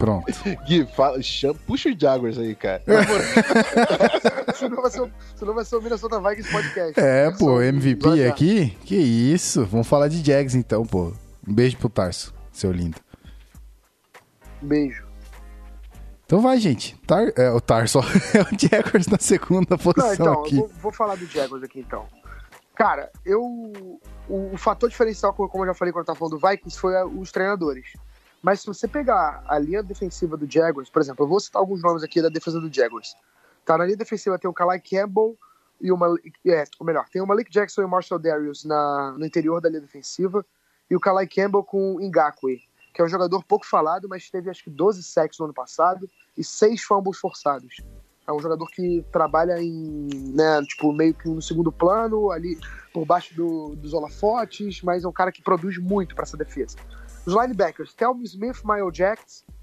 Pronto. 0.03 0.27
Gui, 0.67 0.85
fala, 0.97 1.23
chama, 1.23 1.55
puxa 1.65 1.89
os 1.89 1.97
Jaguars 1.97 2.37
aí, 2.37 2.57
cara. 2.57 2.83
senão, 4.57 4.83
vai 4.83 4.91
ser, 4.91 5.01
o- 5.03 5.11
senão 5.37 5.55
vai 5.55 5.65
ser 5.65 5.77
o 5.77 5.81
Minnesota 5.81 6.19
Vikings 6.21 6.51
Podcast. 6.51 6.99
É, 7.01 7.31
Só 7.31 7.39
pô, 7.39 7.53
o- 7.59 7.63
MVP 7.63 8.09
Azar. 8.09 8.29
aqui? 8.33 8.71
Que 8.85 8.97
isso? 8.97 9.65
Vamos 9.65 9.87
falar 9.87 10.09
de 10.09 10.21
Jags 10.25 10.57
então, 10.57 10.85
pô. 10.85 11.13
Um 11.47 11.55
beijo 11.55 11.77
pro 11.77 11.89
Tarso, 11.89 12.35
seu 12.51 12.73
lindo. 12.73 12.97
Beijo. 14.61 15.05
Então 16.27 16.41
vai, 16.41 16.59
gente. 16.59 16.97
Tar... 17.07 17.29
É, 17.37 17.51
o 17.51 17.61
Tarso, 17.61 18.01
é 18.35 18.41
o 18.43 18.59
Jaguars 18.59 19.07
na 19.07 19.19
segunda 19.21 19.67
Não, 19.71 19.79
posição 19.79 20.13
então, 20.15 20.41
aqui. 20.43 20.57
vou, 20.57 20.69
vou 20.81 20.93
falar 20.93 21.15
do 21.17 21.27
Jaguars 21.27 21.63
aqui 21.63 21.79
então. 21.79 22.07
Cara, 22.75 23.09
eu. 23.25 23.41
O, 24.29 24.51
o 24.55 24.57
fator 24.57 24.89
diferencial, 24.89 25.33
como 25.33 25.49
como 25.49 25.63
eu 25.63 25.69
já 25.69 25.75
falei 25.75 25.93
quando 25.93 26.03
eu 26.03 26.07
tava 26.07 26.19
falando 26.19 26.39
do 26.41 26.49
Vikings, 26.49 26.77
foi 26.77 26.97
a- 26.97 27.07
os 27.07 27.31
treinadores. 27.31 27.87
Mas 28.43 28.61
se 28.61 28.67
você 28.67 28.89
pegar 28.89 29.45
a 29.47 29.59
linha 29.59 29.83
defensiva 29.83 30.37
do 30.37 30.51
Jaguars, 30.51 30.91
por 30.91 31.01
exemplo, 31.01 31.25
eu 31.25 31.29
vou 31.29 31.39
citar 31.39 31.61
alguns 31.61 31.81
nomes 31.83 32.03
aqui 32.03 32.21
da 32.21 32.29
defesa 32.29 32.61
do 32.61 32.73
Jaguars. 32.73 33.15
Tá, 33.65 33.79
na 33.79 33.85
linha 33.85 33.97
defensiva 33.97 34.39
tem 34.39 34.51
o 34.51 34.53
Kalai 34.53 34.81
Campbell 34.81 35.39
e 35.81 35.93
o 35.93 35.97
Malik, 35.97 36.33
é, 36.47 36.65
ou 36.81 36.85
melhor, 36.87 37.09
tem 37.09 37.23
o 37.23 37.27
Malik 37.27 37.51
Jackson 37.51 37.83
e 37.83 37.85
o 37.85 37.89
Marshall 37.89 38.19
Darius 38.19 38.65
na, 38.65 39.15
no 39.17 39.25
interior 39.25 39.61
da 39.61 39.69
linha 39.69 39.81
defensiva 39.81 40.45
e 40.91 40.97
o 40.97 41.01
Kalai 41.01 41.29
Campbell 41.29 41.63
com 41.63 41.95
o 41.95 42.01
Ngakwe, 42.01 42.61
que 42.93 43.01
é 43.01 43.05
um 43.05 43.09
jogador 43.09 43.45
pouco 43.45 43.65
falado, 43.65 44.09
mas 44.09 44.29
teve 44.29 44.51
acho 44.51 44.65
que 44.65 44.71
12 44.71 45.03
sacks 45.05 45.39
no 45.39 45.45
ano 45.47 45.55
passado 45.55 46.11
e 46.37 46.43
6 46.43 46.83
fumbles 46.83 47.19
forçados. 47.19 47.77
É 48.27 48.33
um 48.33 48.39
jogador 48.41 48.67
que 48.71 49.05
trabalha 49.13 49.61
em, 49.61 50.09
né, 50.35 50.61
tipo, 50.63 50.93
meio 50.93 51.15
que 51.15 51.29
no 51.29 51.43
segundo 51.43 51.73
plano, 51.73 52.31
ali 52.31 52.57
por 52.93 53.05
baixo 53.05 53.35
do- 53.35 53.75
dos 53.77 53.93
holofotes, 53.93 54.81
mas 54.83 55.05
é 55.05 55.09
um 55.09 55.13
cara 55.13 55.33
que 55.33 55.43
produz 55.43 55.79
muito 55.79 56.15
para 56.15 56.23
essa 56.25 56.37
defesa. 56.37 56.77
Os 57.27 57.35
linebackers, 57.35 57.95
Telvin 57.95 58.25
Smith, 58.25 58.63
Miles 58.65 58.93
Jack, 58.93 59.23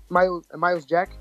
Miles, 0.10 0.48
Miles 0.56 0.86
Jack. 0.86 1.18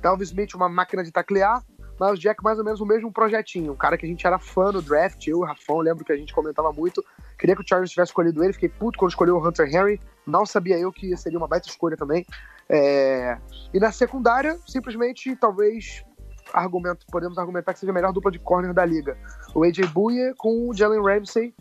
Telvin 0.00 0.24
Smith, 0.24 0.54
uma 0.54 0.68
máquina 0.68 1.02
de 1.02 1.10
taclear. 1.10 1.62
Miles 2.00 2.18
Jack, 2.18 2.42
mais 2.42 2.58
ou 2.58 2.64
menos 2.64 2.80
o 2.80 2.86
mesmo 2.86 3.12
projetinho. 3.12 3.72
Um 3.72 3.76
cara 3.76 3.96
que 3.96 4.04
a 4.04 4.08
gente 4.08 4.26
era 4.26 4.38
fã 4.38 4.72
no 4.72 4.82
draft, 4.82 5.26
eu 5.26 5.38
e 5.38 5.40
o 5.40 5.44
Rafão, 5.44 5.78
lembro 5.78 6.04
que 6.04 6.12
a 6.12 6.16
gente 6.16 6.34
comentava 6.34 6.72
muito. 6.72 7.04
Queria 7.38 7.54
que 7.54 7.62
o 7.62 7.66
Chargers 7.66 7.90
tivesse 7.90 8.10
escolhido 8.10 8.42
ele, 8.42 8.52
fiquei 8.52 8.68
puto 8.68 8.98
quando 8.98 9.10
escolheu 9.10 9.36
o 9.36 9.46
Hunter 9.46 9.68
Henry. 9.68 10.00
Não 10.26 10.44
sabia 10.44 10.78
eu 10.78 10.92
que 10.92 11.16
seria 11.16 11.38
uma 11.38 11.48
baita 11.48 11.68
escolha 11.68 11.96
também. 11.96 12.26
É, 12.68 13.38
E 13.72 13.78
na 13.78 13.92
secundária, 13.92 14.58
simplesmente, 14.66 15.34
talvez 15.36 16.04
argumento, 16.52 17.06
podemos 17.10 17.38
argumentar 17.38 17.72
que 17.72 17.80
seja 17.80 17.92
a 17.92 17.94
melhor 17.94 18.12
dupla 18.12 18.30
de 18.30 18.38
corner 18.38 18.74
da 18.74 18.84
liga. 18.84 19.16
O 19.54 19.64
AJ 19.64 19.86
Bouye 19.92 20.34
com 20.36 20.68
o 20.68 20.74
Jalen 20.74 21.02
Ramsey 21.02 21.54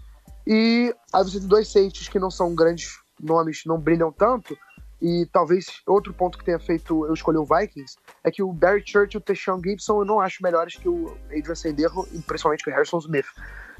e 0.45 0.93
aí 1.13 1.24
você 1.24 1.39
tem 1.39 1.47
dois 1.47 1.67
safeties 1.72 2.09
que 2.09 2.19
não 2.19 2.32
são 2.32 2.55
grandes 2.55 3.01
nomes, 3.22 3.63
não 3.65 3.80
brilham 3.80 4.11
tanto. 4.11 4.57
E 5.01 5.28
talvez 5.32 5.82
outro 5.88 6.13
ponto 6.13 6.38
que 6.38 6.45
tenha 6.45 6.59
feito 6.59 7.07
eu 7.07 7.13
escolher 7.13 7.39
o 7.39 7.45
Vikings 7.45 7.97
é 8.24 8.30
que 8.30 8.43
o 8.43 8.53
Barry 8.53 8.84
Church 8.86 9.15
e 9.15 9.17
o 9.17 9.24
Deshaun 9.26 9.59
Gibson 9.63 10.01
eu 10.01 10.05
não 10.05 10.19
acho 10.19 10.43
melhores 10.43 10.76
que 10.76 10.88
o 10.88 11.17
Adrian 11.36 11.55
Senderro 11.55 12.07
e 12.13 12.19
principalmente 12.19 12.63
que 12.63 12.69
o 12.69 12.74
Harrison 12.74 12.99
Smith. 12.99 13.26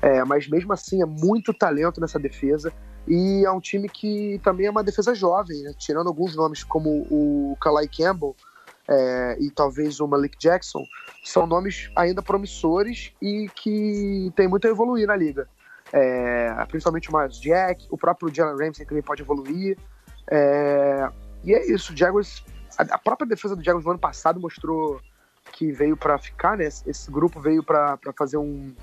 É, 0.02 0.24
mas 0.24 0.50
mesmo 0.50 0.74
assim 0.74 1.04
é 1.04 1.06
muito 1.06 1.54
talento 1.54 2.02
nessa 2.02 2.18
defesa 2.18 2.74
e 3.08 3.46
é 3.46 3.52
um 3.52 3.60
time 3.60 3.88
que 3.88 4.42
também 4.44 4.66
é 4.66 4.72
uma 4.72 4.84
defesa 4.84 5.14
jovem, 5.14 5.62
né? 5.62 5.76
tirando 5.78 6.08
alguns 6.08 6.36
nomes 6.36 6.64
como 6.64 7.06
o 7.12 7.56
Kalai 7.62 7.88
Campbell 7.88 8.36
é, 8.88 9.38
e 9.40 9.50
talvez 9.52 10.00
o 10.00 10.08
Malik 10.08 10.38
Jackson, 10.40 10.84
são 11.24 11.46
nomes 11.46 11.90
ainda 11.96 12.22
promissores 12.22 13.14
e 13.22 13.48
que 13.56 14.32
tem 14.36 14.48
muito 14.48 14.68
a 14.68 14.72
evoluir 14.72 15.08
na 15.08 15.16
liga. 15.16 15.48
É, 15.94 16.54
principalmente 16.68 17.10
o 17.10 17.18
Miles 17.18 17.40
Jack, 17.40 17.86
o 17.90 17.98
próprio 17.98 18.34
Jalen 18.34 18.58
Ramsey 18.58 18.86
também 18.86 19.04
pode 19.04 19.22
evoluir. 19.22 19.78
É, 20.30 21.10
e 21.44 21.54
é 21.54 21.72
isso, 21.72 21.94
o 21.94 21.98
Jaguars, 21.98 22.44
a, 22.78 22.84
a 22.96 22.98
própria 22.98 23.28
defesa 23.28 23.56
do 23.56 23.64
Jaguars 23.64 23.86
no 23.86 23.92
ano 23.92 24.00
passado 24.00 24.40
mostrou 24.40 25.02
que 25.52 25.72
veio 25.72 25.98
para 25.98 26.18
ficar, 26.18 26.58
né? 26.58 26.66
Esse, 26.66 26.90
esse 26.90 27.12
grupo 27.12 27.40
veio 27.40 27.64
para 27.64 27.98
fazer 28.18 28.38
um 28.38 28.74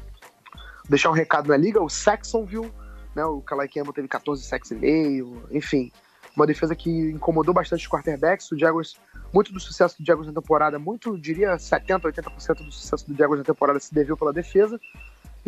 deixar 0.88 1.10
um 1.10 1.14
recado 1.14 1.48
na 1.48 1.56
liga. 1.56 1.82
O 1.82 1.88
Saxonville, 1.88 2.72
né? 3.14 3.24
O 3.24 3.40
Kalai 3.40 3.68
Campbell 3.68 3.92
teve 3.92 4.08
14 4.08 4.42
sacks 4.44 4.70
e 4.70 4.74
meio, 4.74 5.42
enfim, 5.50 5.90
uma 6.36 6.46
defesa 6.46 6.74
que 6.74 6.90
incomodou 6.90 7.54
bastante 7.54 7.84
os 7.84 7.90
quarterbacks. 7.90 8.50
O 8.52 8.58
Jaguars, 8.58 8.96
muito 9.32 9.52
do 9.52 9.60
sucesso 9.60 10.00
do 10.00 10.06
Jaguars 10.06 10.28
na 10.28 10.40
temporada, 10.40 10.78
muito 10.78 11.18
diria 11.18 11.58
70, 11.58 12.08
80% 12.08 12.64
do 12.64 12.72
sucesso 12.72 13.06
do 13.08 13.16
Jaguars 13.16 13.40
na 13.40 13.44
temporada 13.44 13.78
se 13.80 13.92
deveu 13.92 14.16
pela 14.16 14.32
defesa. 14.32 14.80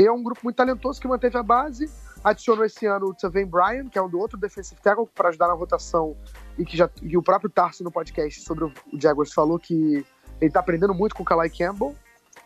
E 0.01 0.07
é 0.07 0.11
um 0.11 0.23
grupo 0.23 0.41
muito 0.43 0.57
talentoso 0.57 0.99
que 0.99 1.07
manteve 1.07 1.37
a 1.37 1.43
base. 1.43 1.91
Adicionou 2.25 2.65
esse 2.65 2.87
ano 2.87 3.09
o 3.09 3.15
Tavane 3.15 3.45
Bryan, 3.45 3.87
que 3.87 3.99
é 3.99 4.03
um 4.03 4.09
do 4.09 4.19
outro 4.19 4.39
defensive 4.39 4.81
tackle, 4.81 5.07
para 5.15 5.29
ajudar 5.29 5.49
na 5.49 5.53
rotação. 5.53 6.17
E 6.59 6.65
que, 6.65 6.75
já, 6.75 6.89
e 7.03 7.19
o 7.19 7.23
próprio 7.23 7.51
Tarso 7.51 7.85
no 7.85 7.93
podcast 7.93 8.41
sobre 8.41 8.65
o 8.65 8.73
Jaguars 8.95 9.31
falou 9.31 9.59
que 9.59 10.03
ele 10.41 10.51
tá 10.51 10.61
aprendendo 10.61 10.95
muito 10.95 11.15
com 11.15 11.23
o 11.23 11.27
Kalai 11.27 11.51
Campbell, 11.51 11.95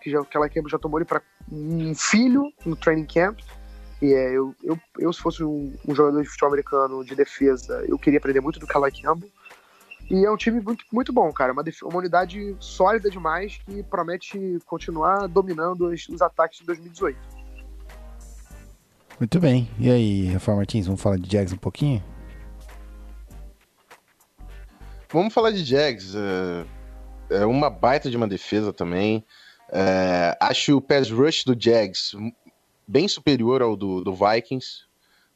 que 0.02 0.11
já, 0.11 0.20
o 0.20 0.24
Kalai 0.24 0.48
Campbell 0.48 0.68
já 0.68 0.80
tomou 0.80 0.98
ele 0.98 1.05
para 1.05 1.22
um 1.48 1.94
filho 1.94 2.52
no 2.66 2.74
training 2.74 3.07
camp. 3.07 3.38
E 4.02 4.12
é, 4.12 4.32
eu, 4.32 4.52
eu, 4.61 4.76
eu, 4.98 5.12
se 5.12 5.20
fosse 5.20 5.44
um, 5.44 5.72
um 5.86 5.94
jogador 5.94 6.22
de 6.22 6.28
futebol 6.28 6.48
americano 6.48 7.05
de 7.05 7.14
defesa, 7.14 7.84
eu 7.86 7.96
queria 7.96 8.18
aprender 8.18 8.40
muito 8.40 8.59
do 8.59 8.66
Kalai 8.66 8.90
Campbell. 8.90 9.30
E 10.11 10.26
é 10.26 10.30
um 10.30 10.36
time 10.36 10.61
muito, 10.61 10.84
muito 10.92 11.12
bom, 11.12 11.32
cara. 11.32 11.52
Uma, 11.52 11.62
uma 11.84 11.98
unidade 11.98 12.57
sólida 12.59 13.09
demais 13.09 13.59
que 13.64 13.80
promete 13.84 14.59
continuar 14.66 15.28
dominando 15.28 15.86
os, 15.86 16.09
os 16.09 16.20
ataques 16.20 16.59
de 16.59 16.66
2018. 16.66 17.34
Muito 19.18 19.38
bem. 19.38 19.68
E 19.78 19.90
aí, 19.90 20.26
Rafael 20.26 20.56
Martins, 20.56 20.86
vamos 20.86 21.00
falar 21.00 21.18
de 21.18 21.30
Jags 21.30 21.52
um 21.52 21.56
pouquinho? 21.56 22.02
Vamos 25.08 25.32
falar 25.32 25.52
de 25.52 25.64
Jags. 25.64 26.14
É, 27.30 27.42
é 27.42 27.46
uma 27.46 27.70
baita 27.70 28.10
de 28.10 28.16
uma 28.16 28.26
defesa 28.26 28.72
também. 28.72 29.24
É, 29.70 30.36
acho 30.40 30.76
o 30.76 30.80
pass 30.80 31.10
rush 31.10 31.44
do 31.44 31.54
Jags 31.58 32.12
bem 32.86 33.06
superior 33.06 33.62
ao 33.62 33.76
do, 33.76 34.02
do 34.02 34.12
Vikings. 34.12 34.82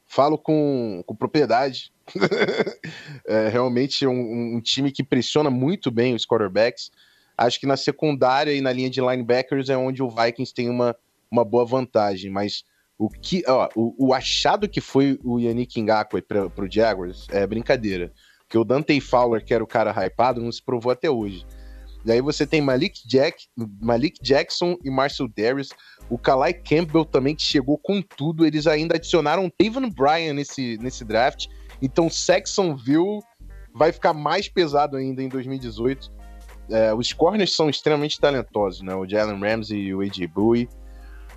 Falo 0.06 0.36
com, 0.36 1.02
com 1.06 1.14
propriedade. 1.14 1.92
é 3.26 3.48
realmente 3.48 4.06
um, 4.06 4.56
um 4.56 4.60
time 4.60 4.90
que 4.90 5.04
pressiona 5.04 5.50
muito 5.50 5.90
bem 5.90 6.14
os 6.14 6.26
quarterbacks. 6.26 6.90
Acho 7.36 7.60
que 7.60 7.66
na 7.66 7.76
secundária 7.76 8.52
e 8.52 8.60
na 8.60 8.72
linha 8.72 8.90
de 8.90 9.00
linebackers 9.00 9.68
é 9.68 9.76
onde 9.76 10.02
o 10.02 10.10
Vikings 10.10 10.52
tem 10.52 10.68
uma, 10.68 10.96
uma 11.30 11.44
boa 11.44 11.64
vantagem, 11.64 12.30
mas 12.30 12.64
o 12.98 13.08
que 13.08 13.44
ó, 13.46 13.68
o, 13.76 14.08
o 14.08 14.14
achado 14.14 14.68
que 14.68 14.80
foi 14.80 15.18
o 15.22 15.38
Yannick 15.38 15.80
Ngakwe 15.80 16.20
para 16.20 16.46
o 16.46 16.70
Jaguars 16.70 17.26
é 17.30 17.46
brincadeira. 17.46 18.12
Porque 18.40 18.58
o 18.58 18.64
Dante 18.64 18.98
Fowler, 19.00 19.44
que 19.44 19.54
era 19.54 19.62
o 19.62 19.66
cara 19.66 19.92
hypado, 19.92 20.40
não 20.40 20.50
se 20.50 20.62
provou 20.62 20.90
até 20.90 21.08
hoje. 21.08 21.46
Daí 22.04 22.20
você 22.20 22.46
tem 22.46 22.62
Malik, 22.62 23.06
Jack, 23.06 23.44
Malik 23.56 24.18
Jackson 24.22 24.76
e 24.82 24.90
Marcel 24.90 25.28
Darius. 25.28 25.68
O 26.08 26.16
Kalai 26.16 26.54
Campbell 26.54 27.04
também, 27.04 27.34
que 27.34 27.42
chegou 27.42 27.76
com 27.76 28.00
tudo. 28.00 28.46
Eles 28.46 28.66
ainda 28.66 28.96
adicionaram 28.96 29.50
Taven 29.50 29.90
Bryan 29.90 30.32
nesse, 30.32 30.78
nesse 30.78 31.04
draft. 31.04 31.46
Então 31.82 32.08
Saxonville 32.08 33.20
vai 33.74 33.92
ficar 33.92 34.14
mais 34.14 34.48
pesado 34.48 34.96
ainda 34.96 35.22
em 35.22 35.28
2018. 35.28 36.10
É, 36.70 36.94
os 36.94 37.12
corners 37.12 37.54
são 37.54 37.68
extremamente 37.68 38.18
talentosos, 38.18 38.80
né? 38.80 38.94
O 38.94 39.06
Jalen 39.06 39.38
Ramsey 39.38 39.78
e 39.78 39.94
o 39.94 40.00
AJ 40.00 40.26
Bowie. 40.26 40.68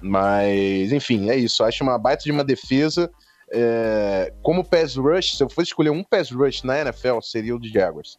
Mas, 0.01 0.91
enfim, 0.91 1.29
é 1.29 1.35
isso. 1.35 1.63
Acho 1.63 1.83
uma 1.83 1.97
baita 1.97 2.23
de 2.23 2.31
uma 2.31 2.43
defesa. 2.43 3.11
É, 3.53 4.33
como 4.41 4.63
pass 4.63 4.95
rush, 4.95 5.37
se 5.37 5.43
eu 5.43 5.49
fosse 5.49 5.69
escolher 5.69 5.89
um 5.89 6.03
pass 6.03 6.31
rush 6.31 6.63
na 6.63 6.79
NFL, 6.79 7.19
seria 7.21 7.55
o 7.55 7.59
de 7.59 7.69
Jaguars. 7.69 8.17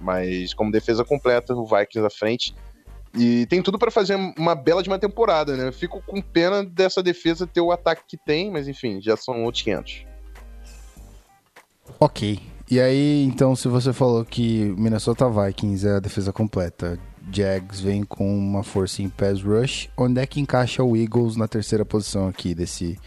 Mas 0.00 0.52
como 0.52 0.72
defesa 0.72 1.04
completa, 1.04 1.54
o 1.54 1.64
Vikings 1.64 2.06
à 2.06 2.10
frente. 2.10 2.54
E 3.16 3.46
tem 3.46 3.62
tudo 3.62 3.78
para 3.78 3.92
fazer 3.92 4.16
uma 4.36 4.56
bela 4.56 4.82
de 4.82 4.88
uma 4.88 4.98
temporada, 4.98 5.56
né? 5.56 5.68
Eu 5.68 5.72
fico 5.72 6.02
com 6.04 6.20
pena 6.20 6.64
dessa 6.64 7.00
defesa 7.00 7.46
ter 7.46 7.60
o 7.60 7.70
ataque 7.70 8.02
que 8.08 8.16
tem, 8.16 8.50
mas 8.50 8.66
enfim, 8.66 9.00
já 9.00 9.16
são 9.16 9.44
outros 9.44 9.62
500. 9.62 10.04
Ok. 12.00 12.40
E 12.68 12.80
aí, 12.80 13.22
então, 13.24 13.54
se 13.54 13.68
você 13.68 13.92
falou 13.92 14.24
que 14.24 14.74
Minnesota 14.76 15.28
Vikings 15.28 15.86
é 15.86 15.96
a 15.96 16.00
defesa 16.00 16.32
completa, 16.32 16.98
Jags 17.32 17.80
vem 17.80 18.04
com 18.04 18.36
uma 18.36 18.62
força 18.62 19.02
em 19.02 19.08
pass 19.08 19.42
rush, 19.42 19.88
onde 19.96 20.20
é 20.20 20.26
que 20.26 20.40
encaixa 20.40 20.82
o 20.82 20.96
Eagles 20.96 21.36
na 21.36 21.48
terceira 21.48 21.84
posição 21.84 22.28
aqui 22.28 22.54
desse 22.54 22.98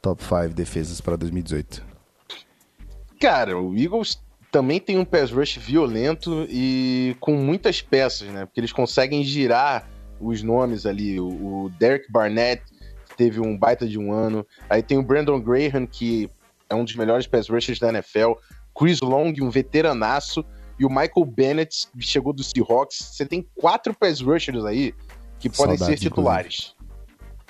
top 0.00 0.22
5 0.22 0.54
defesas 0.54 1.00
para 1.00 1.16
2018? 1.16 1.84
Cara, 3.20 3.58
o 3.58 3.76
Eagles 3.76 4.20
também 4.50 4.80
tem 4.80 4.98
um 4.98 5.04
pass 5.04 5.30
rush 5.30 5.56
violento 5.56 6.46
e 6.48 7.16
com 7.20 7.34
muitas 7.36 7.82
peças, 7.82 8.28
né? 8.28 8.46
Porque 8.46 8.60
eles 8.60 8.72
conseguem 8.72 9.22
girar 9.24 9.88
os 10.20 10.42
nomes 10.42 10.86
ali. 10.86 11.20
O, 11.20 11.70
Derek 11.78 12.10
Barnett 12.10 12.62
teve 13.16 13.40
um 13.40 13.56
baita 13.56 13.86
de 13.86 13.98
um 13.98 14.12
ano. 14.12 14.46
Aí 14.68 14.82
tem 14.82 14.98
o 14.98 15.02
Brandon 15.02 15.40
Graham, 15.40 15.86
que 15.86 16.30
é 16.68 16.74
um 16.74 16.84
dos 16.84 16.94
melhores 16.94 17.26
pass 17.26 17.48
rushers 17.48 17.78
da 17.78 17.88
NFL. 17.88 18.32
Chris 18.78 19.00
Long, 19.00 19.32
um 19.40 19.50
veteranaço. 19.50 20.44
E 20.78 20.84
o 20.84 20.88
Michael 20.88 21.24
Bennett, 21.26 21.88
chegou 21.98 22.32
do 22.32 22.42
Seahawks. 22.44 22.96
Você 22.98 23.26
tem 23.26 23.46
quatro 23.56 23.92
pass 23.94 24.20
rushers 24.20 24.64
aí 24.64 24.94
que 25.38 25.48
podem 25.48 25.76
Saudades, 25.76 26.00
ser 26.00 26.08
titulares. 26.08 26.74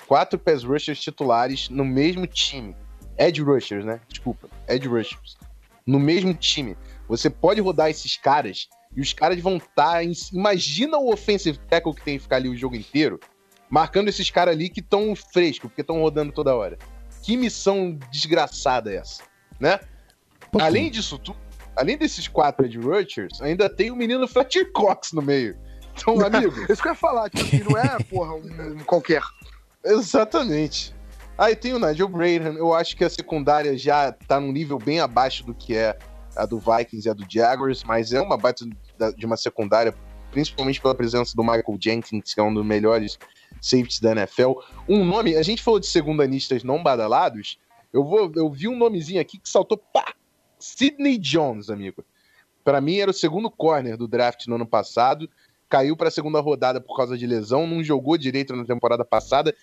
Quatro 0.07 0.39
pass 0.39 0.63
rushers 0.63 0.99
titulares 0.99 1.69
no 1.69 1.85
mesmo 1.85 2.25
time. 2.25 2.75
Edge 3.17 3.41
rushers, 3.41 3.85
né? 3.85 4.01
Desculpa. 4.07 4.49
Edge 4.67 4.87
rushers. 4.87 5.37
No 5.85 5.99
mesmo 5.99 6.33
time. 6.33 6.75
Você 7.07 7.29
pode 7.29 7.61
rodar 7.61 7.89
esses 7.89 8.17
caras 8.17 8.67
e 8.95 9.01
os 9.01 9.13
caras 9.13 9.39
vão 9.39 9.57
estar. 9.57 10.03
em... 10.03 10.11
Imagina 10.33 10.97
o 10.97 11.11
offensive 11.11 11.59
tackle 11.69 11.93
que 11.93 12.01
tem 12.01 12.17
que 12.17 12.23
ficar 12.23 12.37
ali 12.37 12.49
o 12.49 12.55
jogo 12.55 12.75
inteiro, 12.75 13.19
marcando 13.69 14.07
esses 14.07 14.29
caras 14.31 14.55
ali 14.55 14.69
que 14.69 14.79
estão 14.79 15.15
frescos, 15.15 15.69
porque 15.69 15.81
estão 15.81 16.01
rodando 16.01 16.31
toda 16.31 16.55
hora. 16.55 16.77
Que 17.21 17.35
missão 17.37 17.99
desgraçada 18.11 18.91
é 18.91 18.97
essa, 18.97 19.23
né? 19.59 19.79
Além 20.59 20.89
disso 20.89 21.19
tudo, 21.19 21.37
além 21.79 21.97
desses 21.97 22.27
quatro 22.27 22.65
Edge 22.65 22.77
Rushers, 22.77 23.41
ainda 23.41 23.69
tem 23.69 23.89
o 23.91 23.95
menino 23.95 24.27
Fletcher 24.27 24.71
Cox 24.71 25.11
no 25.13 25.21
meio. 25.21 25.57
Então, 25.93 26.19
amigo, 26.25 26.53
Isso 26.71 26.81
que 26.81 26.87
eu 26.87 26.91
ia 26.91 26.95
falar, 26.95 27.29
tipo, 27.29 27.49
que 27.49 27.63
não 27.63 27.77
é, 27.77 27.97
porra, 28.09 28.35
um, 28.35 28.73
um 28.73 28.83
qualquer. 28.85 29.21
Exatamente. 29.83 30.93
Aí 31.37 31.55
tem 31.55 31.73
o 31.73 31.79
Nigel 31.79 32.07
Braden. 32.07 32.55
Eu 32.57 32.73
acho 32.73 32.95
que 32.95 33.03
a 33.03 33.09
secundária 33.09 33.77
já 33.77 34.11
tá 34.11 34.39
num 34.39 34.51
nível 34.51 34.77
bem 34.77 34.99
abaixo 34.99 35.45
do 35.45 35.53
que 35.53 35.75
é 35.75 35.97
a 36.35 36.45
do 36.45 36.59
Vikings 36.59 37.07
e 37.07 37.09
a 37.11 37.13
do 37.13 37.25
Jaguars, 37.29 37.83
mas 37.83 38.13
é 38.13 38.21
uma 38.21 38.37
baita 38.37 38.65
da- 38.97 39.11
de 39.11 39.25
uma 39.25 39.35
secundária, 39.37 39.93
principalmente 40.31 40.79
pela 40.81 40.93
presença 40.95 41.33
do 41.35 41.43
Michael 41.43 41.77
Jenkins, 41.81 42.33
que 42.33 42.39
é 42.39 42.43
um 42.43 42.53
dos 42.53 42.65
melhores 42.65 43.17
safeties 43.61 43.99
da 43.99 44.11
NFL. 44.11 44.53
Um 44.87 45.03
nome, 45.03 45.35
a 45.35 45.41
gente 45.43 45.61
falou 45.63 45.79
de 45.79 45.87
segundanistas 45.87 46.63
não 46.63 46.81
badalados, 46.83 47.57
eu 47.91 48.03
vou, 48.05 48.31
eu 48.35 48.49
vi 48.51 48.67
um 48.67 48.77
nomezinho 48.77 49.19
aqui 49.19 49.37
que 49.39 49.49
saltou, 49.49 49.77
pá! 49.77 50.13
Sidney 50.59 51.17
Jones, 51.17 51.69
amigo. 51.69 52.03
Pra 52.63 52.81
mim 52.81 52.97
era 52.97 53.09
o 53.09 53.13
segundo 53.13 53.49
corner 53.49 53.97
do 53.97 54.07
draft 54.07 54.45
no 54.47 54.55
ano 54.55 54.65
passado, 54.65 55.29
caiu 55.67 55.95
pra 55.95 56.11
segunda 56.11 56.39
rodada 56.39 56.81
por 56.81 56.95
causa 56.95 57.17
de 57.17 57.25
lesão, 57.25 57.65
não 57.65 57.83
jogou 57.83 58.17
direito 58.17 58.55
na 58.55 58.65
temporada 58.65 59.05
passada. 59.05 59.55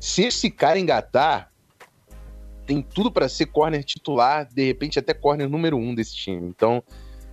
Se 0.00 0.22
esse 0.22 0.50
cara 0.50 0.78
engatar, 0.78 1.52
tem 2.66 2.82
tudo 2.82 3.10
pra 3.10 3.28
ser 3.28 3.46
corner 3.46 3.84
titular, 3.84 4.48
de 4.52 4.64
repente 4.64 4.98
até 4.98 5.12
corner 5.12 5.48
número 5.48 5.76
um 5.76 5.94
desse 5.94 6.16
time. 6.16 6.48
Então, 6.48 6.82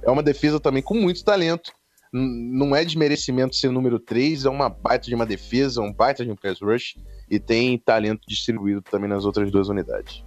é 0.03 0.11
uma 0.11 0.23
defesa 0.23 0.59
também 0.59 0.83
com 0.83 0.95
muito 0.95 1.23
talento. 1.23 1.71
Não 2.13 2.75
é 2.75 2.83
desmerecimento 2.83 3.55
ser 3.55 3.71
número 3.71 3.97
3, 3.97 4.43
é 4.43 4.49
uma 4.49 4.67
baita 4.67 5.07
de 5.07 5.15
uma 5.15 5.25
defesa, 5.25 5.81
um 5.81 5.93
baita 5.93 6.25
de 6.25 6.31
um 6.31 6.35
pass 6.35 6.59
rush 6.59 6.97
e 7.29 7.39
tem 7.39 7.77
talento 7.77 8.27
distribuído 8.27 8.81
também 8.81 9.09
nas 9.09 9.23
outras 9.23 9.49
duas 9.49 9.69
unidades. 9.69 10.21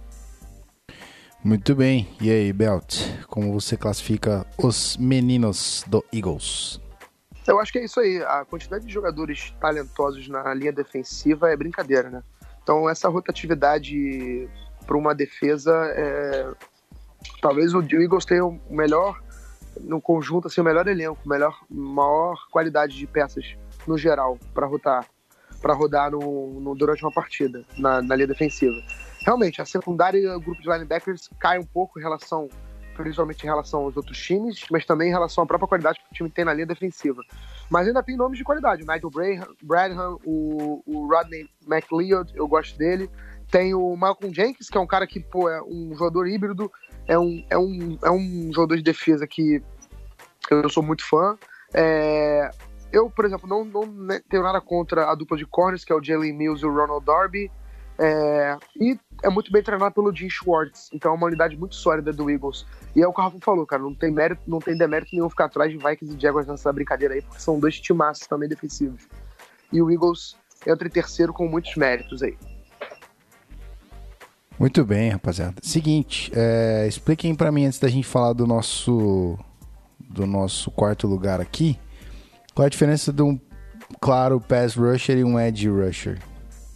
Muito 1.45 1.75
bem. 1.75 2.09
E 2.19 2.31
aí, 2.31 2.51
Belt? 2.51 2.97
Como 3.27 3.53
você 3.53 3.77
classifica 3.77 4.43
os 4.57 4.97
meninos 4.97 5.83
do 5.85 6.03
Eagles? 6.11 6.81
Eu 7.47 7.59
acho 7.59 7.71
que 7.71 7.77
é 7.77 7.85
isso 7.85 7.99
aí. 7.99 8.17
A 8.23 8.43
quantidade 8.43 8.83
de 8.83 8.91
jogadores 8.91 9.53
talentosos 9.61 10.27
na 10.27 10.51
linha 10.55 10.73
defensiva 10.73 11.51
é 11.51 11.55
brincadeira, 11.55 12.09
né? 12.09 12.23
Então, 12.63 12.89
essa 12.89 13.07
rotatividade 13.09 14.49
para 14.87 14.97
uma 14.97 15.13
defesa 15.13 15.71
é. 15.95 16.51
Talvez 17.39 17.75
o 17.75 17.79
Eagles 17.81 18.25
tenha 18.25 18.43
o 18.43 18.59
melhor, 18.67 19.21
no 19.81 20.01
conjunto, 20.01 20.47
assim, 20.47 20.61
o 20.61 20.63
melhor 20.63 20.87
elenco, 20.87 21.19
melhor, 21.29 21.55
maior 21.69 22.35
qualidade 22.51 22.97
de 22.97 23.05
peças 23.05 23.55
no 23.85 23.99
geral 23.99 24.39
para 24.51 24.65
rotar, 24.65 25.05
para 25.61 25.75
rodar 25.75 26.09
no, 26.09 26.59
no- 26.59 26.73
durante 26.75 27.03
uma 27.03 27.11
partida 27.11 27.63
na, 27.77 28.01
na 28.01 28.15
linha 28.15 28.27
defensiva. 28.27 28.73
Realmente, 29.25 29.59
a 29.59 29.65
secundária 29.65 30.19
e 30.19 30.27
o 30.27 30.39
grupo 30.39 30.61
de 30.61 30.69
linebackers 30.69 31.27
cai 31.39 31.57
um 31.57 31.63
pouco 31.63 31.99
em 31.99 32.03
relação, 32.03 32.47
principalmente 32.95 33.41
em 33.41 33.47
relação 33.47 33.81
aos 33.81 33.97
outros 33.97 34.15
times, 34.19 34.63
mas 34.69 34.85
também 34.85 35.09
em 35.09 35.11
relação 35.11 35.43
à 35.43 35.47
própria 35.47 35.67
qualidade 35.67 35.97
que 35.97 36.05
o 36.11 36.13
time 36.13 36.29
tem 36.29 36.45
na 36.45 36.53
linha 36.53 36.67
defensiva. 36.67 37.23
Mas 37.67 37.87
ainda 37.87 38.03
tem 38.03 38.15
nomes 38.15 38.37
de 38.37 38.43
qualidade. 38.43 38.83
O 38.83 38.85
Nigel 38.85 39.09
Bradham, 39.63 40.19
o, 40.23 40.83
o 40.85 41.07
Rodney 41.07 41.49
McLeod, 41.67 42.33
eu 42.35 42.47
gosto 42.47 42.77
dele. 42.77 43.09
Tem 43.49 43.73
o 43.73 43.95
Malcolm 43.95 44.31
Jenkins, 44.31 44.69
que 44.69 44.77
é 44.77 44.81
um 44.81 44.85
cara 44.85 45.07
que, 45.07 45.19
pô, 45.19 45.49
é 45.49 45.59
um 45.63 45.95
jogador 45.95 46.27
híbrido, 46.27 46.71
é 47.07 47.17
um, 47.17 47.43
é 47.49 47.57
um, 47.57 47.97
é 48.03 48.11
um 48.11 48.51
jogador 48.53 48.77
de 48.77 48.83
defesa 48.83 49.25
que 49.25 49.59
eu 50.51 50.69
sou 50.69 50.83
muito 50.83 51.03
fã. 51.03 51.35
É, 51.73 52.51
eu, 52.91 53.09
por 53.09 53.25
exemplo, 53.25 53.49
não, 53.49 53.65
não 53.65 53.87
né, 53.87 54.21
tenho 54.29 54.43
nada 54.43 54.61
contra 54.61 55.09
a 55.09 55.15
dupla 55.15 55.35
de 55.35 55.47
corners, 55.47 55.83
que 55.83 55.91
é 55.91 55.95
o 55.95 56.03
Jalen 56.03 56.33
Mills 56.33 56.63
e 56.63 56.67
o 56.67 56.71
Ronald 56.71 57.03
Darby. 57.03 57.51
É, 57.97 58.57
e 58.79 58.99
é 59.23 59.29
muito 59.29 59.51
bem 59.51 59.63
treinado 59.63 59.95
pelo 59.95 60.13
Jim 60.13 60.29
Schwartz, 60.29 60.89
então 60.93 61.11
é 61.11 61.15
uma 61.15 61.27
unidade 61.27 61.55
muito 61.55 61.75
sólida 61.75 62.11
do 62.11 62.29
Eagles. 62.29 62.65
E 62.95 63.01
é 63.01 63.07
o 63.07 63.13
que 63.13 63.19
o 63.19 63.23
Rafa 63.23 63.37
falou, 63.41 63.65
cara, 63.65 63.81
não 63.81 63.93
tem 63.93 64.11
mérito, 64.11 64.41
não 64.45 64.59
tem 64.59 64.77
demérito 64.77 65.11
nenhum 65.13 65.29
ficar 65.29 65.45
atrás 65.45 65.71
de 65.71 65.77
Vikings 65.77 66.15
e 66.15 66.21
Jaguars 66.21 66.47
nessa 66.47 66.71
brincadeira 66.73 67.13
aí, 67.13 67.21
porque 67.21 67.39
são 67.39 67.59
dois 67.59 67.79
timaços 67.79 68.27
também 68.27 68.49
defensivos. 68.49 69.07
E 69.71 69.81
o 69.81 69.89
Eagles 69.89 70.35
entra 70.67 70.87
em 70.87 70.91
terceiro 70.91 71.33
com 71.33 71.47
muitos 71.47 71.75
méritos 71.75 72.21
aí. 72.21 72.37
Muito 74.59 74.85
bem, 74.85 75.09
rapaziada. 75.09 75.55
Seguinte, 75.61 76.31
é, 76.33 76.85
expliquem 76.87 77.35
pra 77.35 77.51
mim 77.51 77.65
antes 77.65 77.79
da 77.79 77.87
gente 77.87 78.07
falar 78.07 78.33
do 78.33 78.47
nosso 78.47 79.37
do 79.99 80.25
nosso 80.25 80.71
quarto 80.71 81.07
lugar 81.07 81.41
aqui, 81.41 81.77
qual 82.53 82.63
é 82.63 82.67
a 82.67 82.69
diferença 82.69 83.11
de 83.11 83.21
um 83.21 83.37
claro 83.99 84.39
pass 84.39 84.75
rusher 84.75 85.17
e 85.17 85.23
um 85.25 85.37
edge 85.37 85.67
rusher? 85.67 86.17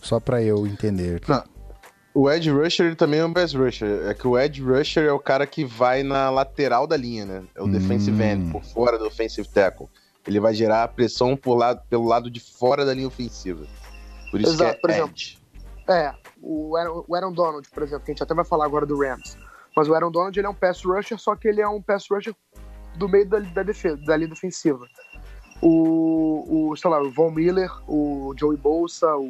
Só 0.02 0.20
pra 0.20 0.41
eu 0.41 0.66
entender. 0.66 1.22
O 2.14 2.30
Edge 2.30 2.50
Rusher 2.50 2.88
ele 2.88 2.95
também 2.95 3.20
é 3.20 3.26
um 3.26 3.32
pass 3.32 3.54
rusher. 3.54 4.08
É 4.08 4.14
que 4.14 4.28
o 4.28 4.38
Edge 4.38 4.62
Rusher 4.62 5.06
é 5.06 5.12
o 5.12 5.20
cara 5.20 5.45
que 5.45 5.64
vai 5.64 6.04
na 6.04 6.30
lateral 6.30 6.88
da 6.88 6.97
linha, 6.97 7.26
né? 7.26 7.43
É 7.56 7.62
o 7.62 7.66
Hum. 7.66 7.72
defensive 7.72 8.22
end, 8.24 8.52
por 8.52 8.64
fora 8.64 8.97
do 8.97 9.06
offensive 9.06 9.47
tackle. 9.47 9.88
Ele 10.28 10.39
vai 10.39 10.54
gerar 10.54 10.88
pressão 10.89 11.36
por 11.38 11.56
lado, 11.56 11.82
pelo 11.89 12.06
lado 12.06 12.30
de 12.30 12.39
fora 12.39 12.84
da 12.86 12.93
linha 12.93 13.08
ofensiva. 13.08 13.66
Por 14.32 14.41
isso 14.41 14.52
Exato, 14.54 14.76
que 14.76 14.82
por 14.82 14.89
é 14.89 14.93
exemplo. 14.95 15.12
edge. 15.12 15.38
É, 15.88 16.14
o 16.41 16.76
Aaron, 16.76 17.04
o 17.08 17.16
Aaron 17.16 17.32
Donald, 17.32 17.68
por 17.70 17.84
exemplo, 17.84 18.06
que 18.06 18.12
a 18.12 18.14
gente 18.14 18.24
até 18.24 18.34
vai 18.34 18.45
falar 18.45 18.66
agora 18.66 18.86
do 18.86 19.00
Rams. 19.00 19.38
Mas 19.76 19.88
o 19.88 19.93
Aaron 19.93 20.12
Donald 20.12 20.38
ele 20.38 20.45
é 20.45 20.50
um 20.50 20.54
pass 20.56 20.84
rusher, 20.84 21.18
só 21.20 21.36
que 21.36 21.47
ele 21.47 21.62
é 21.62 21.68
um 21.68 21.82
pass 21.82 22.06
rusher 22.10 22.36
do 22.97 23.08
meio 23.08 23.28
da, 23.28 23.39
da 23.39 23.64
defesa, 23.64 23.97
da 24.06 24.18
linha 24.18 24.30
defensiva. 24.30 24.86
O, 25.62 26.70
o, 26.70 26.76
sei 26.76 26.89
lá, 26.89 27.02
o 27.02 27.12
Von 27.12 27.32
Miller, 27.32 27.70
o 27.88 28.34
Joey 28.38 28.58
Bolsa, 28.58 29.16
o. 29.18 29.30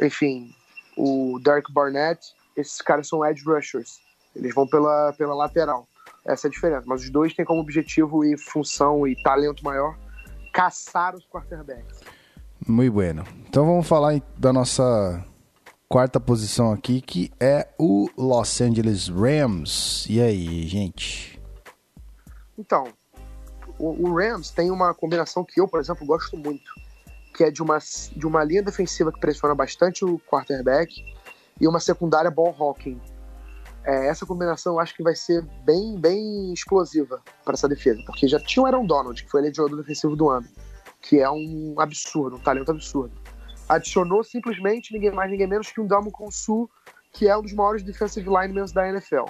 Enfim, 0.00 0.54
o 0.96 1.38
Derek 1.42 1.72
Barnett, 1.72 2.20
esses 2.56 2.80
caras 2.80 3.08
são 3.08 3.24
edge 3.24 3.44
rushers. 3.44 4.00
Eles 4.34 4.54
vão 4.54 4.66
pela, 4.66 5.12
pela 5.14 5.34
lateral. 5.34 5.88
Essa 6.26 6.46
é 6.46 6.48
a 6.48 6.50
diferença. 6.50 6.84
Mas 6.86 7.02
os 7.02 7.10
dois 7.10 7.34
têm 7.34 7.44
como 7.44 7.60
objetivo 7.60 8.24
e 8.24 8.36
função 8.36 9.06
e 9.06 9.20
talento 9.22 9.64
maior 9.64 9.96
caçar 10.52 11.14
os 11.14 11.26
quarterbacks. 11.26 12.00
Muito 12.66 12.92
bueno. 12.92 13.24
Então 13.48 13.64
vamos 13.64 13.86
falar 13.86 14.20
da 14.36 14.52
nossa 14.52 15.24
quarta 15.88 16.20
posição 16.20 16.72
aqui, 16.72 17.00
que 17.00 17.32
é 17.40 17.68
o 17.78 18.08
Los 18.16 18.60
Angeles 18.60 19.08
Rams. 19.08 20.06
E 20.08 20.20
aí, 20.20 20.66
gente? 20.66 21.40
Então, 22.58 22.88
o 23.78 24.12
Rams 24.14 24.50
tem 24.50 24.70
uma 24.70 24.92
combinação 24.92 25.44
que 25.44 25.60
eu, 25.60 25.68
por 25.68 25.80
exemplo, 25.80 26.04
gosto 26.04 26.36
muito, 26.36 26.70
que 27.38 27.44
é 27.44 27.52
de 27.52 27.62
uma, 27.62 27.78
de 28.16 28.26
uma 28.26 28.42
linha 28.42 28.64
defensiva 28.64 29.12
que 29.12 29.20
pressiona 29.20 29.54
bastante 29.54 30.04
o 30.04 30.18
quarterback 30.28 31.04
e 31.60 31.68
uma 31.68 31.78
secundária 31.78 32.32
ball 32.32 32.52
hawking. 32.58 33.00
É, 33.84 34.08
essa 34.08 34.26
combinação 34.26 34.72
eu 34.72 34.80
acho 34.80 34.92
que 34.92 35.04
vai 35.04 35.14
ser 35.14 35.42
bem, 35.64 35.96
bem 35.96 36.52
explosiva 36.52 37.22
para 37.44 37.54
essa 37.54 37.68
defesa, 37.68 38.02
porque 38.04 38.26
já 38.26 38.40
tinha 38.40 38.64
o 38.64 38.66
Aaron 38.66 38.84
Donald, 38.84 39.22
que 39.22 39.30
foi 39.30 39.40
eleito 39.40 39.58
jogador 39.58 39.76
defensivo 39.76 40.16
do 40.16 40.28
ano, 40.28 40.48
que 41.00 41.20
é 41.20 41.30
um 41.30 41.76
absurdo, 41.78 42.38
um 42.38 42.40
talento 42.40 42.72
absurdo. 42.72 43.14
Adicionou 43.68 44.24
simplesmente 44.24 44.92
ninguém 44.92 45.12
mais, 45.12 45.30
ninguém 45.30 45.46
menos 45.46 45.70
que 45.70 45.80
um 45.80 45.86
Damo 45.86 46.10
Konsu, 46.10 46.68
que 47.12 47.28
é 47.28 47.38
um 47.38 47.42
dos 47.42 47.52
maiores 47.52 47.84
defensive 47.84 48.28
linemen 48.28 48.64
da 48.74 48.88
NFL. 48.88 49.26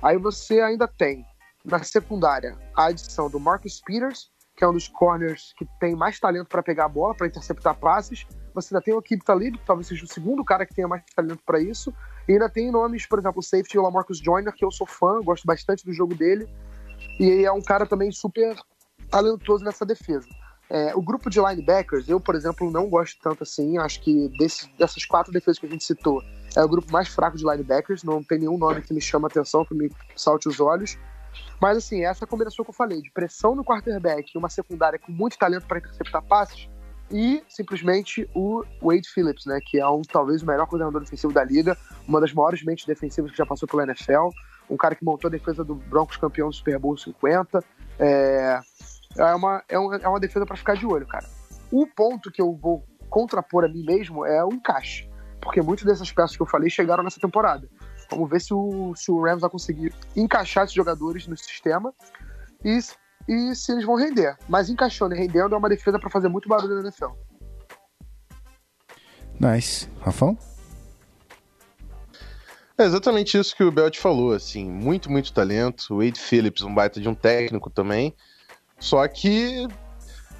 Aí 0.00 0.16
você 0.16 0.60
ainda 0.60 0.86
tem 0.86 1.26
na 1.64 1.82
secundária 1.82 2.56
a 2.76 2.84
adição 2.84 3.28
do 3.28 3.40
Marcus 3.40 3.80
Peters, 3.80 4.30
que 4.56 4.64
é 4.64 4.68
um 4.68 4.72
dos 4.72 4.88
corners 4.88 5.52
que 5.56 5.66
tem 5.80 5.94
mais 5.96 6.20
talento 6.20 6.48
para 6.48 6.62
pegar 6.62 6.84
a 6.86 6.88
bola, 6.88 7.14
para 7.14 7.26
interceptar 7.26 7.74
passes. 7.74 8.26
Você 8.54 8.74
ainda 8.74 8.84
tem 8.84 8.94
o 8.94 8.98
Akib 8.98 9.22
Talib, 9.24 9.56
que 9.56 9.64
talvez 9.64 9.86
seja 9.86 10.04
o 10.04 10.08
segundo 10.08 10.44
cara 10.44 10.66
que 10.66 10.74
tenha 10.74 10.86
mais 10.86 11.02
talento 11.14 11.42
para 11.44 11.60
isso. 11.60 11.92
E 12.28 12.32
ainda 12.32 12.48
tem 12.48 12.70
nomes, 12.70 13.06
por 13.06 13.18
exemplo, 13.18 13.40
o 13.40 13.42
safety 13.42 13.78
o 13.78 13.82
Lamarcus 13.82 14.18
Joyner, 14.18 14.52
que 14.52 14.64
eu 14.64 14.70
sou 14.70 14.86
fã, 14.86 15.20
gosto 15.22 15.46
bastante 15.46 15.84
do 15.84 15.92
jogo 15.92 16.14
dele. 16.14 16.46
E 17.18 17.44
é 17.44 17.52
um 17.52 17.62
cara 17.62 17.86
também 17.86 18.12
super 18.12 18.56
talentoso 19.10 19.64
nessa 19.64 19.84
defesa. 19.84 20.28
É, 20.70 20.94
o 20.94 21.02
grupo 21.02 21.28
de 21.28 21.38
linebackers, 21.38 22.08
eu, 22.08 22.18
por 22.18 22.34
exemplo, 22.34 22.70
não 22.70 22.88
gosto 22.88 23.18
tanto 23.22 23.42
assim. 23.42 23.76
Acho 23.78 24.00
que 24.00 24.28
desse, 24.38 24.70
dessas 24.78 25.04
quatro 25.04 25.32
defesas 25.32 25.58
que 25.58 25.66
a 25.66 25.68
gente 25.68 25.84
citou, 25.84 26.22
é 26.56 26.64
o 26.64 26.68
grupo 26.68 26.90
mais 26.92 27.08
fraco 27.08 27.36
de 27.36 27.44
linebackers. 27.44 28.02
Não 28.02 28.22
tem 28.22 28.38
nenhum 28.38 28.56
nome 28.56 28.80
que 28.80 28.94
me 28.94 29.00
chama 29.00 29.28
atenção, 29.28 29.64
que 29.64 29.74
me 29.74 29.90
salte 30.16 30.48
os 30.48 30.60
olhos. 30.60 30.96
Mas, 31.60 31.78
assim, 31.78 32.04
essa 32.04 32.26
combinação 32.26 32.64
que 32.64 32.70
eu 32.70 32.74
falei, 32.74 33.00
de 33.00 33.10
pressão 33.10 33.54
no 33.54 33.64
quarterback 33.64 34.30
e 34.34 34.38
uma 34.38 34.48
secundária 34.48 34.98
com 34.98 35.12
muito 35.12 35.38
talento 35.38 35.66
para 35.66 35.78
interceptar 35.78 36.22
passes, 36.22 36.68
e 37.10 37.44
simplesmente 37.48 38.28
o 38.34 38.64
Wade 38.82 39.08
Phillips, 39.08 39.44
né, 39.44 39.60
que 39.64 39.78
é 39.78 39.86
um 39.86 40.00
talvez 40.00 40.42
o 40.42 40.46
melhor 40.46 40.66
coordenador 40.66 41.02
defensivo 41.02 41.32
da 41.32 41.44
liga, 41.44 41.76
uma 42.08 42.20
das 42.20 42.32
maiores 42.32 42.64
mentes 42.64 42.86
defensivas 42.86 43.30
que 43.30 43.36
já 43.36 43.44
passou 43.44 43.68
pela 43.68 43.82
NFL, 43.84 44.28
um 44.70 44.76
cara 44.76 44.94
que 44.94 45.04
montou 45.04 45.28
a 45.28 45.30
defesa 45.30 45.62
do 45.62 45.74
Broncos 45.74 46.16
campeão 46.16 46.48
do 46.48 46.54
Super 46.54 46.78
Bowl 46.78 46.96
50. 46.96 47.62
É, 47.98 48.60
é, 49.18 49.34
uma, 49.34 49.62
é, 49.68 49.78
uma, 49.78 49.96
é 49.96 50.08
uma 50.08 50.18
defesa 50.18 50.46
para 50.46 50.56
ficar 50.56 50.74
de 50.74 50.86
olho, 50.86 51.06
cara. 51.06 51.26
O 51.70 51.86
ponto 51.86 52.30
que 52.30 52.40
eu 52.40 52.54
vou 52.54 52.82
contrapor 53.10 53.64
a 53.64 53.68
mim 53.68 53.84
mesmo 53.84 54.24
é 54.24 54.42
o 54.42 54.52
encaixe, 54.52 55.08
porque 55.40 55.60
muitas 55.60 55.84
dessas 55.84 56.10
peças 56.10 56.34
que 56.34 56.42
eu 56.42 56.46
falei 56.46 56.70
chegaram 56.70 57.04
nessa 57.04 57.20
temporada. 57.20 57.68
Vamos 58.14 58.30
ver 58.30 58.40
se 58.40 58.52
o, 58.52 58.94
se 58.94 59.10
o 59.10 59.22
Rams 59.22 59.40
vai 59.40 59.50
conseguir 59.50 59.94
encaixar 60.14 60.64
esses 60.64 60.74
jogadores 60.74 61.26
no 61.26 61.36
sistema 61.36 61.92
e, 62.64 62.78
e 63.28 63.54
se 63.54 63.72
eles 63.72 63.84
vão 63.84 63.96
render. 63.96 64.36
Mas 64.48 64.68
encaixando 64.68 65.14
e 65.14 65.18
rendendo 65.18 65.54
é 65.54 65.58
uma 65.58 65.68
defesa 65.68 65.98
para 65.98 66.10
fazer 66.10 66.28
muito 66.28 66.48
barulho 66.48 66.74
na 66.74 66.82
NFL. 66.82 67.10
Nice. 69.40 69.88
Rafão? 70.00 70.38
É 72.78 72.84
exatamente 72.84 73.38
isso 73.38 73.54
que 73.54 73.64
o 73.64 73.70
Belt 73.70 73.98
falou, 73.98 74.32
assim, 74.32 74.68
muito, 74.68 75.10
muito 75.10 75.32
talento. 75.32 75.94
O 75.94 75.98
Wade 75.98 76.20
Phillips, 76.20 76.62
um 76.62 76.74
baita 76.74 77.00
de 77.00 77.08
um 77.08 77.14
técnico 77.14 77.70
também. 77.70 78.14
Só 78.78 79.06
que 79.06 79.66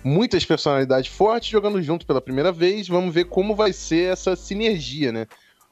muitas 0.04 0.44
personalidades 0.44 1.10
fortes 1.10 1.48
jogando 1.48 1.80
junto 1.82 2.06
pela 2.06 2.20
primeira 2.20 2.50
vez. 2.50 2.88
Vamos 2.88 3.14
ver 3.14 3.26
como 3.26 3.54
vai 3.54 3.72
ser 3.72 4.12
essa 4.12 4.34
sinergia, 4.34 5.12
né? 5.12 5.26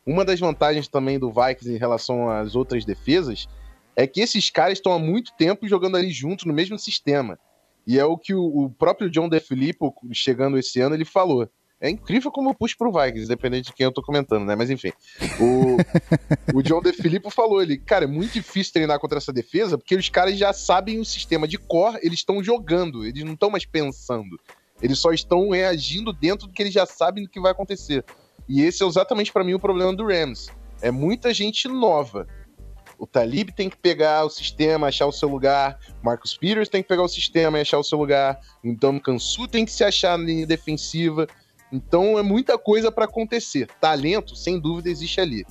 Uma 0.06 0.24
das 0.24 0.40
vantagens 0.40 0.88
também 0.88 1.18
do 1.18 1.30
Vikings 1.30 1.72
em 1.72 1.78
relação 1.78 2.30
às 2.30 2.54
outras 2.54 2.84
defesas 2.84 3.46
é 3.94 4.06
que 4.06 4.20
esses 4.20 4.50
caras 4.50 4.78
estão 4.78 4.92
há 4.92 4.98
muito 4.98 5.32
tempo 5.36 5.68
jogando 5.68 5.96
ali 5.96 6.10
junto 6.10 6.48
no 6.48 6.54
mesmo 6.54 6.78
sistema. 6.78 7.38
E 7.86 7.98
é 7.98 8.04
o 8.04 8.16
que 8.16 8.34
o, 8.34 8.42
o 8.42 8.70
próprio 8.70 9.10
John 9.10 9.28
DeFilippo, 9.28 9.94
chegando 10.12 10.58
esse 10.58 10.80
ano, 10.80 10.94
ele 10.94 11.04
falou. 11.04 11.48
É 11.80 11.88
incrível 11.88 12.30
como 12.30 12.50
eu 12.50 12.54
puxo 12.54 12.76
pro 12.76 12.92
Vikings, 12.92 13.24
independente 13.24 13.66
de 13.66 13.72
quem 13.72 13.84
eu 13.84 13.92
tô 13.92 14.02
comentando, 14.02 14.44
né? 14.44 14.54
Mas 14.54 14.68
enfim. 14.68 14.92
O, 15.40 15.78
o 16.58 16.62
John 16.62 16.82
DeFilippo 16.82 17.30
falou, 17.30 17.62
ele, 17.62 17.78
cara, 17.78 18.04
é 18.04 18.08
muito 18.08 18.34
difícil 18.34 18.74
treinar 18.74 18.98
contra 19.00 19.16
essa 19.16 19.32
defesa, 19.32 19.78
porque 19.78 19.96
os 19.96 20.08
caras 20.10 20.36
já 20.36 20.52
sabem 20.52 21.00
o 21.00 21.04
sistema 21.04 21.48
de 21.48 21.56
core, 21.56 21.98
eles 22.02 22.18
estão 22.18 22.44
jogando, 22.44 23.06
eles 23.06 23.24
não 23.24 23.32
estão 23.32 23.48
mais 23.48 23.64
pensando. 23.64 24.38
Eles 24.82 24.98
só 24.98 25.10
estão 25.10 25.50
reagindo 25.50 26.12
dentro 26.12 26.46
do 26.46 26.52
que 26.52 26.62
eles 26.62 26.72
já 26.72 26.84
sabem 26.84 27.24
do 27.24 27.30
que 27.30 27.40
vai 27.40 27.52
acontecer. 27.52 28.04
E 28.48 28.62
esse 28.62 28.82
é 28.82 28.86
exatamente 28.86 29.32
para 29.32 29.44
mim 29.44 29.54
o 29.54 29.60
problema 29.60 29.94
do 29.94 30.06
Rams. 30.06 30.48
É 30.82 30.90
muita 30.90 31.32
gente 31.32 31.68
nova. 31.68 32.26
O 32.98 33.06
Talib 33.06 33.50
tem 33.50 33.70
que 33.70 33.78
pegar 33.78 34.24
o 34.26 34.30
sistema, 34.30 34.88
achar 34.88 35.06
o 35.06 35.12
seu 35.12 35.28
lugar. 35.28 35.78
Marcus 36.02 36.36
Peters 36.36 36.68
tem 36.68 36.82
que 36.82 36.88
pegar 36.88 37.02
o 37.02 37.08
sistema 37.08 37.56
e 37.58 37.62
achar 37.62 37.78
o 37.78 37.82
seu 37.82 37.96
lugar. 37.96 38.38
O 38.62 38.74
Dom 38.74 39.00
Kansu 39.00 39.48
tem 39.48 39.64
que 39.64 39.72
se 39.72 39.82
achar 39.82 40.18
na 40.18 40.24
linha 40.24 40.46
defensiva. 40.46 41.26
Então 41.72 42.18
é 42.18 42.22
muita 42.22 42.58
coisa 42.58 42.92
para 42.92 43.06
acontecer. 43.06 43.68
Talento, 43.80 44.36
sem 44.36 44.60
dúvida, 44.60 44.90
existe 44.90 45.20
ali. 45.20 45.46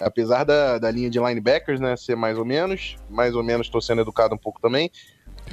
Apesar 0.00 0.44
da, 0.44 0.78
da 0.78 0.90
linha 0.90 1.10
de 1.10 1.18
linebackers, 1.18 1.80
né, 1.80 1.96
ser 1.96 2.16
mais 2.16 2.38
ou 2.38 2.44
menos, 2.44 2.96
mais 3.10 3.34
ou 3.34 3.42
menos 3.42 3.66
estou 3.66 3.82
sendo 3.82 4.00
educado 4.00 4.34
um 4.34 4.38
pouco 4.38 4.60
também, 4.60 4.90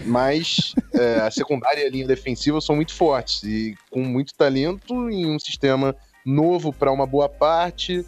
mas 0.06 0.74
é, 0.94 1.16
a 1.16 1.32
secundária 1.32 1.82
e 1.82 1.88
a 1.88 1.90
linha 1.90 2.08
defensiva 2.08 2.62
são 2.62 2.76
muito 2.76 2.94
fortes 2.94 3.44
e 3.44 3.76
com 3.90 4.02
muito 4.02 4.34
talento 4.36 5.10
em 5.10 5.26
um 5.26 5.40
sistema 5.40 5.96
novo 6.26 6.74
para 6.74 6.92
uma 6.92 7.06
boa 7.06 7.30
parte. 7.30 8.06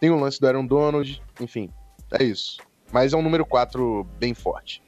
Tem 0.00 0.10
o 0.10 0.18
lance 0.18 0.40
do 0.40 0.46
Aaron 0.46 0.66
Donald, 0.66 1.22
enfim, 1.40 1.68
é 2.12 2.24
isso. 2.24 2.56
Mas 2.90 3.12
é 3.12 3.16
um 3.16 3.22
número 3.22 3.44
4 3.44 4.06
bem 4.18 4.34
forte. 4.34 4.82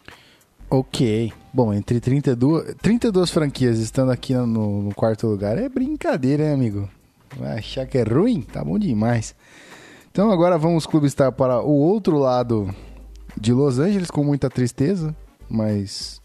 Ok. 0.71 1.33
Bom, 1.53 1.75
entre 1.75 2.01
32, 2.01 2.75
32 2.81 3.31
franquias 3.31 3.79
estando 3.79 4.11
aqui 4.11 4.35
no, 4.35 4.83
no 4.83 4.95
quarto 4.95 5.27
lugar 5.27 5.59
é 5.59 5.69
brincadeira, 5.69 6.45
hein, 6.45 6.55
amigo? 6.55 6.89
Vai 7.37 7.59
achar 7.59 7.87
que 7.87 7.99
é 7.99 8.03
ruim? 8.03 8.41
Tá 8.41 8.65
bom 8.65 8.79
demais. 8.79 9.35
Então 10.11 10.31
agora 10.31 10.57
vamos 10.57 10.87
clubistar 10.87 11.31
para 11.33 11.61
o 11.61 11.73
outro 11.73 12.19
lado 12.19 12.75
de 13.39 13.53
Los 13.53 13.79
Angeles 13.79 14.11
com 14.11 14.25
muita 14.25 14.51
tristeza, 14.51 15.15
mas 15.49 16.21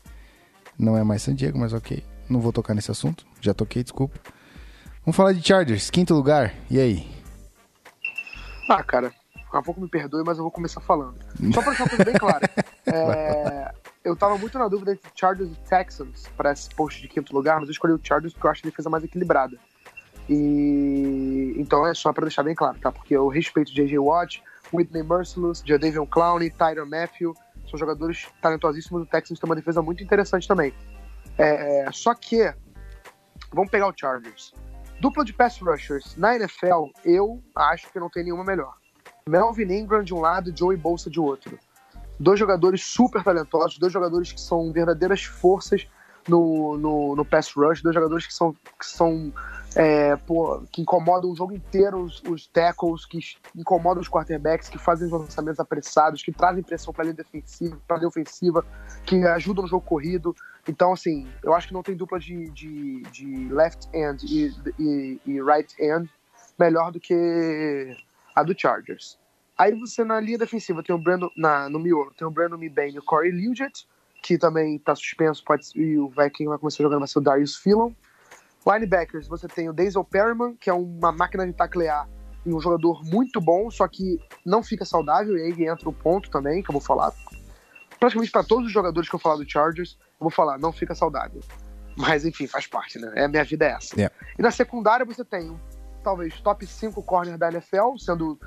não 0.80 0.98
é 0.98 1.04
mais 1.04 1.22
San 1.22 1.36
Diego, 1.36 1.58
mas 1.58 1.74
ok. 1.74 2.04
Não 2.30 2.40
vou 2.40 2.52
tocar 2.52 2.74
nesse 2.74 2.92
assunto. 2.92 3.26
Já 3.42 3.54
toquei, 3.54 3.84
desculpa. 3.84 4.20
Vamos 5.08 5.16
falar 5.16 5.32
de 5.32 5.42
Chargers, 5.42 5.90
quinto 5.90 6.14
lugar. 6.14 6.54
E 6.70 6.78
aí? 6.78 7.08
Ah, 8.70 8.84
cara, 8.84 9.14
a 9.54 9.62
pouco 9.62 9.80
me 9.80 9.88
perdoe, 9.88 10.22
mas 10.26 10.38
eu 10.38 10.44
vou 10.44 10.52
começar 10.52 10.82
falando. 10.82 11.16
Só 11.54 11.62
pra 11.62 11.70
deixar 11.70 11.86
uma 11.86 11.90
coisa 11.92 12.04
bem 12.04 12.14
clara. 12.16 12.50
é, 12.86 13.72
eu 14.04 14.18
tava 14.18 14.38
muito 14.38 14.60
na 14.60 14.68
dúvida 14.68 14.92
entre 14.92 15.10
Chargers 15.16 15.50
e 15.50 15.70
Texans 15.70 16.28
para 16.36 16.52
esse 16.52 16.70
post 16.76 17.02
de 17.02 17.08
quinto 17.08 17.34
lugar, 17.34 17.58
mas 17.58 17.70
eu 17.70 17.72
escolhi 17.72 17.94
o 17.94 18.00
Chargers 18.04 18.34
porque 18.34 18.48
eu 18.48 18.52
acho 18.52 18.68
a 18.68 18.70
defesa 18.70 18.90
mais 18.90 19.02
equilibrada. 19.06 19.58
E 20.30 21.56
então 21.56 21.88
é 21.88 21.94
só 21.94 22.12
pra 22.12 22.26
deixar 22.26 22.44
bem 22.44 22.54
claro, 22.54 22.78
tá? 22.78 22.92
Porque 22.92 23.16
eu 23.16 23.30
respeito 23.30 23.74
J.J. 23.74 23.98
Watt, 24.00 24.44
Whitney 24.74 25.04
Merciless, 25.04 25.64
Jadavion 25.66 26.06
Clowney, 26.06 26.50
Tyron 26.50 26.86
Matthew, 26.86 27.34
são 27.70 27.80
jogadores 27.80 28.28
talentosíssimos. 28.42 29.04
O 29.04 29.06
Texans 29.06 29.40
tem 29.40 29.50
uma 29.50 29.56
defesa 29.56 29.82
muito 29.82 30.04
interessante 30.04 30.46
também. 30.46 30.74
É, 31.38 31.86
só 31.94 32.14
que, 32.14 32.54
vamos 33.54 33.72
pegar 33.72 33.88
o 33.88 33.94
Chargers. 33.96 34.52
Dupla 35.00 35.24
de 35.24 35.32
pass 35.32 35.60
rushers 35.60 36.16
na 36.18 36.36
NFL, 36.36 36.90
eu 37.06 37.42
acho 37.56 37.92
que 37.92 38.00
não 38.00 38.10
tem 38.10 38.24
nenhuma 38.24 38.44
melhor. 38.44 38.76
Melvin 39.30 39.72
Ingram 39.72 40.04
de 40.04 40.14
um 40.14 40.20
lado 40.20 40.50
e 40.50 40.58
Joey 40.58 40.78
Bolsa 40.78 41.10
de 41.10 41.20
outro. 41.20 41.60
Dois 42.20 42.40
jogadores 42.40 42.84
super 42.84 43.24
talentosos, 43.24 43.78
dois 43.78 43.94
jogadores 43.94 44.32
que 44.32 44.42
são 44.42 44.72
verdadeiras 44.72 45.24
forças 45.24 45.88
no, 46.28 46.78
no, 46.78 47.16
no 47.16 47.24
pass 47.24 47.54
rush, 47.54 47.82
dois 47.84 47.94
jogadores 47.94 48.26
que 48.26 48.34
são, 48.34 48.54
que 48.54 48.86
são 48.86 49.32
é, 49.76 50.16
pô, 50.16 50.64
que 50.72 50.82
incomodam 50.82 51.32
o 51.32 51.36
jogo 51.36 51.54
inteiro 51.54 52.00
os, 52.00 52.22
os 52.24 52.48
tackles, 52.48 53.06
que 53.06 53.20
incomodam 53.56 54.02
os 54.02 54.10
quarterbacks, 54.10 54.70
que 54.70 54.80
fazem 54.80 55.06
os 55.06 55.12
lançamentos 55.14 55.60
apressados, 55.60 56.24
que 56.24 56.32
trazem 56.32 56.64
pressão 56.64 56.92
para 56.92 57.04
a 57.04 57.06
linha 57.06 57.16
defensiva, 57.16 57.78
para 57.88 57.98
a 57.98 58.00
linha 58.00 58.10
ofensiva, 58.10 58.66
que 59.06 59.24
ajudam 59.26 59.64
no 59.64 59.70
jogo 59.70 59.86
corrido. 59.86 60.36
Então, 60.68 60.92
assim, 60.94 61.28
eu 61.44 61.54
acho 61.54 61.68
que 61.68 61.74
não 61.74 61.84
tem 61.84 61.96
dupla 61.96 62.20
de, 62.20 62.50
de, 62.52 63.02
de 63.04 63.50
left 63.50 63.88
end 63.94 64.26
e, 64.26 64.54
e, 64.78 65.20
e 65.26 65.42
right 65.42 65.74
end 65.82 66.10
melhor 66.60 66.92
do 66.92 67.00
que 67.00 67.96
a 68.36 68.44
do 68.44 68.58
Chargers. 68.58 69.18
Aí 69.58 69.74
você 69.80 70.04
na 70.04 70.20
linha 70.20 70.38
defensiva 70.38 70.84
tem 70.84 70.96
o 70.96 71.00
Brandon, 71.00 71.30
na, 71.36 71.70
no 71.70 71.80
miolo, 71.80 72.14
tem 72.16 72.28
o 72.28 72.32
Brandon 72.32 72.58
Mebane 72.58 72.96
e 72.96 73.00
o 73.00 73.04
Corey 73.04 73.32
Liuget, 73.32 73.88
que 74.22 74.38
também 74.38 74.78
tá 74.78 74.94
suspenso, 74.96 75.44
pode, 75.44 75.68
e 75.76 75.98
o 75.98 76.12
quem 76.34 76.48
vai 76.48 76.58
começar 76.58 76.84
jogando 76.84 77.00
vai 77.00 77.08
ser 77.08 77.20
o 77.20 77.22
Darius 77.22 77.56
Philon. 77.56 77.92
Linebackers, 78.66 79.28
você 79.28 79.48
tem 79.48 79.70
o 79.70 79.74
Denzel 79.74 80.04
Perryman, 80.04 80.56
que 80.60 80.70
é 80.70 80.74
uma 80.74 81.12
máquina 81.12 81.48
de 81.48 81.54
taclear, 81.54 82.08
em 82.46 82.54
um 82.54 82.60
jogador 82.60 83.04
muito 83.06 83.40
bom, 83.40 83.72
só 83.72 83.88
que 83.88 84.20
não 84.46 84.62
fica 84.62 84.86
saudável, 84.86 85.38
e 85.38 85.42
aí 85.42 85.68
entra 85.68 85.88
o 85.88 85.94
ponto 85.94 86.30
também, 86.30 86.62
que 86.62 86.70
eu 86.70 86.74
vou 86.74 86.82
falar. 86.82 87.14
Praticamente 88.00 88.32
para 88.32 88.44
todos 88.44 88.68
os 88.68 88.72
jogadores 88.72 89.10
que 89.10 89.16
eu 89.16 89.20
falar 89.20 89.38
do 89.38 89.50
Chargers, 89.50 89.98
vou 90.20 90.30
falar, 90.30 90.58
não 90.58 90.72
fica 90.72 90.96
saudável. 90.96 91.42
Mas 91.96 92.26
enfim, 92.26 92.46
faz 92.48 92.68
parte, 92.68 93.00
né? 93.00 93.12
É, 93.16 93.26
a 93.26 93.28
minha 93.28 93.44
vida 93.44 93.66
é 93.66 93.72
essa. 93.72 94.00
É. 94.00 94.12
E 94.38 94.42
na 94.42 94.52
secundária 94.52 95.06
você 95.06 95.26
tem 95.26 95.60
talvez 96.04 96.40
top 96.40 96.66
5 96.66 97.02
corner 97.04 97.38
da 97.38 97.50
NFL, 97.50 97.98
sendo, 97.98 98.40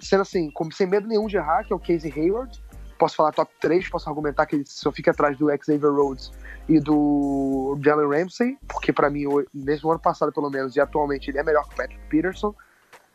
sendo 0.00 0.22
assim, 0.22 0.50
como, 0.50 0.72
sem 0.72 0.86
medo 0.86 1.06
nenhum 1.06 1.26
de 1.26 1.36
errar, 1.36 1.64
que 1.64 1.72
é 1.72 1.76
o 1.76 1.78
Casey 1.78 2.12
Hayward. 2.14 2.62
Posso 2.98 3.14
falar 3.14 3.32
top 3.32 3.50
3, 3.60 3.88
posso 3.88 4.08
argumentar 4.08 4.44
que 4.44 4.56
ele 4.56 4.64
só 4.66 4.90
fica 4.90 5.12
atrás 5.12 5.38
do 5.38 5.46
Xavier 5.64 5.92
Rhodes 5.92 6.32
e 6.68 6.80
do 6.80 7.78
Jalen 7.82 8.08
Ramsey, 8.08 8.58
porque 8.66 8.92
para 8.92 9.08
mim, 9.08 9.24
mesmo 9.54 9.90
ano 9.90 10.00
passado 10.00 10.32
pelo 10.32 10.50
menos, 10.50 10.74
e 10.74 10.80
atualmente 10.80 11.30
ele 11.30 11.38
é 11.38 11.42
melhor 11.44 11.66
que 11.68 11.74
o 11.74 11.76
Patrick 11.76 12.04
Peterson. 12.10 12.54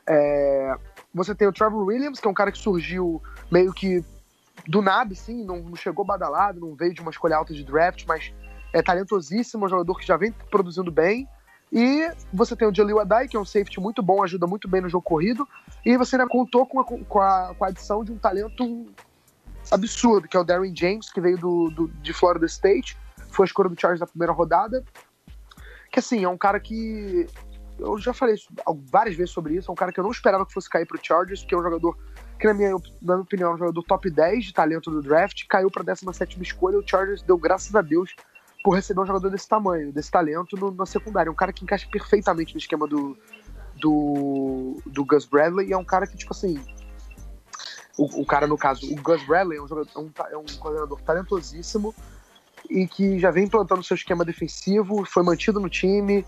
É, 0.07 0.75
você 1.13 1.35
tem 1.35 1.47
o 1.47 1.53
Trevor 1.53 1.85
Williams, 1.85 2.19
que 2.19 2.27
é 2.27 2.31
um 2.31 2.33
cara 2.33 2.51
que 2.51 2.57
surgiu 2.57 3.21
meio 3.51 3.73
que 3.73 4.03
do 4.67 4.81
nada, 4.81 5.13
assim, 5.13 5.43
não, 5.43 5.57
não 5.57 5.75
chegou 5.75 6.05
badalado, 6.05 6.59
não 6.59 6.75
veio 6.75 6.93
de 6.93 7.01
uma 7.01 7.11
escolha 7.11 7.35
alta 7.35 7.53
de 7.53 7.63
draft, 7.63 8.05
mas 8.07 8.33
é 8.71 8.81
talentosíssimo, 8.81 9.63
é 9.63 9.67
um 9.67 9.69
jogador 9.69 9.95
que 9.99 10.05
já 10.07 10.17
vem 10.17 10.31
produzindo 10.49 10.91
bem. 10.91 11.27
E 11.71 12.07
você 12.31 12.55
tem 12.55 12.67
o 12.67 12.73
Jalil 12.73 12.99
Adai, 12.99 13.27
que 13.27 13.35
é 13.35 13.39
um 13.39 13.45
safety 13.45 13.79
muito 13.79 14.01
bom, 14.03 14.23
ajuda 14.23 14.45
muito 14.45 14.67
bem 14.67 14.81
no 14.81 14.89
jogo 14.89 15.03
corrido. 15.03 15.47
E 15.83 15.97
você 15.97 16.15
ainda 16.15 16.27
contou 16.27 16.65
com 16.67 16.79
a, 16.79 16.83
com 16.85 17.19
a, 17.19 17.55
com 17.57 17.65
a 17.65 17.67
adição 17.67 18.03
de 18.03 18.11
um 18.11 18.17
talento 18.17 18.85
absurdo, 19.71 20.27
que 20.27 20.37
é 20.37 20.39
o 20.39 20.43
Darren 20.43 20.73
James, 20.75 21.11
que 21.11 21.19
veio 21.19 21.37
do, 21.37 21.69
do- 21.71 21.87
de 21.87 22.13
Florida 22.13 22.45
State, 22.45 22.97
foi 23.29 23.45
a 23.45 23.47
escolha 23.47 23.69
do 23.69 23.79
Chargers 23.79 23.99
na 23.99 24.07
primeira 24.07 24.31
rodada. 24.31 24.83
Que 25.91 25.99
assim, 25.99 26.23
é 26.23 26.29
um 26.29 26.37
cara 26.37 26.59
que. 26.59 27.27
Eu 27.79 27.97
já 27.97 28.13
falei 28.13 28.35
várias 28.91 29.15
vezes 29.15 29.31
sobre 29.31 29.55
isso, 29.55 29.69
é 29.69 29.73
um 29.73 29.75
cara 29.75 29.91
que 29.91 29.99
eu 29.99 30.03
não 30.03 30.11
esperava 30.11 30.45
que 30.45 30.53
fosse 30.53 30.69
cair 30.69 30.85
pro 30.85 30.99
Chargers, 31.01 31.41
porque 31.41 31.55
é 31.55 31.57
um 31.57 31.63
jogador 31.63 31.97
que, 32.43 32.47
na 32.47 32.53
minha, 32.53 32.71
na 33.01 33.13
minha 33.13 33.23
opinião, 33.23 33.51
é 33.51 33.55
um 33.55 33.57
jogador 33.57 33.83
top 33.83 34.09
10 34.09 34.43
de 34.43 34.53
talento 34.53 34.91
do 34.91 35.01
draft, 35.01 35.45
caiu 35.47 35.71
pra 35.71 35.81
17 35.81 36.41
escolha, 36.41 36.77
o 36.77 36.83
Chargers 36.85 37.21
deu 37.21 37.37
graças 37.37 37.73
a 37.73 37.81
Deus 37.81 38.13
por 38.61 38.75
receber 38.75 38.99
um 38.99 39.05
jogador 39.05 39.29
desse 39.29 39.47
tamanho, 39.47 39.93
desse 39.93 40.11
talento 40.11 40.57
no- 40.57 40.71
na 40.71 40.85
secundária. 40.85 41.31
Um 41.31 41.35
cara 41.35 41.53
que 41.53 41.63
encaixa 41.63 41.87
perfeitamente 41.89 42.53
no 42.53 42.59
esquema 42.59 42.85
do, 42.85 43.17
do, 43.75 44.77
do 44.85 45.05
Gus 45.05 45.25
Bradley, 45.25 45.69
e 45.69 45.73
é 45.73 45.77
um 45.77 45.85
cara 45.85 46.05
que, 46.05 46.17
tipo 46.17 46.33
assim. 46.33 46.61
O, 47.97 48.21
o 48.21 48.25
cara, 48.25 48.45
no 48.45 48.57
caso, 48.57 48.91
o 48.91 49.01
Gus 49.01 49.23
Bradley 49.25 49.57
é 49.57 49.61
um, 49.61 49.67
jogador, 49.67 49.89
é 49.95 49.99
um, 49.99 50.11
é 50.31 50.37
um 50.37 50.45
coordenador 50.59 50.99
talentosíssimo 51.01 51.95
e 52.69 52.87
que 52.87 53.19
já 53.19 53.31
vem 53.31 53.45
implantando 53.45 53.83
seu 53.83 53.95
esquema 53.95 54.25
defensivo, 54.25 55.05
foi 55.05 55.23
mantido 55.23 55.61
no 55.61 55.69
time. 55.69 56.25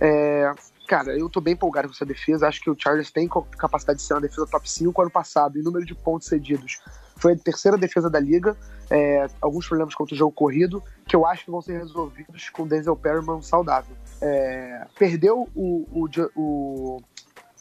É, 0.00 0.52
cara, 0.92 1.16
eu 1.18 1.26
tô 1.30 1.40
bem 1.40 1.54
empolgado 1.54 1.88
com 1.88 1.94
essa 1.94 2.04
defesa. 2.04 2.46
Acho 2.46 2.60
que 2.60 2.68
o 2.68 2.76
Chargers 2.78 3.10
tem 3.10 3.26
capacidade 3.56 3.98
de 3.98 4.04
ser 4.04 4.12
uma 4.12 4.20
defesa 4.20 4.46
top 4.46 4.70
5 4.70 5.00
ano 5.00 5.10
passado, 5.10 5.58
em 5.58 5.62
número 5.62 5.86
de 5.86 5.94
pontos 5.94 6.28
cedidos. 6.28 6.82
Foi 7.16 7.32
a 7.32 7.36
terceira 7.36 7.78
defesa 7.78 8.10
da 8.10 8.20
liga. 8.20 8.54
É, 8.90 9.26
alguns 9.40 9.66
problemas 9.66 9.94
contra 9.94 10.14
o 10.14 10.18
jogo 10.18 10.32
corrido, 10.32 10.82
que 11.06 11.16
eu 11.16 11.24
acho 11.26 11.46
que 11.46 11.50
vão 11.50 11.62
ser 11.62 11.78
resolvidos 11.78 12.50
com 12.50 12.64
o 12.64 12.68
Denzel 12.68 12.94
Perryman 12.94 13.40
saudável. 13.40 13.96
É, 14.20 14.86
perdeu 14.98 15.48
o, 15.54 15.86
o, 15.90 16.08
o- 16.36 17.02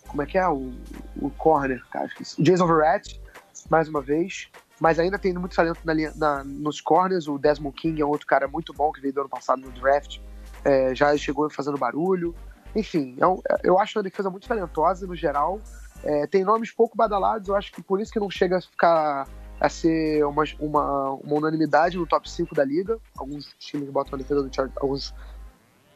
Como 0.09 0.21
é 0.21 0.25
que 0.25 0.37
é? 0.37 0.45
O, 0.49 0.73
o 1.15 1.29
corner, 1.37 1.81
cara. 1.89 2.09
O 2.37 2.43
Jason 2.43 2.67
Verrett, 2.67 3.21
mais 3.69 3.87
uma 3.87 4.01
vez. 4.01 4.49
Mas 4.77 4.99
ainda 4.99 5.17
tem 5.17 5.31
muito 5.33 5.55
talento 5.55 5.79
na 5.85 5.93
na- 6.17 6.43
nos 6.43 6.81
corners. 6.81 7.29
O 7.29 7.37
Desmond 7.37 7.77
King 7.79 8.01
é 8.01 8.05
um 8.05 8.09
outro 8.09 8.27
cara 8.27 8.45
muito 8.45 8.73
bom 8.73 8.91
que 8.91 8.99
veio 8.99 9.13
do 9.13 9.21
ano 9.21 9.29
passado 9.29 9.61
no 9.61 9.71
draft. 9.71 10.17
É, 10.65 10.93
já 10.93 11.15
chegou 11.15 11.49
fazendo 11.49 11.77
barulho. 11.77 12.35
Enfim, 12.75 13.15
é 13.19 13.27
um- 13.27 13.41
eu 13.63 13.79
acho 13.79 13.97
uma 13.97 14.03
defesa 14.03 14.29
muito 14.29 14.47
talentosa 14.47 15.05
no 15.05 15.15
geral. 15.15 15.59
É, 16.03 16.25
tem 16.27 16.43
nomes 16.43 16.71
pouco 16.71 16.97
badalados, 16.97 17.47
eu 17.47 17.55
acho 17.55 17.71
que 17.71 17.81
por 17.81 17.99
isso 18.01 18.11
que 18.11 18.19
não 18.19 18.29
chega 18.29 18.57
a 18.57 18.61
ficar 18.61 19.27
a 19.59 19.69
ser 19.69 20.25
uma, 20.25 20.43
uma, 20.59 21.11
uma 21.11 21.35
unanimidade 21.35 21.95
no 21.95 22.07
top 22.07 22.27
5 22.29 22.55
da 22.55 22.63
liga. 22.63 22.97
Alguns 23.15 23.53
times 23.59 23.89
botam 23.91 24.15
a 24.15 24.17
defesa 24.17 24.41
do 24.41 24.53
Chargers, 24.53 24.75
alguns 24.81 25.13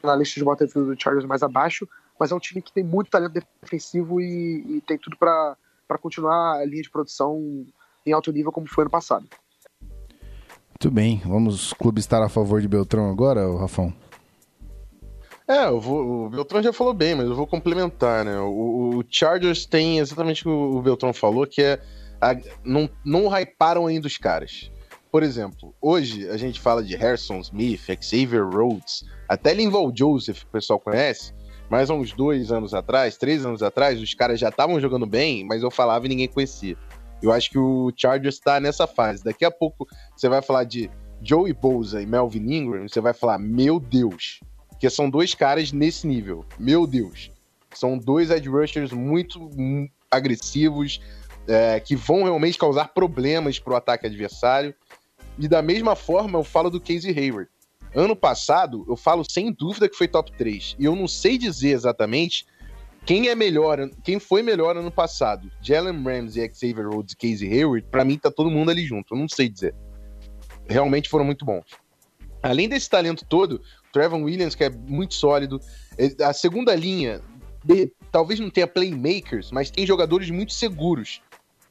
analistas 0.04 0.44
botam 0.44 0.66
a 0.66 0.68
defesa 0.68 0.86
do 0.86 1.02
Chargers 1.02 1.26
mais 1.26 1.42
abaixo, 1.42 1.88
mas 2.20 2.32
é 2.32 2.36
um 2.36 2.40
time 2.40 2.62
que 2.62 2.72
tem 2.72 2.84
muito 2.84 3.10
talento 3.10 3.44
defensivo 3.64 4.22
e, 4.22 4.78
e 4.78 4.82
tem 4.82 5.00
tudo 5.00 5.18
para 5.18 5.58
continuar 6.00 6.60
a 6.60 6.66
linha 6.66 6.84
de 6.84 6.92
produção 6.92 7.66
em 8.06 8.14
alto 8.14 8.32
nível 8.32 8.52
como 8.52 8.68
foi 8.68 8.84
ano 8.84 8.92
passado. 8.92 9.26
Muito 10.70 10.92
bem. 10.92 11.22
Vamos 11.26 11.74
clube 11.74 12.00
estar 12.00 12.22
a 12.22 12.30
favor 12.30 12.62
de 12.62 12.68
Beltrão 12.68 13.10
agora, 13.10 13.42
Rafão? 13.58 13.92
É, 15.48 15.66
eu 15.66 15.80
vou, 15.80 16.26
o 16.26 16.30
Beltrão 16.30 16.62
já 16.64 16.74
falou 16.74 16.94
bem, 16.94 17.14
mas 17.14 17.28
eu 17.28 17.36
vou 17.36 17.46
complementar, 17.46 18.26
né? 18.26 18.40
O, 18.40 18.98
o 19.00 19.04
Chargers 19.10 19.66
tem 19.66 20.00
exatamente 20.00 20.42
o 20.42 20.44
que 20.44 20.50
o 20.78 20.82
Beltrão 20.82 21.14
falou, 21.14 21.46
que 21.46 21.62
é. 21.62 21.80
a- 22.20 22.36
não, 22.64 22.90
não 23.04 23.28
hyparam 23.28 23.86
ainda 23.86 24.08
os 24.08 24.18
caras. 24.18 24.72
Por 25.12 25.22
exemplo, 25.24 25.74
hoje 25.80 26.28
a 26.30 26.36
gente 26.36 26.60
fala 26.60 26.84
de 26.84 26.96
Harrison 26.96 27.40
Smith, 27.40 27.80
Xavier 28.02 28.44
Rhodes, 28.50 29.06
até 29.30 29.54
Linval 29.54 29.92
Joseph, 29.96 30.40
que 30.42 30.46
o 30.48 30.52
pessoal 30.52 30.80
conhece, 30.80 31.32
mas 31.70 31.90
há 31.90 31.94
uns 31.94 32.12
dois 32.12 32.52
anos 32.52 32.74
atrás, 32.74 33.16
três 33.16 33.46
anos 33.46 33.62
atrás, 33.64 34.02
os 34.02 34.14
caras 34.14 34.40
já 34.40 34.50
estavam 34.50 34.80
jogando 34.80 35.06
bem, 35.06 35.46
mas 35.46 35.62
eu 35.64 35.70
falava 35.72 36.06
e 36.06 36.10
ninguém 36.10 36.28
conhecia. 36.28 36.76
Eu 37.22 37.32
acho 37.32 37.50
que 37.50 37.58
o 37.58 37.94
Chargers 37.96 38.36
está 38.36 38.60
nessa 38.60 38.86
fase. 38.88 39.24
Daqui 39.24 39.46
a 39.46 39.52
pouco 39.52 39.88
você 40.16 40.28
vai 40.28 40.42
falar 40.42 40.64
de 40.66 40.90
Joey 41.22 41.54
Bosa 41.54 42.02
e 42.02 42.06
Melvin 42.06 42.52
Ingram, 42.54 42.88
você 42.88 43.00
vai 43.00 43.14
falar, 43.14 43.38
meu 43.40 43.80
Deus, 43.80 44.42
porque 44.86 44.96
são 44.96 45.10
dois 45.10 45.34
caras 45.34 45.72
nesse 45.72 46.06
nível. 46.06 46.46
Meu 46.60 46.86
Deus. 46.86 47.32
São 47.74 47.98
dois 47.98 48.30
edge 48.30 48.48
rushers 48.48 48.92
muito 48.92 49.50
agressivos, 50.12 51.02
é, 51.48 51.80
que 51.80 51.96
vão 51.96 52.24
realmente 52.24 52.56
causar 52.56 52.90
problemas 52.90 53.58
pro 53.58 53.76
ataque 53.76 54.06
adversário. 54.06 54.76
E 55.40 55.48
da 55.48 55.64
mesma 55.64 55.96
forma, 55.96 56.38
eu 56.38 56.44
falo 56.44 56.70
do 56.70 56.80
Casey 56.80 57.18
Hayward. 57.18 57.50
Ano 57.96 58.16
passado, 58.16 58.86
eu 58.88 58.96
falo 58.96 59.24
sem 59.28 59.52
dúvida 59.52 59.90
que 59.90 59.98
foi 59.98 60.08
top 60.08 60.32
3. 60.34 60.76
E 60.78 60.86
eu 60.86 60.96
não 60.96 61.08
sei 61.08 61.36
dizer 61.40 61.70
exatamente 61.70 62.46
quem 63.08 63.28
é 63.30 63.34
melhor, 63.34 63.90
quem 64.04 64.20
foi 64.20 64.44
melhor 64.44 64.78
ano 64.78 64.92
passado. 64.92 65.52
Jalen 65.64 66.04
Ramsey, 66.04 66.48
Xavier 66.54 66.88
Rhodes 66.88 67.16
e 67.16 67.18
Casey 67.18 67.52
Hayward, 67.52 67.88
pra 67.90 68.06
mim 68.06 68.20
tá 68.20 68.30
todo 68.30 68.52
mundo 68.52 68.70
ali 68.70 68.86
junto. 68.86 69.16
Eu 69.16 69.18
não 69.18 69.28
sei 69.28 69.50
dizer. 69.50 69.74
Realmente 70.70 71.10
foram 71.10 71.26
muito 71.26 71.44
bons. 71.44 71.66
Além 72.44 72.70
desse 72.70 72.88
talento 72.88 73.26
todo, 73.28 73.60
Trevor 73.96 74.22
Williams, 74.22 74.56
que 74.56 74.66
é 74.66 74.70
muito 74.70 75.14
sólido. 75.14 75.62
A 76.22 76.34
segunda 76.34 76.76
linha, 76.76 77.22
talvez 78.12 78.42
não 78.42 78.50
tenha 78.50 78.68
playmakers, 78.68 79.52
mas 79.52 79.72
tem 79.72 79.88
jogadores 79.88 80.30
muito 80.30 80.52
seguros. 80.52 81.22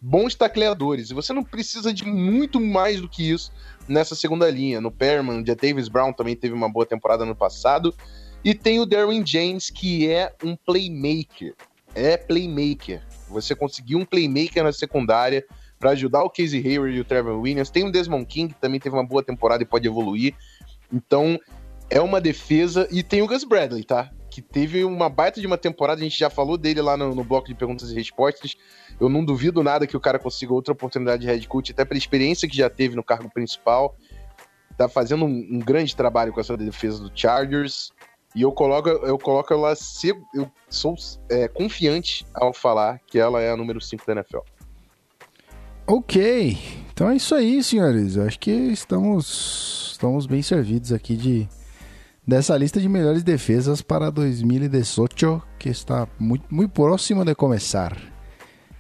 Bons 0.01 0.35
tacleadores. 0.35 1.11
E 1.11 1.15
você 1.15 1.35
não 1.35 1.45
precisa 1.45 1.93
de 1.93 2.07
muito 2.07 2.59
mais 2.59 2.99
do 2.99 3.11
que 3.11 3.31
isso 3.31 3.53
nessa 3.87 4.15
segunda 4.15 4.51
linha. 4.51 4.81
No 4.81 4.91
Perman, 4.91 5.41
o 5.41 5.45
Davis 5.45 5.89
Brown 5.89 6.15
também 6.15 6.35
teve 6.35 6.55
uma 6.55 6.69
boa 6.69 6.87
temporada 6.87 7.27
no 7.27 7.37
passado. 7.37 7.95
E 8.43 8.55
tem 8.55 8.81
o 8.81 8.87
Darwin 8.87 9.25
James, 9.27 9.69
que 9.69 10.11
é 10.11 10.33
um 10.43 10.57
playmaker. 10.57 11.55
É 11.95 12.17
playmaker. 12.17 13.03
Você 13.29 13.55
conseguiu 13.55 13.99
um 13.99 14.05
playmaker 14.07 14.65
na 14.65 14.73
secundária 14.73 15.45
para 15.79 15.91
ajudar 15.91 16.23
o 16.23 16.31
Casey 16.31 16.67
Hayward 16.67 16.97
e 16.97 17.01
o 17.01 17.05
Trevor 17.05 17.39
Williams. 17.39 17.69
Tem 17.69 17.87
o 17.87 17.93
Desmond 17.93 18.25
King, 18.25 18.55
que 18.55 18.61
também 18.61 18.81
teve 18.81 18.97
uma 18.97 19.07
boa 19.07 19.23
temporada 19.23 19.63
e 19.63 19.67
pode 19.67 19.87
evoluir. 19.87 20.35
Então, 20.93 21.39
é 21.91 22.01
uma 22.01 22.21
defesa. 22.21 22.89
E 22.91 23.03
tem 23.03 23.23
o 23.23 23.27
Gus 23.27 23.45
Bradley, 23.45 23.85
tá? 23.85 24.11
Que 24.31 24.43
teve 24.43 24.85
uma 24.85 25.09
baita 25.09 25.41
de 25.41 25.47
uma 25.47 25.59
temporada, 25.59 26.01
a 26.01 26.05
gente 26.05 26.19
já 26.19 26.29
falou 26.29 26.57
dele 26.59 26.81
lá 26.81 26.97
no, 26.97 27.15
no 27.15 27.25
bloco 27.25 27.49
de 27.49 27.55
perguntas 27.55 27.91
e 27.91 27.95
respostas. 27.95 28.57
Eu 28.99 29.09
não 29.09 29.25
duvido 29.25 29.63
nada 29.63 29.87
que 29.87 29.97
o 29.97 30.01
cara 30.01 30.19
consiga 30.19 30.53
outra 30.53 30.73
oportunidade 30.73 31.23
de 31.23 31.29
head 31.29 31.47
coach, 31.49 31.73
até 31.73 31.85
pela 31.85 31.99
experiência 31.99 32.49
que 32.49 32.57
já 32.57 32.71
teve 32.71 32.97
no 32.97 33.03
cargo 33.03 33.31
principal. 33.31 33.97
Tá 34.77 34.89
fazendo 34.89 35.25
um, 35.25 35.49
um 35.53 35.59
grande 35.61 35.95
trabalho 35.95 36.33
com 36.33 36.41
essa 36.41 36.57
defesa 36.57 37.01
do 37.01 37.11
Chargers. 37.15 37.93
E 38.35 38.43
eu 38.43 38.51
coloco, 38.51 38.89
eu 38.89 39.17
coloco 39.17 39.53
ela. 39.53 39.75
Eu 40.35 40.51
sou 40.69 40.97
é, 41.31 41.47
confiante 41.47 42.27
ao 42.35 42.53
falar 42.53 43.01
que 43.07 43.19
ela 43.19 43.41
é 43.41 43.51
a 43.51 43.57
número 43.57 43.81
5 43.81 44.05
da 44.05 44.13
NFL. 44.15 44.41
Ok. 45.87 46.59
Então 46.93 47.11
é 47.11 47.17
isso 47.17 47.35
aí, 47.35 47.63
senhores. 47.63 48.17
Eu 48.17 48.25
acho 48.25 48.39
que 48.39 48.51
estamos, 48.51 49.91
estamos 49.93 50.27
bem 50.27 50.43
servidos 50.43 50.93
aqui 50.93 51.17
de 51.17 51.49
dessa 52.27 52.57
lista 52.57 52.81
de 52.81 52.89
melhores 52.89 53.23
defesas 53.23 53.83
para 53.83 54.11
2018, 54.11 55.43
que 55.59 55.69
está 55.69 56.09
muito, 56.19 56.45
muito 56.53 56.71
próxima 56.73 57.25
de 57.25 57.35
começar. 57.35 57.97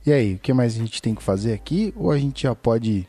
E 0.07 0.13
aí, 0.13 0.35
o 0.35 0.39
que 0.39 0.53
mais 0.53 0.75
a 0.75 0.79
gente 0.79 1.01
tem 1.01 1.15
que 1.15 1.23
fazer 1.23 1.53
aqui? 1.55 1.93
Ou 1.97 2.11
a 2.11 2.19
gente 2.19 2.43
já 2.43 2.55
pode 2.55 3.07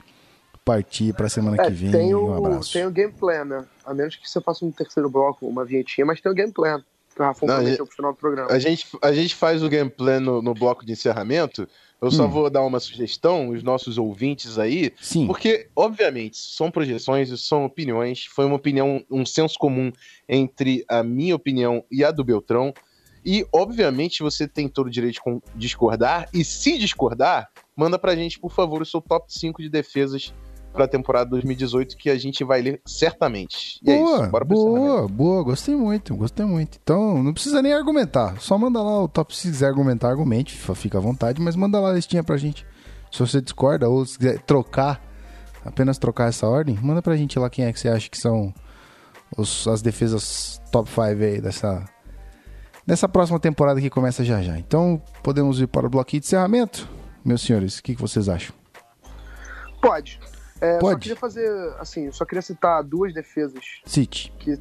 partir 0.63 1.13
para 1.13 1.27
a 1.27 1.29
semana 1.29 1.61
É, 1.61 1.65
que 1.65 1.71
vem? 1.71 1.91
tem, 1.91 2.15
um 2.15 2.25
o, 2.25 2.33
abraço. 2.33 2.73
tem 2.73 2.85
o 2.85 2.91
game 2.91 3.11
plan, 3.13 3.45
né? 3.45 3.65
A 3.85 3.93
menos 3.93 4.15
que 4.15 4.27
você 4.29 4.41
faça 4.41 4.65
um 4.65 4.71
terceiro 4.71 5.09
bloco, 5.09 5.45
uma 5.47 5.63
vinhetinha, 5.65 6.05
mas 6.05 6.19
tem 6.21 6.31
o 6.31 6.35
game 6.35 6.51
plan. 6.51 6.81
Que 7.13 7.21
o 7.21 7.25
Rafa 7.25 7.45
Não, 7.45 7.55
prometeu 7.55 7.85
pro 7.85 7.95
final 7.95 8.11
do 8.13 8.17
programa. 8.17 8.51
A 8.51 8.59
gente, 8.59 8.87
a 9.01 9.13
gente 9.13 9.35
faz 9.35 9.63
o 9.63 9.69
gameplay 9.69 10.19
no, 10.19 10.41
no 10.41 10.53
bloco 10.53 10.85
de 10.85 10.91
encerramento. 10.93 11.67
Eu 12.01 12.11
só 12.11 12.25
Hum. 12.25 12.29
vou 12.29 12.49
dar 12.49 12.61
uma 12.63 12.79
sugestão, 12.79 13.49
os 13.49 13.63
nossos 13.63 13.97
ouvintes 13.97 14.59
aí, 14.59 14.91
Sim. 15.01 15.25
Porque, 15.25 15.69
obviamente, 15.75 16.37
são 16.37 16.69
projeções, 16.69 17.29
são 17.41 17.65
opiniões. 17.65 18.25
Foi 18.25 18.45
uma 18.45 18.55
opinião, 18.55 19.03
um 19.09 19.25
senso 19.25 19.57
comum 19.57 19.91
entre 20.27 20.83
a 20.89 21.01
minha 21.01 21.35
opinião 21.35 21.83
e 21.91 22.03
a 22.03 22.11
do 22.11 22.23
Beltrão. 22.23 22.73
E, 23.25 23.43
obviamente, 23.51 24.21
você 24.21 24.47
tem 24.47 24.67
todo 24.67 24.87
o 24.87 24.91
direito 24.91 25.19
de 25.23 25.41
discordar. 25.55 26.29
E 26.33 26.43
se 26.43 26.77
discordar, 26.77 27.49
manda 27.75 27.97
pra 27.97 28.15
gente, 28.15 28.39
por 28.39 28.51
favor, 28.51 28.81
o 28.81 28.85
seu 28.85 29.01
top 29.01 29.25
5 29.33 29.61
de 29.63 29.69
defesas 29.69 30.31
pra 30.75 30.87
temporada 30.87 31.29
2018, 31.31 31.95
que 31.97 32.09
a 32.09 32.17
gente 32.17 32.43
vai 32.43 32.61
ler 32.61 32.81
certamente. 32.85 33.79
E 33.83 33.91
é 33.91 33.97
boa, 33.97 34.21
isso. 34.21 34.29
Bora 34.29 34.45
pro 34.45 34.55
boa, 34.57 35.07
boa. 35.07 35.43
Gostei 35.43 35.75
muito, 35.75 36.15
gostei 36.15 36.45
muito. 36.45 36.77
Então, 36.83 37.23
não 37.23 37.33
precisa 37.33 37.61
nem 37.61 37.73
argumentar. 37.73 38.39
Só 38.39 38.57
manda 38.57 38.81
lá 38.81 39.03
o 39.03 39.07
top. 39.07 39.35
Se 39.35 39.47
quiser 39.49 39.67
argumentar, 39.67 40.09
argumente. 40.09 40.55
Fica 40.75 40.97
à 40.97 41.01
vontade, 41.01 41.41
mas 41.41 41.55
manda 41.55 41.79
lá 41.79 41.89
a 41.89 41.93
listinha 41.93 42.23
pra 42.23 42.37
gente. 42.37 42.65
Se 43.11 43.19
você 43.19 43.41
discorda 43.41 43.87
ou 43.89 44.05
se 44.05 44.17
quiser 44.17 44.39
trocar, 44.41 45.01
apenas 45.63 45.97
trocar 45.97 46.27
essa 46.29 46.45
ordem, 46.47 46.77
manda 46.81 47.01
pra 47.01 47.15
gente 47.15 47.39
lá 47.39 47.49
quem 47.49 47.65
é 47.65 47.71
que 47.73 47.79
você 47.79 47.87
acha 47.89 48.09
que 48.09 48.17
são 48.19 48.53
os- 49.37 49.67
as 49.67 49.81
defesas 49.81 50.61
top 50.71 50.89
5 50.89 51.01
aí 51.01 51.39
dessa, 51.41 51.85
dessa 52.85 53.07
próxima 53.07 53.39
temporada 53.39 53.79
que 53.79 53.89
começa 53.89 54.23
já 54.23 54.41
já. 54.41 54.57
Então, 54.57 55.01
podemos 55.23 55.59
ir 55.61 55.67
para 55.67 55.87
o 55.87 55.89
bloquinho 55.89 56.19
de 56.21 56.27
encerramento? 56.27 56.87
Meus 57.23 57.41
senhores, 57.41 57.79
o 57.79 57.83
que, 57.83 57.95
que 57.95 58.01
vocês 58.01 58.27
acham? 58.29 58.53
Pode. 59.81 60.19
É, 60.61 60.75
Só 60.75 60.79
Pode. 60.79 60.99
queria 61.01 61.15
fazer, 61.15 61.75
assim, 61.79 62.11
só 62.11 62.23
queria 62.25 62.41
citar 62.41 62.83
duas 62.83 63.13
defesas 63.13 63.81
City. 63.85 64.33
que 64.39 64.59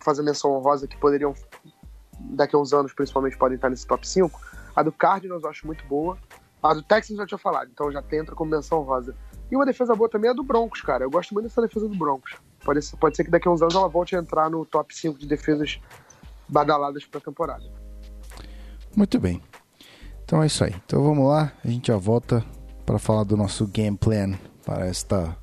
fazer 0.00 0.22
menção 0.22 0.52
honrosa 0.52 0.86
que 0.86 0.96
poderiam, 0.98 1.34
daqui 2.20 2.54
a 2.54 2.58
uns 2.58 2.72
anos, 2.72 2.92
principalmente, 2.92 3.36
podem 3.38 3.56
estar 3.56 3.70
nesse 3.70 3.86
top 3.86 4.06
5. 4.06 4.38
A 4.74 4.82
do 4.82 4.92
Cardinals 4.92 5.44
eu 5.44 5.50
acho 5.50 5.66
muito 5.66 5.84
boa. 5.86 6.18
A 6.62 6.74
do 6.74 6.82
Texans 6.82 7.18
eu 7.18 7.22
já 7.22 7.26
tinha 7.26 7.38
falado, 7.38 7.70
então 7.72 7.90
já 7.90 8.02
tem 8.02 8.20
entra 8.20 8.34
como 8.34 8.50
menção 8.50 8.80
honrosa. 8.80 9.14
E 9.50 9.56
uma 9.56 9.66
defesa 9.66 9.94
boa 9.94 10.08
também 10.08 10.28
é 10.28 10.32
a 10.32 10.34
do 10.34 10.42
Broncos, 10.42 10.80
cara. 10.80 11.04
Eu 11.04 11.10
gosto 11.10 11.34
muito 11.34 11.46
dessa 11.46 11.60
defesa 11.60 11.88
do 11.88 11.96
Broncos. 11.96 12.34
Pode 12.64 12.82
ser, 12.82 12.96
pode 12.96 13.16
ser 13.16 13.24
que 13.24 13.30
daqui 13.30 13.48
a 13.48 13.50
uns 13.50 13.60
anos 13.60 13.74
ela 13.74 13.88
volte 13.88 14.14
a 14.14 14.18
entrar 14.18 14.48
no 14.48 14.64
top 14.64 14.94
5 14.94 15.18
de 15.18 15.26
defesas 15.26 15.80
badaladas 16.48 17.04
pra 17.04 17.20
temporada. 17.20 17.64
Muito 18.96 19.18
bem. 19.18 19.42
Então 20.24 20.42
é 20.42 20.46
isso 20.46 20.64
aí. 20.64 20.74
Então 20.86 21.02
vamos 21.02 21.28
lá, 21.28 21.52
a 21.64 21.68
gente 21.68 21.88
já 21.88 21.96
volta 21.96 22.44
para 22.86 22.98
falar 22.98 23.24
do 23.24 23.36
nosso 23.36 23.66
game 23.66 23.96
plan 23.96 24.38
para 24.64 24.86
esta 24.86 25.36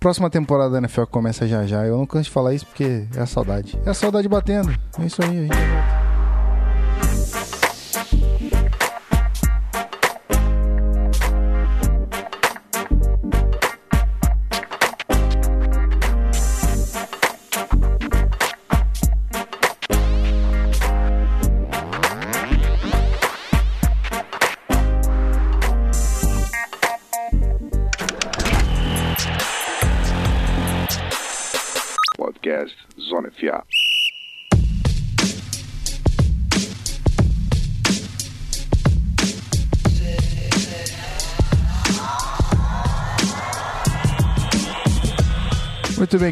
próxima 0.00 0.28
temporada 0.28 0.70
da 0.70 0.78
NFL 0.78 1.04
começa 1.04 1.46
já 1.46 1.64
já. 1.64 1.84
Eu 1.86 1.96
não 1.96 2.06
canso 2.06 2.24
de 2.24 2.30
falar 2.30 2.54
isso 2.54 2.66
porque 2.66 3.06
é 3.14 3.20
a 3.20 3.26
saudade. 3.26 3.78
É 3.86 3.90
a 3.90 3.94
saudade 3.94 4.28
batendo. 4.28 4.70
É 4.98 5.06
isso 5.06 5.22
aí, 5.22 5.38
a 5.38 5.42
gente 5.42 6.01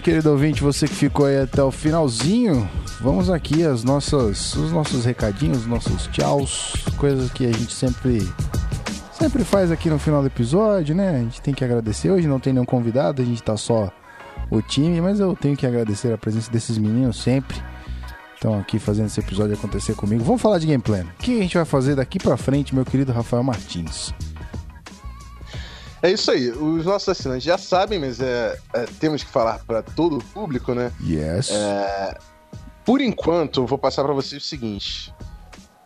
querido 0.00 0.30
ouvinte, 0.30 0.62
você 0.62 0.86
que 0.88 0.94
ficou 0.94 1.26
aí 1.26 1.38
até 1.38 1.62
o 1.62 1.70
finalzinho, 1.70 2.68
vamos 3.00 3.28
aqui 3.28 3.64
as 3.64 3.84
nossas, 3.84 4.54
os 4.54 4.72
nossos 4.72 5.04
recadinhos, 5.04 5.58
os 5.58 5.66
nossos 5.66 6.06
tchauz, 6.08 6.72
coisas 6.96 7.30
que 7.30 7.46
a 7.46 7.52
gente 7.52 7.72
sempre 7.72 8.26
sempre 9.12 9.44
faz 9.44 9.70
aqui 9.70 9.90
no 9.90 9.98
final 9.98 10.22
do 10.22 10.28
episódio, 10.28 10.94
né? 10.94 11.16
A 11.16 11.18
gente 11.18 11.42
tem 11.42 11.52
que 11.52 11.62
agradecer. 11.62 12.10
Hoje 12.10 12.26
não 12.26 12.40
tem 12.40 12.54
nenhum 12.54 12.64
convidado, 12.64 13.20
a 13.20 13.24
gente 13.24 13.42
tá 13.42 13.56
só 13.56 13.90
o 14.50 14.62
time, 14.62 15.00
mas 15.00 15.20
eu 15.20 15.36
tenho 15.36 15.56
que 15.56 15.66
agradecer 15.66 16.12
a 16.12 16.18
presença 16.18 16.50
desses 16.50 16.78
meninos 16.78 17.22
sempre. 17.22 17.56
Estão 18.34 18.58
aqui 18.58 18.78
fazendo 18.78 19.06
esse 19.06 19.20
episódio 19.20 19.54
acontecer 19.54 19.94
comigo. 19.94 20.24
Vamos 20.24 20.40
falar 20.40 20.58
de 20.58 20.66
gameplay. 20.66 21.02
O 21.02 21.06
que 21.18 21.38
a 21.38 21.42
gente 21.42 21.56
vai 21.56 21.66
fazer 21.66 21.94
daqui 21.94 22.18
pra 22.18 22.38
frente, 22.38 22.74
meu 22.74 22.86
querido 22.86 23.12
Rafael 23.12 23.42
Martins? 23.42 24.14
É 26.02 26.10
isso 26.10 26.30
aí. 26.30 26.50
Os 26.50 26.84
nossos 26.84 27.08
assinantes 27.08 27.44
já 27.44 27.58
sabem, 27.58 27.98
mas 27.98 28.20
é, 28.20 28.58
é, 28.74 28.84
temos 28.98 29.22
que 29.22 29.30
falar 29.30 29.60
para 29.64 29.82
todo 29.82 30.18
o 30.18 30.24
público, 30.24 30.74
né? 30.74 30.92
Yes. 31.02 31.50
Por 32.84 33.00
enquanto, 33.00 33.60
eu 33.60 33.66
vou 33.66 33.78
passar 33.78 34.02
para 34.02 34.14
vocês 34.14 34.42
o 34.42 34.46
seguinte: 34.46 35.12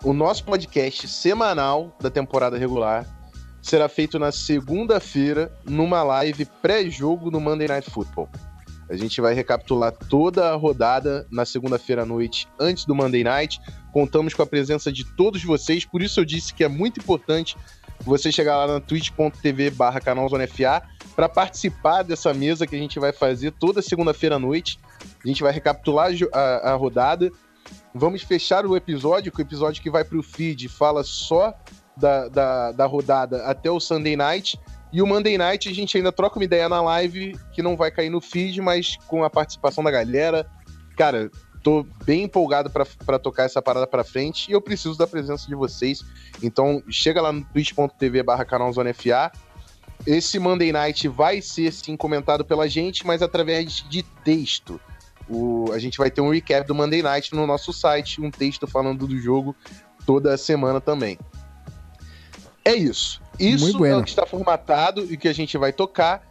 o 0.05 0.13
nosso 0.13 0.45
podcast 0.45 1.09
semanal 1.09 1.97
da 2.01 2.11
temporada 2.11 2.57
regular 2.57 3.07
será 3.61 3.89
feito 3.89 4.19
na 4.19 4.31
segunda-feira, 4.31 5.51
numa 5.65 6.03
live 6.03 6.45
pré-jogo 6.61 7.31
no 7.31 7.41
Monday 7.41 7.67
Night 7.67 7.91
Football. 7.91 8.29
A 8.89 8.97
gente 8.97 9.19
vai 9.21 9.33
recapitular 9.33 9.93
toda 9.93 10.53
a 10.53 10.55
rodada 10.55 11.27
na 11.31 11.47
segunda-feira 11.47 12.03
à 12.03 12.07
noite, 12.07 12.47
antes 12.61 12.85
do 12.85 12.95
Monday 12.95 13.25
Night. 13.25 13.59
Contamos 13.93 14.35
com 14.35 14.43
a 14.43 14.47
presença 14.47 14.93
de 14.93 15.05
todos 15.17 15.43
vocês, 15.43 15.87
por 15.87 16.03
isso 16.03 16.21
eu 16.21 16.25
disse 16.25 16.53
que 16.53 16.63
é 16.63 16.69
muito 16.69 17.01
importante 17.01 17.57
você 18.01 18.31
chegar 18.31 18.57
lá 18.57 18.67
na 18.67 18.81
twitch.tv 18.81 19.71
barra 19.71 20.01
canal 20.01 20.29
Zona 20.29 20.47
FA 20.47 20.83
para 21.15 21.29
participar 21.29 22.03
dessa 22.03 22.35
mesa 22.35 22.67
que 22.67 22.75
a 22.75 22.79
gente 22.79 22.99
vai 22.99 23.13
fazer 23.13 23.53
toda 23.53 23.81
segunda-feira 23.81 24.37
à 24.37 24.39
noite. 24.39 24.79
A 25.25 25.29
gente 25.29 25.43
vai 25.43 25.53
recapitular 25.53 26.11
a, 26.33 26.73
a 26.73 26.75
rodada. 26.75 27.31
Vamos 27.95 28.23
fechar 28.23 28.67
o 28.67 28.77
episódio, 28.77 29.31
que 29.31 29.41
o 29.41 29.43
episódio 29.43 29.83
que 29.83 29.91
vai 29.91 30.05
para 30.05 30.19
o 30.19 30.23
feed 30.23 30.69
fala 30.69 31.05
só 31.05 31.55
da, 31.97 32.29
da, 32.29 32.73
da 32.73 32.87
rodada 32.87 33.45
até 33.45 33.71
o 33.71 33.79
Sunday 33.79 34.17
Night. 34.17 34.59
E 34.93 35.03
o 35.03 35.07
Monday 35.07 35.37
Night 35.37 35.69
a 35.69 35.75
gente 35.75 35.97
ainda 35.97 36.13
troca 36.13 36.39
uma 36.39 36.45
ideia 36.45 36.69
na 36.69 36.81
live, 36.81 37.37
que 37.53 37.63
não 37.63 37.77
vai 37.77 37.91
cair 37.91 38.11
no 38.11 38.21
feed, 38.21 38.61
mas 38.61 38.97
com 39.09 39.25
a 39.25 39.31
participação 39.31 39.83
da 39.83 39.91
galera. 39.91 40.47
Cara, 40.97 41.31
tô 41.65 41.87
bem 42.05 42.25
empolgado 42.25 42.71
para 42.71 43.19
tocar 43.19 43.45
essa 43.45 43.63
parada 43.63 43.87
para 43.87 44.05
frente 44.05 44.51
e 44.51 44.53
eu 44.53 44.61
preciso 44.61 44.99
da 44.99 45.07
presença 45.07 45.49
de 45.49 45.55
vocês. 45.55 46.05
Então 46.43 46.83
chega 46.91 47.23
lá 47.23 47.33
no 47.33 47.43
twitch.tv 47.43 48.23
barra 48.23 48.45
FA. 48.95 49.33
Esse 50.07 50.39
Monday 50.39 50.71
Night 50.71 51.09
vai 51.09 51.41
ser 51.41 51.73
sim 51.73 51.97
comentado 51.97 52.45
pela 52.45 52.69
gente, 52.69 53.07
mas 53.07 53.23
através 53.23 53.83
de 53.89 54.03
texto. 54.03 54.79
O, 55.27 55.73
a 55.73 55.79
gente 55.79 55.97
vai 55.97 56.11
ter 56.11 56.21
um 56.21 56.29
recap 56.29 56.69
do 56.69 56.75
Monday 56.75 57.03
Night 57.03 57.35
no 57.35 57.47
nosso 57.47 57.73
site, 57.73 58.21
um 58.21 58.31
texto 58.31 58.67
falando 58.67 59.07
do 59.07 59.19
jogo 59.19 59.57
toda 60.05 60.37
semana 60.37 60.83
também. 60.83 61.19
É 62.63 62.75
isso. 62.75 63.23
Isso 63.39 63.65
Muito 63.65 63.77
é 63.77 63.79
bueno. 63.79 64.01
o 64.01 64.05
que 64.05 64.11
está 64.11 64.27
formatado 64.27 65.11
e 65.11 65.17
que 65.17 65.29
a 65.29 65.33
gente 65.33 65.57
vai 65.57 65.73
tocar. 65.73 66.29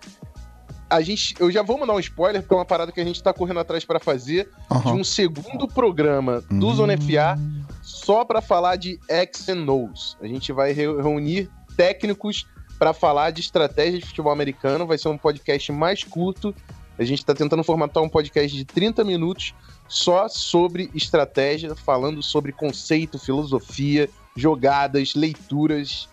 A 0.90 1.02
gente, 1.02 1.34
eu 1.40 1.50
já 1.52 1.64
vou 1.64 1.78
mandar 1.80 1.94
um 1.94 2.00
spoiler, 2.00 2.42
porque 2.42 2.54
é 2.54 2.58
uma 2.58 2.66
parada 2.66 2.92
que 2.92 3.02
a 3.02 3.04
gente 3.04 3.16
está 3.16 3.34
correndo 3.34 3.60
atrás 3.60 3.84
para 3.84 4.00
fazer 4.00 4.46
de 4.46 4.76
Aham. 4.76 4.94
um 4.96 5.04
segundo 5.04 5.68
programa 5.68 6.42
do 6.50 6.68
Hum. 6.68 6.76
Zona 6.76 6.94
FA 6.98 7.40
só 7.82 8.24
para 8.24 8.42
falar 8.42 8.76
de 8.76 9.00
X 9.10 9.50
and 9.50 9.66
O's. 9.72 10.18
A 10.22 10.28
gente 10.28 10.52
vai 10.52 10.72
re- 10.72 11.02
reunir 11.02 11.50
técnicos 11.76 12.46
para 12.78 12.94
falar 12.94 13.32
de 13.32 13.42
estratégia 13.42 14.00
de 14.00 14.06
futebol 14.06 14.32
americano. 14.32 14.86
Vai 14.86 14.98
ser 14.98 15.08
um 15.10 15.18
podcast 15.18 15.72
mais 15.72 16.04
curto. 16.04 16.54
A 17.00 17.04
gente 17.04 17.20
está 17.20 17.34
tentando 17.34 17.64
formatar 17.64 18.04
um 18.04 18.10
podcast 18.10 18.56
de 18.56 18.64
30 18.66 19.04
minutos 19.04 19.54
só 19.88 20.28
sobre 20.28 20.92
estratégia, 20.94 21.76
falando 21.76 22.22
sobre 22.22 22.52
conceito, 22.52 23.18
filosofia, 23.18 24.08
jogadas, 24.36 25.16
leituras. 25.16 26.08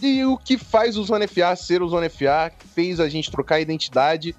E 0.00 0.24
o 0.24 0.36
que 0.36 0.56
faz 0.56 0.96
o 0.96 1.02
Zona 1.02 1.26
FA 1.26 1.56
ser 1.56 1.82
o 1.82 1.88
Zona 1.88 2.08
FA, 2.08 2.52
fez 2.74 3.00
a 3.00 3.08
gente 3.08 3.30
trocar 3.30 3.56
a 3.56 3.60
identidade 3.60 4.34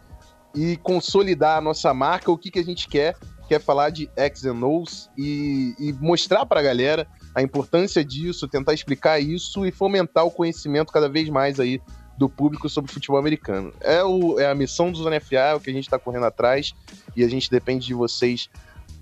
e 0.55 0.77
consolidar 0.77 1.57
a 1.57 1.61
nossa 1.61 1.93
marca, 1.93 2.31
o 2.31 2.37
que, 2.37 2.49
que 2.49 2.59
a 2.59 2.63
gente 2.63 2.87
quer, 2.87 3.15
quer 3.47 3.59
falar 3.59 3.89
de 3.89 4.09
X 4.15 4.45
and 4.45 4.65
O's 4.65 5.09
e, 5.17 5.75
e 5.79 5.93
mostrar 5.93 6.45
pra 6.45 6.61
galera 6.61 7.07
a 7.35 7.41
importância 7.41 8.03
disso, 8.03 8.47
tentar 8.47 8.73
explicar 8.73 9.19
isso 9.19 9.65
e 9.65 9.71
fomentar 9.71 10.25
o 10.25 10.31
conhecimento 10.31 10.93
cada 10.93 11.09
vez 11.09 11.29
mais 11.29 11.59
aí 11.59 11.81
do 12.17 12.29
público 12.29 12.67
sobre 12.67 12.91
futebol 12.91 13.17
americano. 13.17 13.73
É, 13.79 14.03
o, 14.03 14.39
é 14.39 14.49
a 14.49 14.55
missão 14.55 14.91
do 14.91 14.97
Zona 14.97 15.19
FA, 15.19 15.35
é 15.35 15.55
o 15.55 15.59
que 15.59 15.69
a 15.69 15.73
gente 15.73 15.85
está 15.85 15.97
correndo 15.97 16.25
atrás 16.25 16.73
e 17.15 17.23
a 17.23 17.27
gente 17.29 17.49
depende 17.49 17.87
de 17.87 17.93
vocês 17.93 18.49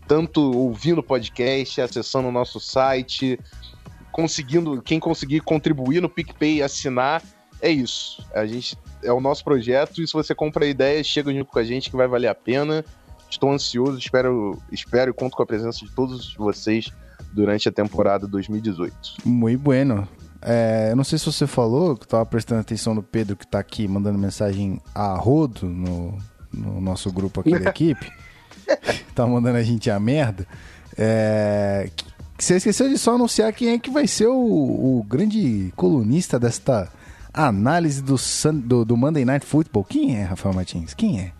tanto 0.08 0.40
ouvindo 0.40 1.00
o 1.00 1.04
podcast, 1.04 1.82
acessando 1.82 2.30
o 2.30 2.32
nosso 2.32 2.60
site, 2.60 3.38
conseguindo, 4.18 4.82
quem 4.82 5.00
conseguir 5.00 5.42
contribuir 5.42 6.02
no 6.02 6.10
PicPay, 6.10 6.64
assinar, 6.64 7.22
é 7.62 7.70
isso. 7.70 8.26
A 8.34 8.48
gente 8.48 8.76
é 9.04 9.14
o 9.14 9.22
nosso 9.22 9.44
projeto 9.44 10.02
e 10.02 10.08
se 10.08 10.14
você 10.14 10.34
compra 10.34 10.66
a 10.66 10.68
ideia, 10.68 11.04
chega 11.04 11.32
junto 11.32 11.46
com 11.46 11.60
a 11.60 11.64
gente 11.64 11.92
que 11.92 11.96
vai 11.96 12.08
valer 12.08 12.28
a 12.28 12.34
pena. 12.34 12.84
Estou 13.30 13.52
ansioso, 13.52 14.00
espero, 14.00 14.60
espero 14.72 15.12
e 15.12 15.14
conto 15.14 15.38
com 15.38 15.44
a 15.44 15.46
presença 15.46 15.86
de 15.86 15.92
todos 15.92 16.34
vocês 16.34 16.92
durante 17.32 17.70
a 17.70 17.72
temporada 17.72 18.26
2018. 18.26 19.18
Muito 19.24 19.62
bueno. 19.62 20.08
É, 20.42 20.88
eu 20.90 20.96
não 20.96 21.04
sei 21.04 21.20
se 21.20 21.26
você 21.28 21.46
falou, 21.46 21.96
que 21.96 22.08
tava 22.08 22.26
prestando 22.26 22.62
atenção 22.62 22.96
no 22.96 23.04
Pedro 23.04 23.36
que 23.36 23.46
tá 23.46 23.60
aqui 23.60 23.88
mandando 23.88 24.18
mensagem 24.18 24.82
a 24.96 25.16
rodo 25.16 25.68
no, 25.68 26.18
no 26.52 26.82
nosso 26.82 27.12
grupo 27.12 27.42
aqui 27.42 27.60
da 27.60 27.70
equipe. 27.70 28.12
tá 29.14 29.28
mandando 29.28 29.60
a 29.60 29.64
gente 29.64 29.92
a 29.92 30.00
merda. 30.00 30.48
É, 30.98 31.88
você 32.38 32.56
esqueceu 32.58 32.88
de 32.90 32.98
só 32.98 33.16
anunciar 33.16 33.52
quem 33.54 33.70
é 33.70 33.80
que 33.80 33.90
vai 33.90 34.08
ser 34.08 34.28
o, 34.28 34.34
o 35.00 35.04
grande 35.08 35.72
colunista 35.76 36.40
desta 36.40 36.88
análise 37.34 38.02
do, 38.02 38.18
Sun- 38.18 38.60
do, 38.60 38.84
do 38.86 38.96
Monday 38.98 39.26
Night 39.26 39.46
Football. 39.46 39.84
Quem 39.86 40.16
é, 40.18 40.24
Rafael 40.24 40.54
Martins? 40.56 40.94
Quem 40.94 41.20
é? 41.20 41.32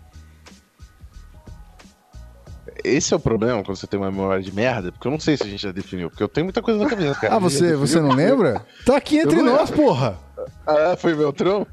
Esse 2.84 3.12
é 3.12 3.16
o 3.16 3.20
problema 3.20 3.62
quando 3.64 3.76
você 3.76 3.86
tem 3.88 3.98
uma 3.98 4.10
memória 4.10 4.42
de 4.42 4.52
merda, 4.54 4.92
porque 4.92 5.06
eu 5.08 5.10
não 5.12 5.18
sei 5.18 5.36
se 5.36 5.42
a 5.42 5.46
gente 5.46 5.60
já 5.62 5.72
definiu, 5.72 6.08
porque 6.10 6.22
eu 6.22 6.28
tenho 6.28 6.44
muita 6.44 6.62
coisa 6.62 6.78
na 6.82 6.88
cabeça, 6.88 7.18
cara. 7.20 7.34
Ah, 7.34 7.38
você, 7.38 7.74
você 7.74 8.00
não 8.00 8.10
lembra? 8.12 8.64
Tá 8.86 8.96
aqui 8.96 9.18
entre 9.18 9.42
nós, 9.42 9.70
porra! 9.70 10.16
Ah, 10.64 10.96
foi 10.96 11.14
Beltrão? 11.14 11.66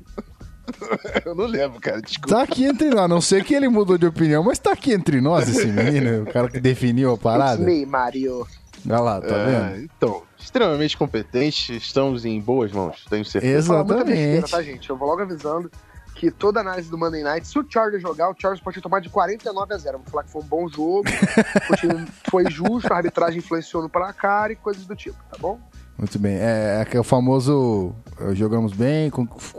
eu 1.24 1.36
não 1.36 1.46
lembro, 1.46 1.80
cara, 1.80 2.02
desculpa. 2.02 2.36
Tá 2.36 2.42
aqui 2.42 2.66
entre 2.66 2.90
nós. 2.90 3.02
A 3.02 3.08
não 3.08 3.22
sei 3.22 3.44
que 3.44 3.54
ele 3.54 3.68
mudou 3.70 4.00
de 4.00 4.08
opinião, 4.08 4.44
mas 4.44 4.58
tá 4.58 4.72
aqui 4.72 4.94
entre 4.94 5.22
nós 5.22 5.48
esse 5.48 5.68
menino, 5.68 6.24
o 6.24 6.26
cara 6.26 6.50
que 6.50 6.60
definiu 6.60 7.12
a 7.12 7.14
It's 7.14 7.24
parada. 7.24 7.64
me, 7.64 7.86
Mario. 7.86 8.48
Olha 8.88 9.00
lá, 9.00 9.22
tá 9.22 9.36
É, 9.36 9.46
vendo? 9.70 9.84
então, 9.84 10.24
extremamente 10.38 10.96
competente, 10.98 11.76
estamos 11.76 12.26
em 12.26 12.40
boas 12.40 12.72
mãos, 12.72 13.04
tenho 13.10 13.26
certeza. 13.26 13.74
Muita 13.74 13.96
besteira, 14.04 14.22
Exatamente. 14.38 14.52
tá, 14.52 14.62
gente? 14.62 14.90
Eu 14.90 14.98
vou 14.98 15.08
logo 15.10 15.22
avisando 15.22 15.72
que 16.14 16.32
toda 16.32 16.62
análise 16.62 16.90
do 16.90 16.98
Monday 16.98 17.24
Night, 17.24 17.46
se 17.48 17.60
o 17.60 17.66
Chargers 17.68 18.02
jogar, 18.02 18.30
o 18.30 18.36
Chargers 18.40 18.62
pode 18.64 18.80
tomar 18.80 19.02
de 19.02 19.10
49 19.10 19.74
a 19.74 19.78
0. 19.78 19.98
Vou 19.98 20.08
falar 20.08 20.24
que 20.24 20.32
foi 20.32 20.42
um 20.42 20.46
bom 20.46 20.68
jogo, 20.70 21.04
o 21.70 21.76
time 21.76 22.08
foi 22.30 22.50
justo, 22.50 22.92
a 22.94 22.98
arbitragem 22.98 23.40
influenciou 23.40 23.84
no 23.84 23.90
placar 23.90 24.50
e 24.52 24.56
coisas 24.56 24.86
do 24.86 24.96
tipo, 24.96 25.18
tá 25.30 25.38
bom? 25.40 25.60
Muito 25.98 26.18
bem. 26.20 26.36
É, 26.36 26.78
é 26.78 26.82
aquele 26.82 27.04
famoso 27.04 27.94
eh, 28.20 28.36
jogamos 28.36 28.74
bem, 28.74 29.10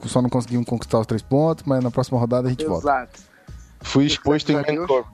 só 0.04 0.20
não 0.22 0.28
conseguimos 0.28 0.66
conquistar 0.66 0.98
os 1.00 1.06
três 1.06 1.22
pontos, 1.22 1.64
mas 1.66 1.82
na 1.82 1.90
próxima 1.90 2.18
rodada 2.18 2.46
a 2.46 2.50
gente 2.50 2.64
volta. 2.64 2.86
Exato. 2.88 3.20
Fui 3.82 4.04
exposto 4.06 4.50
em. 4.52 4.56
Vancouver. 4.56 5.04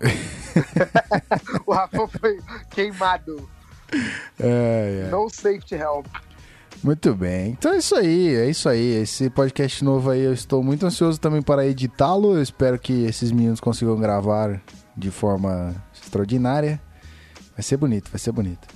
O 1.66 1.72
Rafa 1.72 2.08
foi 2.08 2.40
queimado. 2.70 3.48
É, 4.38 5.06
é. 5.06 5.10
No 5.10 5.28
safety 5.28 5.74
help. 5.74 6.06
Muito 6.82 7.14
bem. 7.14 7.50
Então 7.50 7.74
é 7.74 7.78
isso 7.78 7.94
aí, 7.94 8.34
é 8.34 8.48
isso 8.48 8.68
aí. 8.68 9.02
Esse 9.02 9.28
podcast 9.28 9.84
novo 9.84 10.10
aí, 10.10 10.22
eu 10.22 10.32
estou 10.32 10.62
muito 10.62 10.86
ansioso 10.86 11.20
também 11.20 11.42
para 11.42 11.66
editá-lo. 11.66 12.34
Eu 12.34 12.42
espero 12.42 12.78
que 12.78 13.04
esses 13.04 13.30
meninos 13.30 13.60
consigam 13.60 13.98
gravar 13.98 14.60
de 14.96 15.10
forma 15.10 15.74
extraordinária. 15.92 16.80
Vai 17.54 17.62
ser 17.62 17.76
bonito, 17.76 18.10
vai 18.10 18.18
ser 18.18 18.32
bonito. 18.32 18.66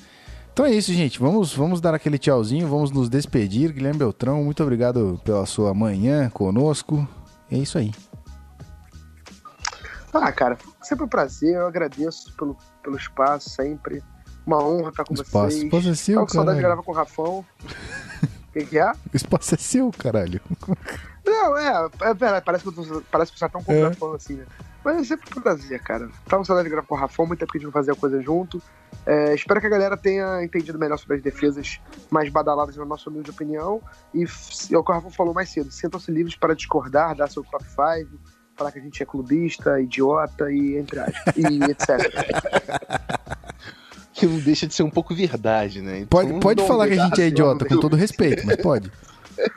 Então 0.53 0.67
é 0.67 0.71
isso, 0.73 0.93
gente. 0.93 1.19
Vamos, 1.19 1.55
vamos 1.55 1.81
dar 1.81 1.95
aquele 1.95 2.19
tchauzinho, 2.19 2.69
vamos 2.69 2.91
nos 2.91 3.09
despedir. 3.09 3.73
Guilherme 3.73 3.99
Beltrão, 3.99 4.45
muito 4.45 4.63
obrigado 4.63 5.21
pela 5.25 5.47
sua 5.47 5.73
manhã 5.73 6.29
conosco. 6.29 7.09
É 7.51 7.57
isso 7.57 7.79
aí. 7.79 7.91
Ah, 10.13 10.31
cara, 10.31 10.57
sempre 10.85 11.05
um 11.05 11.09
prazer, 11.09 11.55
eu 11.55 11.67
agradeço 11.67 12.33
pelo, 12.37 12.57
pelo 12.83 12.97
espaço, 12.97 13.51
sempre. 13.51 14.03
Uma 14.47 14.63
honra 14.63 14.91
estar 14.91 15.05
com 15.05 15.15
Espaço. 15.15 15.31
vocês. 15.33 15.63
Espaço 15.65 15.89
é 15.89 15.95
seu, 15.95 16.15
Tava 16.17 16.27
com 16.27 16.33
saudade 16.33 16.57
de 16.59 16.63
gravar 16.63 16.83
com 16.83 16.93
o 16.93 16.95
Rafão. 16.95 17.39
O 17.39 18.53
que, 18.53 18.67
que 18.67 18.79
é? 18.79 18.91
O 18.93 19.17
espaço 19.17 19.55
é 19.55 19.59
seu, 19.59 19.91
caralho. 19.91 20.41
Não, 21.25 21.57
é, 21.57 21.89
é 22.03 22.15
verdade, 22.15 22.45
parece 22.45 22.63
que, 22.63 22.69
eu 22.69 22.73
tô, 22.75 23.03
parece 23.11 23.33
que 23.33 23.39
você 23.39 23.47
tá 23.47 23.49
tão 23.49 23.63
com 23.65 23.73
É. 23.73 24.17
assim, 24.17 24.35
né? 24.35 24.45
Mas 24.85 24.99
é 24.99 25.05
sempre 25.05 25.39
um 25.39 25.41
prazer, 25.41 25.81
cara. 25.83 26.11
Tava 26.27 26.41
com 26.41 26.45
saudade 26.45 26.69
de 26.69 26.71
gravar 26.75 26.87
com 26.87 26.95
o 26.95 26.99
Rafão, 26.99 27.25
muito 27.27 27.39
tempo 27.41 27.51
que 27.51 27.57
a 27.57 27.61
gente 27.61 27.67
não 27.67 27.73
fazia 27.73 27.95
coisa 27.95 28.21
junto. 28.21 28.63
É, 29.07 29.35
espero 29.35 29.59
que 29.59 29.67
a 29.67 29.71
galera 29.71 29.97
tenha 29.97 30.45
entendido 30.45 30.79
melhor 30.79 30.99
sobre 30.99 31.17
as 31.17 31.23
defesas 31.23 31.81
mais 32.11 32.29
badaladas, 32.29 32.77
na 32.77 32.85
nossa 32.85 33.09
humilde 33.09 33.31
opinião. 33.31 33.81
E 34.13 34.25
é 34.25 34.77
o 34.77 34.85
que 34.85 34.91
o 34.91 34.95
Rafão 34.95 35.11
falou 35.11 35.33
mais 35.33 35.49
cedo: 35.49 35.71
sintam-se 35.73 36.11
livres 36.11 36.37
para 36.37 36.55
discordar, 36.55 37.17
dar 37.17 37.31
seu 37.31 37.43
top 37.43 37.65
5, 37.65 38.11
falar 38.57 38.73
que 38.73 38.79
a 38.79 38.83
gente 38.83 39.03
é 39.03 39.07
clubista, 39.07 39.81
idiota 39.81 40.51
e 40.51 40.77
entre 40.77 41.01
aspas, 41.01 41.35
e 41.37 41.65
etc. 41.65 43.25
Que 44.15 44.27
não 44.27 44.39
deixa 44.39 44.65
de 44.65 44.73
ser 44.73 44.85
um 44.85 44.91
pouco 44.91 45.13
verdade, 45.13 45.81
né? 45.83 45.99
Então, 45.99 46.25
Pode, 46.25 46.39
pode 46.41 46.67
falar 46.69 46.87
que 46.87 46.93
a 46.95 47.05
gente 47.05 47.21
é 47.21 47.27
idiota, 47.27 47.65
com 47.65 47.81
todo 47.81 47.97
respeito, 47.97 48.47
mas 48.47 48.57
pode. 48.57 48.89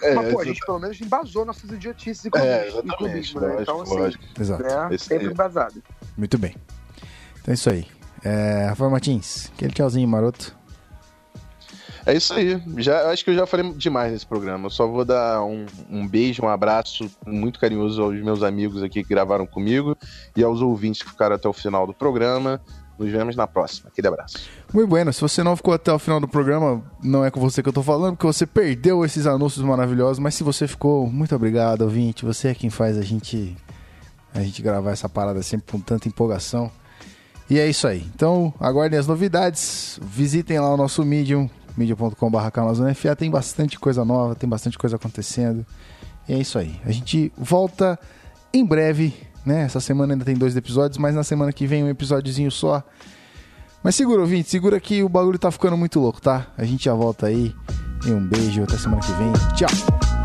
É, 0.01 0.15
Mas, 0.15 0.33
pô, 0.33 0.39
a 0.41 0.43
gente 0.43 0.59
pelo 0.65 0.79
menos 0.79 0.99
embasou 0.99 1.45
nossas 1.45 1.69
idiotices 1.69 2.25
e 2.25 2.29
É, 2.35 2.71
clubismo, 2.71 2.97
clubismo 2.97 3.39
né? 3.41 3.47
Lógico, 3.47 3.61
Então, 3.61 3.81
assim, 3.83 3.95
lógico. 3.95 4.23
Exato. 4.39 4.63
né? 4.63 4.97
Sempre 4.97 5.27
aí. 5.27 5.31
embasado. 5.31 5.83
Muito 6.17 6.37
bem. 6.39 6.55
Então 7.39 7.51
é 7.51 7.53
isso 7.53 7.69
aí. 7.69 7.85
É, 8.23 8.65
Rafael 8.69 8.89
Martins, 8.89 9.51
aquele 9.55 9.71
tchauzinho 9.73 10.07
maroto. 10.07 10.56
É 12.07 12.15
isso 12.15 12.33
aí. 12.33 12.61
Já, 12.77 13.09
acho 13.11 13.25
que 13.25 13.31
eu 13.31 13.35
já 13.35 13.45
falei 13.45 13.69
demais 13.73 14.13
nesse 14.13 14.25
programa. 14.25 14.67
Eu 14.67 14.69
só 14.69 14.87
vou 14.87 15.03
dar 15.03 15.43
um, 15.43 15.65
um 15.89 16.07
beijo, 16.07 16.41
um 16.41 16.47
abraço 16.47 17.11
muito 17.25 17.59
carinhoso 17.59 18.01
aos 18.01 18.15
meus 18.15 18.43
amigos 18.43 18.81
aqui 18.81 19.03
que 19.03 19.09
gravaram 19.09 19.45
comigo 19.45 19.93
e 20.33 20.41
aos 20.41 20.61
ouvintes 20.61 21.03
que 21.03 21.09
ficaram 21.09 21.35
até 21.35 21.49
o 21.49 21.53
final 21.53 21.85
do 21.85 21.93
programa. 21.93 22.61
Nos 22.97 23.11
vemos 23.11 23.35
na 23.35 23.45
próxima. 23.45 23.89
Aquele 23.89 24.07
abraço. 24.07 24.37
Muito 24.73 24.87
bueno, 24.87 25.11
se 25.11 25.19
você 25.19 25.43
não 25.43 25.57
ficou 25.57 25.73
até 25.73 25.91
o 25.91 25.99
final 25.99 26.21
do 26.21 26.29
programa, 26.29 26.81
não 27.03 27.25
é 27.25 27.29
com 27.29 27.41
você 27.41 27.61
que 27.61 27.67
eu 27.67 27.73
tô 27.73 27.83
falando, 27.83 28.15
porque 28.15 28.25
você 28.25 28.47
perdeu 28.47 29.03
esses 29.03 29.27
anúncios 29.27 29.63
maravilhosos, 29.63 30.17
mas 30.17 30.33
se 30.33 30.45
você 30.45 30.65
ficou, 30.65 31.07
muito 31.07 31.35
obrigado, 31.35 31.81
ouvinte. 31.81 32.23
Você 32.23 32.47
é 32.47 32.55
quem 32.55 32.69
faz 32.69 32.97
a 32.97 33.01
gente 33.01 33.55
a 34.33 34.41
gente 34.41 34.61
gravar 34.61 34.91
essa 34.91 35.09
parada 35.09 35.43
sempre 35.43 35.69
com 35.71 35.79
tanta 35.79 36.07
empolgação. 36.07 36.71
E 37.49 37.59
é 37.59 37.67
isso 37.67 37.85
aí. 37.85 38.05
Então, 38.15 38.53
aguardem 38.59 38.97
as 38.97 39.07
novidades, 39.07 39.99
visitem 40.01 40.59
lá 40.59 40.73
o 40.73 40.77
nosso 40.77 41.03
Medium, 41.03 41.49
canalzonefa, 42.51 43.15
tem 43.15 43.29
bastante 43.29 43.79
coisa 43.79 44.03
nova, 44.03 44.35
tem 44.35 44.49
bastante 44.49 44.77
coisa 44.77 44.95
acontecendo. 44.95 45.65
E 46.27 46.33
é 46.33 46.39
isso 46.39 46.57
aí. 46.57 46.79
A 46.85 46.91
gente 46.91 47.31
volta 47.37 47.99
em 48.53 48.65
breve, 48.65 49.13
né? 49.45 49.63
Essa 49.63 49.79
semana 49.79 50.13
ainda 50.13 50.25
tem 50.25 50.35
dois 50.35 50.55
episódios, 50.55 50.97
mas 50.97 51.15
na 51.15 51.23
semana 51.23 51.51
que 51.53 51.65
vem 51.65 51.83
um 51.83 51.89
episódiozinho 51.89 52.51
só. 52.51 52.83
Mas 53.83 53.95
segura, 53.95 54.21
ouvinte, 54.21 54.49
segura 54.49 54.79
que 54.79 55.03
o 55.03 55.09
bagulho 55.09 55.39
tá 55.39 55.51
ficando 55.51 55.77
muito 55.77 55.99
louco, 55.99 56.21
tá? 56.21 56.47
A 56.57 56.65
gente 56.65 56.85
já 56.85 56.93
volta 56.93 57.27
aí. 57.27 57.55
E 58.05 58.11
um 58.11 58.25
beijo, 58.25 58.63
até 58.63 58.77
semana 58.77 59.01
que 59.01 59.11
vem. 59.13 59.31
Tchau! 59.55 60.16